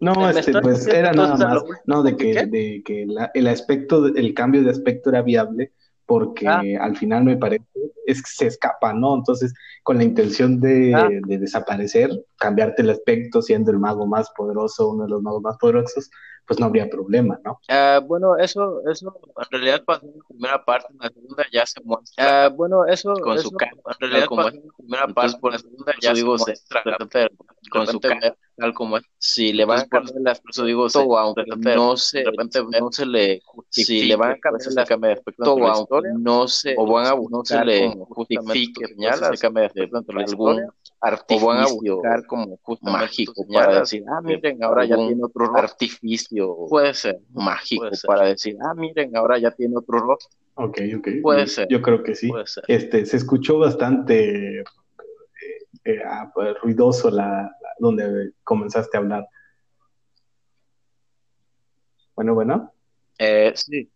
No, 0.00 0.30
este, 0.30 0.52
pues 0.60 0.86
era 0.86 1.12
nada 1.12 1.36
más, 1.36 1.62
no, 1.86 2.02
de 2.02 2.16
que, 2.16 2.46
de 2.46 2.82
que 2.84 3.06
la, 3.06 3.30
el 3.34 3.48
aspecto, 3.48 4.06
el 4.06 4.34
cambio 4.34 4.62
de 4.62 4.70
aspecto 4.70 5.10
era 5.10 5.22
viable, 5.22 5.72
porque 6.06 6.48
ah. 6.48 6.62
al 6.80 6.96
final 6.96 7.24
me 7.24 7.36
parece 7.36 7.64
es 8.06 8.22
que 8.22 8.30
se 8.30 8.46
escapa, 8.46 8.92
¿no? 8.92 9.14
Entonces, 9.14 9.54
con 9.82 9.96
la 9.96 10.04
intención 10.04 10.60
de, 10.60 10.94
ah. 10.94 11.08
de, 11.26 11.38
desaparecer, 11.38 12.10
cambiarte 12.36 12.82
el 12.82 12.90
aspecto, 12.90 13.42
siendo 13.42 13.70
el 13.70 13.78
mago 13.78 14.06
más 14.06 14.30
poderoso, 14.36 14.90
uno 14.90 15.04
de 15.04 15.10
los 15.10 15.22
magos 15.22 15.42
más 15.42 15.56
poderosos, 15.56 16.10
pues 16.46 16.60
no 16.60 16.66
habría 16.66 16.88
problema, 16.90 17.40
¿no? 17.44 17.58
Ah, 17.68 18.00
bueno, 18.04 18.36
eso, 18.36 18.82
eso 18.90 19.18
en 19.36 19.44
realidad 19.50 19.82
pasó 19.84 20.04
en 20.04 20.18
la 20.18 20.24
primera 20.28 20.64
parte, 20.64 20.88
en 20.92 20.98
la 20.98 21.08
segunda 21.08 21.44
ya 21.50 21.64
se 21.64 21.80
muestra. 21.82 22.44
Ah, 22.44 22.48
bueno, 22.50 22.84
eso 22.86 23.14
con 23.14 23.38
su 23.38 23.50
cara, 23.52 23.72
en 23.72 24.00
realidad 24.00 24.26
como 24.26 24.48
en 24.48 24.56
la 24.56 24.72
primera 24.76 25.08
parte, 25.08 25.38
por 25.40 25.52
la 25.52 25.58
segunda 25.58 25.94
ya 26.00 26.12
digo, 26.12 26.36
se 26.38 26.50
muestra 26.50 26.82
con 27.70 27.86
su 27.86 28.00
cara, 28.00 28.36
tal 28.56 28.74
como 28.74 28.98
es. 28.98 29.04
Si 29.18 29.52
le 29.52 29.64
van 29.64 29.80
a 29.80 29.86
cambiar 29.86 30.20
las 30.20 30.40
cosas, 30.40 30.66
digo, 30.66 30.88
todo, 30.88 31.18
aunque 31.18 31.44
no 31.46 31.96
se, 31.96 32.18
de 32.18 32.24
repente 32.24 32.60
no 32.80 32.92
se 32.92 33.06
le 33.06 33.42
si 33.70 34.04
le 34.04 34.16
van 34.16 34.32
a 34.32 34.38
cambiar 34.38 34.72
las 34.74 34.88
cambia 34.88 35.08
de 35.08 35.14
aspecto, 35.14 35.44
aunque 35.44 36.08
no 36.18 36.48
se, 36.48 36.74
o 36.76 36.86
van 36.86 37.06
a 37.06 37.14
no 37.14 37.44
se 37.44 37.64
le 37.64 37.90
justifique, 38.08 38.86
señala, 38.86 39.30
se 39.30 39.38
cambia 39.38 39.62
de 39.62 39.66
aspecto 39.66 40.04
algún 40.16 40.62
artificio, 41.00 41.46
o 41.46 41.48
van 41.48 41.60
a 41.60 41.66
buscar 41.66 42.26
como 42.26 42.58
mágico 42.82 43.46
para 43.52 43.80
decir, 43.80 44.04
ah, 44.08 44.20
miren, 44.22 44.62
ahora 44.62 44.84
ya 44.84 44.96
tiene 44.96 45.22
otro 45.22 45.56
artificio, 45.56 46.56
puede 46.68 46.94
ser 46.94 47.20
mágico 47.32 47.88
para 48.06 48.26
decir, 48.26 48.56
ah, 48.60 48.74
miren, 48.74 49.16
ahora 49.16 49.38
ya 49.38 49.50
tiene 49.50 49.76
otro 49.76 49.98
rostro. 49.98 50.38
Ok, 50.56 50.78
ok. 50.98 51.08
Puede 51.20 51.46
ser. 51.48 51.66
Yo 51.68 51.82
creo 51.82 52.02
que 52.02 52.14
sí. 52.14 52.30
Este, 52.68 53.04
se 53.06 53.16
escuchó 53.16 53.58
bastante 53.58 54.60
eh, 54.60 54.64
eh, 55.84 55.98
ah, 56.06 56.30
pues, 56.32 56.54
ruidoso 56.62 57.10
la, 57.10 57.50
donde 57.78 58.32
comenzaste 58.42 58.96
a 58.96 59.00
hablar. 59.00 59.28
Bueno, 62.14 62.34
bueno. 62.34 62.72
Eh, 63.18 63.52
sí. 63.54 63.90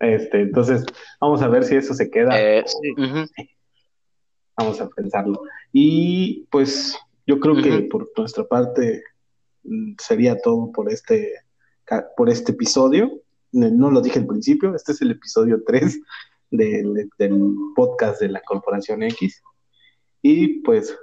Este, 0.00 0.42
entonces, 0.42 0.84
vamos 1.20 1.42
a 1.42 1.48
ver 1.48 1.64
si 1.64 1.76
eso 1.76 1.94
se 1.94 2.10
queda. 2.10 2.40
Eh, 2.40 2.64
sí. 2.66 2.94
Vamos 4.56 4.80
a 4.80 4.88
pensarlo. 4.88 5.42
Y 5.72 6.46
pues 6.50 6.98
yo 7.26 7.38
creo 7.40 7.56
que 7.56 7.82
por 7.82 8.10
nuestra 8.16 8.44
parte 8.44 9.02
mm, 9.62 9.94
sería 9.98 10.40
todo 10.40 10.72
por 10.72 10.92
este, 10.92 11.32
por 12.16 12.28
este 12.28 12.52
episodio. 12.52 13.22
No 13.52 13.90
lo 13.90 14.00
dije 14.00 14.18
al 14.18 14.26
principio, 14.26 14.74
este 14.74 14.92
es 14.92 15.00
el 15.00 15.12
episodio 15.12 15.62
3 15.66 16.00
del, 16.50 17.08
del 17.18 17.54
podcast 17.74 18.20
de 18.20 18.28
la 18.28 18.42
Corporación 18.42 19.02
X. 19.02 19.42
Y 20.20 20.60
pues 20.60 20.96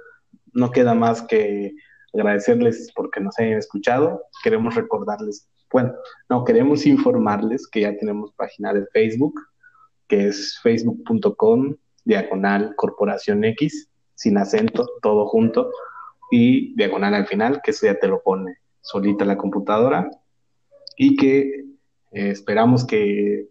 no 0.56 0.70
queda 0.70 0.94
más 0.94 1.22
que 1.22 1.74
agradecerles 2.12 2.90
porque 2.94 3.20
nos 3.20 3.38
hayan 3.38 3.58
escuchado. 3.58 4.22
Queremos 4.42 4.74
recordarles, 4.74 5.48
bueno, 5.70 5.92
no, 6.28 6.44
queremos 6.44 6.86
informarles 6.86 7.68
que 7.68 7.82
ya 7.82 7.96
tenemos 7.96 8.32
página 8.32 8.72
de 8.72 8.86
Facebook, 8.86 9.34
que 10.08 10.28
es 10.28 10.58
facebook.com 10.62 11.76
diagonal 12.04 12.74
Corporación 12.76 13.44
X, 13.44 13.90
sin 14.14 14.38
acento, 14.38 14.88
todo 15.02 15.26
junto, 15.26 15.70
y 16.30 16.74
diagonal 16.76 17.14
al 17.14 17.26
final, 17.26 17.60
que 17.62 17.72
eso 17.72 17.86
ya 17.86 17.98
te 17.98 18.08
lo 18.08 18.22
pone 18.22 18.56
solita 18.80 19.24
la 19.24 19.36
computadora, 19.36 20.08
y 20.96 21.16
que 21.16 21.42
eh, 22.12 22.30
esperamos 22.30 22.86
que, 22.86 23.48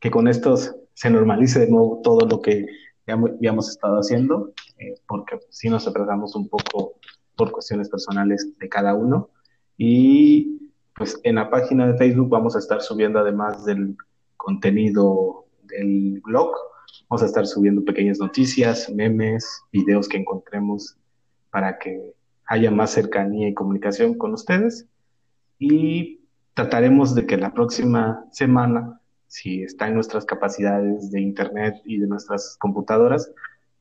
que, 0.00 0.10
con 0.10 0.26
estos 0.28 0.74
se 0.94 1.08
normalice 1.08 1.60
de 1.60 1.70
nuevo 1.70 2.00
todo 2.02 2.26
lo 2.26 2.42
que 2.42 2.66
ya, 3.06 3.14
habíamos 3.14 3.70
estado 3.70 3.96
haciendo, 3.98 4.52
eh, 4.82 4.94
porque 5.06 5.38
si 5.50 5.68
nos 5.68 5.86
atrasamos 5.86 6.34
un 6.34 6.48
poco 6.48 6.94
por 7.36 7.50
cuestiones 7.50 7.88
personales 7.88 8.52
de 8.58 8.68
cada 8.68 8.94
uno, 8.94 9.30
y 9.76 10.70
pues 10.94 11.18
en 11.22 11.36
la 11.36 11.50
página 11.50 11.86
de 11.86 11.96
Facebook 11.96 12.28
vamos 12.28 12.54
a 12.56 12.58
estar 12.58 12.82
subiendo 12.82 13.18
además 13.18 13.64
del 13.64 13.96
contenido 14.36 15.46
del 15.64 16.20
blog, 16.24 16.52
Vamos 17.08 17.22
a 17.22 17.26
estar 17.26 17.46
subiendo 17.46 17.84
pequeñas 17.84 18.18
noticias, 18.18 18.88
memes, 18.90 19.62
videos 19.70 20.08
que 20.08 20.18
encontremos 20.18 20.96
para 21.50 21.78
que 21.78 22.14
haya 22.46 22.70
más 22.70 22.90
cercanía 22.90 23.48
y 23.48 23.54
comunicación 23.54 24.14
con 24.14 24.32
ustedes. 24.32 24.86
Y 25.58 26.20
trataremos 26.54 27.14
de 27.14 27.26
que 27.26 27.36
la 27.36 27.52
próxima 27.52 28.24
semana, 28.30 29.00
si 29.26 29.62
está 29.62 29.88
en 29.88 29.94
nuestras 29.94 30.24
capacidades 30.24 31.10
de 31.10 31.20
Internet 31.20 31.76
y 31.84 31.98
de 31.98 32.06
nuestras 32.06 32.56
computadoras, 32.58 33.30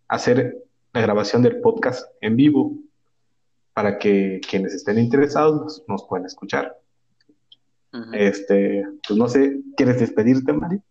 hacer 0.07 0.63
la 0.93 1.01
grabación 1.01 1.41
del 1.41 1.61
podcast 1.61 2.05
en 2.21 2.35
vivo 2.35 2.77
para 3.73 3.97
que 3.97 4.41
quienes 4.47 4.73
estén 4.73 4.99
interesados 4.99 5.83
nos, 5.87 6.03
puedan 6.07 6.25
escuchar. 6.25 6.77
Este, 8.13 8.85
pues 9.07 9.17
no 9.17 9.27
sé, 9.27 9.59
¿quieres 9.75 9.99
despedirte, 9.99 10.53
Mari? 10.53 10.81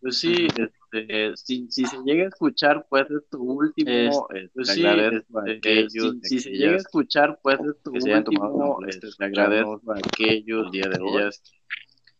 pues 0.00 0.18
sí, 0.18 0.46
este, 0.46 1.36
si, 1.36 1.70
si 1.70 1.84
se 1.84 1.96
llega 2.04 2.24
a 2.24 2.28
escuchar, 2.28 2.86
pues 2.88 3.10
es 3.10 3.28
tu 3.30 3.42
último. 3.42 4.28
Este, 4.34 4.50
pues 4.54 4.68
sí, 4.68 4.84
este, 4.86 5.90
si, 6.22 6.40
se 6.40 6.50
llega 6.50 6.72
a 6.72 6.76
escuchar, 6.76 7.38
pues 7.42 7.58
es 7.60 7.82
tu 7.82 7.92
último. 7.92 8.78
Este, 8.86 9.08
le 9.18 9.26
agradezco 9.26 9.92
a 9.92 9.98
aquellos 9.98 10.70
día 10.70 10.88
de 10.88 11.00
hoy. 11.00 11.30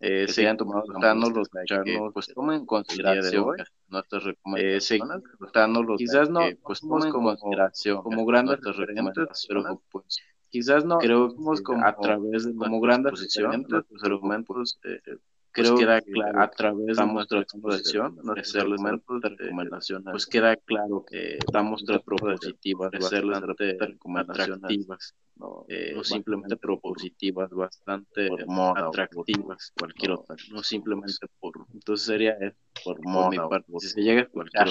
Eh, 0.02 0.26
se 0.28 0.40
hayan 0.40 0.56
tomado 0.56 0.86
los 0.86 1.48
escucharnos, 1.48 2.12
pues 2.14 2.32
tomen 2.34 2.60
en 2.60 2.66
consideración 2.66 3.44
nuestras 3.88 4.24
recomendaciones, 4.24 5.22
eh, 5.22 5.96
quizás 5.98 6.30
no, 6.30 6.40
pues 6.62 6.80
tomen 6.80 7.08
en 7.08 7.12
consideración 7.12 8.02
como 8.02 8.24
grandes 8.24 8.60
recomendaciones, 8.62 9.46
pero 9.46 9.82
pues 9.90 10.18
quizás 10.48 10.84
no 10.86 10.98
creo 10.98 11.34
como 11.34 11.52
a 11.84 11.96
través 11.96 12.46
de 12.46 12.54
como 12.54 12.80
grandes 12.80 13.10
posiciones, 13.10 13.66
los 13.68 14.04
argumentos 14.04 14.78
eh, 14.84 15.00
creo 15.52 15.74
que 15.74 15.84
queda 15.84 16.00
claro 16.00 16.42
a 16.42 16.50
través 16.50 16.96
de 16.96 17.06
nuestra 17.06 17.40
exposición, 17.40 18.18
nuestros 18.22 18.54
elementos 18.54 19.20
de 19.20 19.28
recomendación, 19.28 20.04
pues 20.04 20.26
queda 20.26 20.56
claro 20.56 21.04
que 21.08 21.38
damos 21.52 21.84
tres 21.84 22.00
propositivas, 22.02 22.92
hacerles 22.94 23.40
recomendaciones 23.78 25.14
no, 25.40 25.64
eh, 25.68 25.92
no 25.94 26.04
simplemente 26.04 26.56
propositivas, 26.56 27.50
bastante 27.50 28.28
atractivas, 28.76 29.72
cualquier 29.76 30.12
otra, 30.12 30.36
no 30.50 30.62
simplemente 30.62 31.26
por, 31.40 31.54
entonces 31.80 32.06
sería 32.06 32.36
por, 32.84 33.00
por 33.00 33.30
mi 33.30 33.36
parte, 33.36 33.72
si 33.78 33.88
se 33.88 34.02
llega 34.02 34.20
a 34.20 34.24
escuchar, 34.24 34.68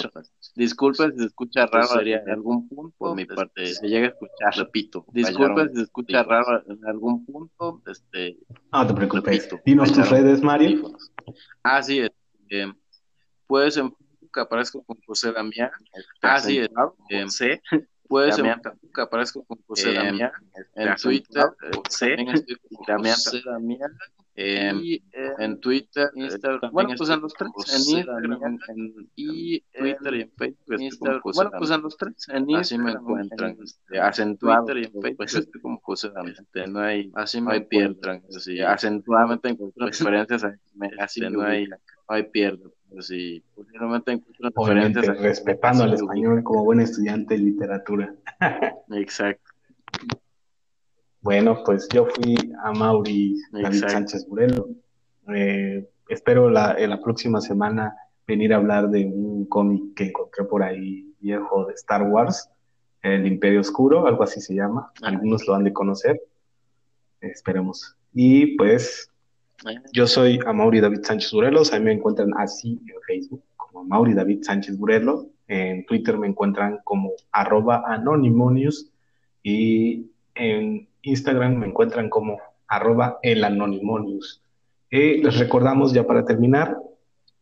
disculpen 0.55 1.11
si 1.13 1.17
se 1.17 1.25
escucha 1.25 1.65
raro 1.65 1.87
sería 1.87 2.19
en 2.19 2.29
algún 2.29 2.69
punto, 2.69 2.95
por 2.97 3.15
mi 3.15 3.25
parte, 3.25 3.65
si 3.65 3.73
se 3.73 3.87
llega 3.87 4.07
a 4.07 4.09
escuchar, 4.11 4.55
repito, 4.55 5.05
disculpen 5.11 5.69
si 5.69 5.75
se 5.77 5.81
escucha 5.81 6.23
raro 6.23 6.63
en 6.67 6.85
algún 6.85 7.25
punto, 7.25 7.81
este, 7.87 8.37
no 8.71 8.85
te 8.85 8.93
preocupes, 8.93 9.49
dinos 9.65 9.91
tus 9.91 10.07
redes, 10.09 10.41
Mario. 10.43 10.93
Ah, 11.63 11.81
sí, 11.81 12.07
eh, 12.51 12.73
puedes 13.47 13.75
en 13.77 13.91
que 14.31 14.39
aparezco 14.39 14.83
con 14.83 14.97
José 15.07 15.31
Damián, 15.31 15.71
ah, 16.21 16.39
sí, 16.39 16.59
eh, 17.09 17.59
Puedes 18.07 18.37
Damián, 18.37 18.59
que 18.93 19.01
aparezco 19.01 19.43
con 19.45 19.59
José 19.67 19.91
eh, 19.91 19.93
Damián 19.93 20.31
en 20.73 20.95
Twitter, 20.95 21.45
José, 21.75 22.15
Damián, 22.87 23.17
José 24.39 24.55
Damián 24.55 24.81
y 24.83 25.03
en 25.39 25.59
Twitter, 25.59 26.09
Instagram, 26.15 26.71
bueno, 26.71 26.89
pues 26.97 27.09
en 27.09 27.21
los 27.21 27.33
tres, 27.33 27.51
en 27.73 27.97
Instagram, 27.97 28.59
en, 28.69 29.09
y 29.15 29.59
Twitter 29.61 30.13
y 30.15 30.21
en 30.21 30.31
Facebook, 30.31 30.81
Instagram, 30.81 31.21
bueno, 31.33 31.51
pues 31.57 31.71
en 31.71 31.81
los 31.81 31.97
tres, 31.97 32.29
en 32.29 32.49
Instagram, 32.49 32.59
así 32.59 32.77
me 32.77 32.91
encuentran, 32.91 33.57
en 34.17 34.37
Twitter 34.37 34.77
y 34.77 34.85
en 34.85 34.91
Facebook, 34.91 35.17
pues 35.17 35.35
estoy 35.35 35.61
como 35.61 35.79
José 35.81 36.09
Damián, 36.09 36.73
no 36.73 36.79
hay, 36.79 37.11
así 37.15 37.41
me 37.41 37.57
encuentran, 37.57 38.23
así, 38.35 38.59
acentuadamente 38.61 39.49
encuentro 39.49 39.85
referencias, 39.85 40.45
así 40.99 41.21
no 41.21 41.41
hay, 41.41 41.67
no 41.67 41.77
hay 42.07 42.23
pierde, 42.23 42.63
Sí, 43.01 43.43
posiblemente 43.53 44.11
encuentro 44.11 44.49
Obviamente, 44.55 45.01
respetando 45.01 45.83
al 45.83 45.93
español 45.93 46.43
como 46.43 46.65
buen 46.65 46.79
estudiante 46.79 47.35
de 47.35 47.41
literatura. 47.41 48.13
Exacto. 48.91 49.51
Bueno, 51.21 51.63
pues 51.65 51.87
yo 51.89 52.05
fui 52.05 52.35
a 52.63 52.71
Mauri 52.71 53.35
David 53.51 53.87
Sánchez 53.87 54.27
Burelo. 54.27 54.69
Eh, 55.35 55.87
espero 56.07 56.49
la, 56.49 56.75
en 56.77 56.89
la 56.89 57.01
próxima 57.01 57.41
semana 57.41 57.93
venir 58.25 58.53
a 58.53 58.57
hablar 58.57 58.89
de 58.89 59.05
un 59.05 59.45
cómic 59.45 59.95
que 59.95 60.05
encontré 60.05 60.45
por 60.45 60.63
ahí 60.63 61.13
viejo 61.19 61.65
de 61.65 61.73
Star 61.73 62.03
Wars, 62.03 62.49
El 63.01 63.27
Imperio 63.27 63.61
Oscuro, 63.61 64.07
algo 64.07 64.23
así 64.23 64.39
se 64.39 64.55
llama. 64.55 64.91
Ah. 65.01 65.09
Algunos 65.09 65.47
lo 65.47 65.55
han 65.55 65.63
de 65.63 65.73
conocer. 65.73 66.21
esperemos. 67.21 67.95
Y 68.13 68.57
pues 68.57 69.11
yo 69.91 70.07
soy 70.07 70.39
Amaury 70.45 70.79
David 70.79 71.03
Sánchez 71.03 71.31
Burelos, 71.33 71.73
ahí 71.73 71.81
me 71.81 71.91
encuentran 71.91 72.31
así 72.37 72.79
en 72.87 73.01
Facebook 73.05 73.43
como 73.57 73.81
Amaury 73.81 74.13
David 74.13 74.43
Sánchez 74.43 74.77
Burelo, 74.77 75.27
en 75.47 75.85
Twitter 75.85 76.17
me 76.17 76.27
encuentran 76.27 76.79
como 76.83 77.11
arroba 77.31 77.83
anonymonius 77.87 78.89
y 79.43 80.05
en 80.35 80.88
Instagram 81.01 81.57
me 81.57 81.67
encuentran 81.67 82.09
como 82.09 82.39
arroba 82.67 83.19
el. 83.23 83.45
Y 84.91 85.21
les 85.21 85.37
recordamos 85.37 85.93
ya 85.93 86.07
para 86.07 86.25
terminar 86.25 86.75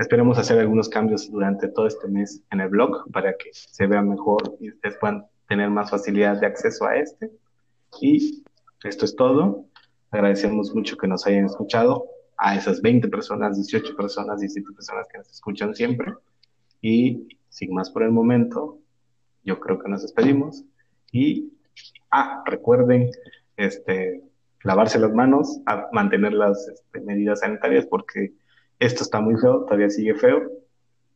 Esperemos 0.00 0.38
hacer 0.38 0.58
algunos 0.58 0.88
cambios 0.88 1.30
durante 1.30 1.68
todo 1.68 1.86
este 1.86 2.08
mes 2.08 2.42
en 2.50 2.62
el 2.62 2.70
blog 2.70 3.04
para 3.12 3.36
que 3.36 3.50
se 3.52 3.86
vea 3.86 4.00
mejor 4.00 4.56
y 4.58 4.70
ustedes 4.70 4.96
puedan 4.96 5.26
tener 5.46 5.68
más 5.68 5.90
facilidad 5.90 6.40
de 6.40 6.46
acceso 6.46 6.86
a 6.86 6.96
este. 6.96 7.30
Y 8.00 8.42
esto 8.82 9.04
es 9.04 9.14
todo. 9.14 9.66
Agradecemos 10.10 10.74
mucho 10.74 10.96
que 10.96 11.06
nos 11.06 11.26
hayan 11.26 11.44
escuchado 11.44 12.06
a 12.38 12.56
esas 12.56 12.80
20 12.80 13.08
personas, 13.08 13.56
18 13.56 13.94
personas, 13.94 14.40
17 14.40 14.72
personas 14.72 15.06
que 15.06 15.18
nos 15.18 15.28
escuchan 15.28 15.74
siempre. 15.74 16.14
Y 16.80 17.28
sin 17.50 17.74
más 17.74 17.90
por 17.90 18.02
el 18.02 18.10
momento, 18.10 18.78
yo 19.44 19.60
creo 19.60 19.78
que 19.78 19.90
nos 19.90 20.00
despedimos. 20.00 20.64
Y, 21.12 21.52
ah, 22.10 22.42
recuerden, 22.46 23.10
este, 23.58 24.24
lavarse 24.64 24.98
las 24.98 25.12
manos, 25.12 25.60
a 25.66 25.90
mantener 25.92 26.32
las 26.32 26.68
este, 26.68 27.00
medidas 27.02 27.40
sanitarias 27.40 27.84
porque 27.84 28.32
esto 28.80 29.04
está 29.04 29.20
muy 29.20 29.36
feo, 29.36 29.64
todavía 29.64 29.90
sigue 29.90 30.14
feo. 30.14 30.50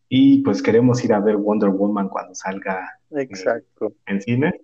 Y 0.08 0.42
pues 0.42 0.62
queremos 0.62 1.02
ir 1.04 1.12
a 1.12 1.20
ver 1.20 1.36
Wonder 1.36 1.70
Woman 1.70 2.08
cuando 2.08 2.34
salga 2.34 3.00
eh, 3.10 3.22
Exacto. 3.22 3.94
en 4.06 4.20
cine 4.20 4.60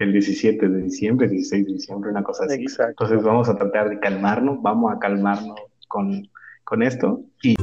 el 0.00 0.12
17 0.12 0.68
de 0.68 0.82
diciembre, 0.82 1.28
16 1.28 1.66
de 1.66 1.72
diciembre, 1.72 2.10
una 2.10 2.24
cosa 2.24 2.44
así. 2.44 2.66
Entonces 2.88 3.22
vamos 3.22 3.48
a 3.48 3.56
tratar 3.56 3.88
de 3.88 4.00
calmarnos, 4.00 4.60
vamos 4.60 4.92
a 4.92 4.98
calmarnos 4.98 5.58
con, 5.88 6.28
con 6.64 6.82
esto 6.82 7.22
y 7.42 7.54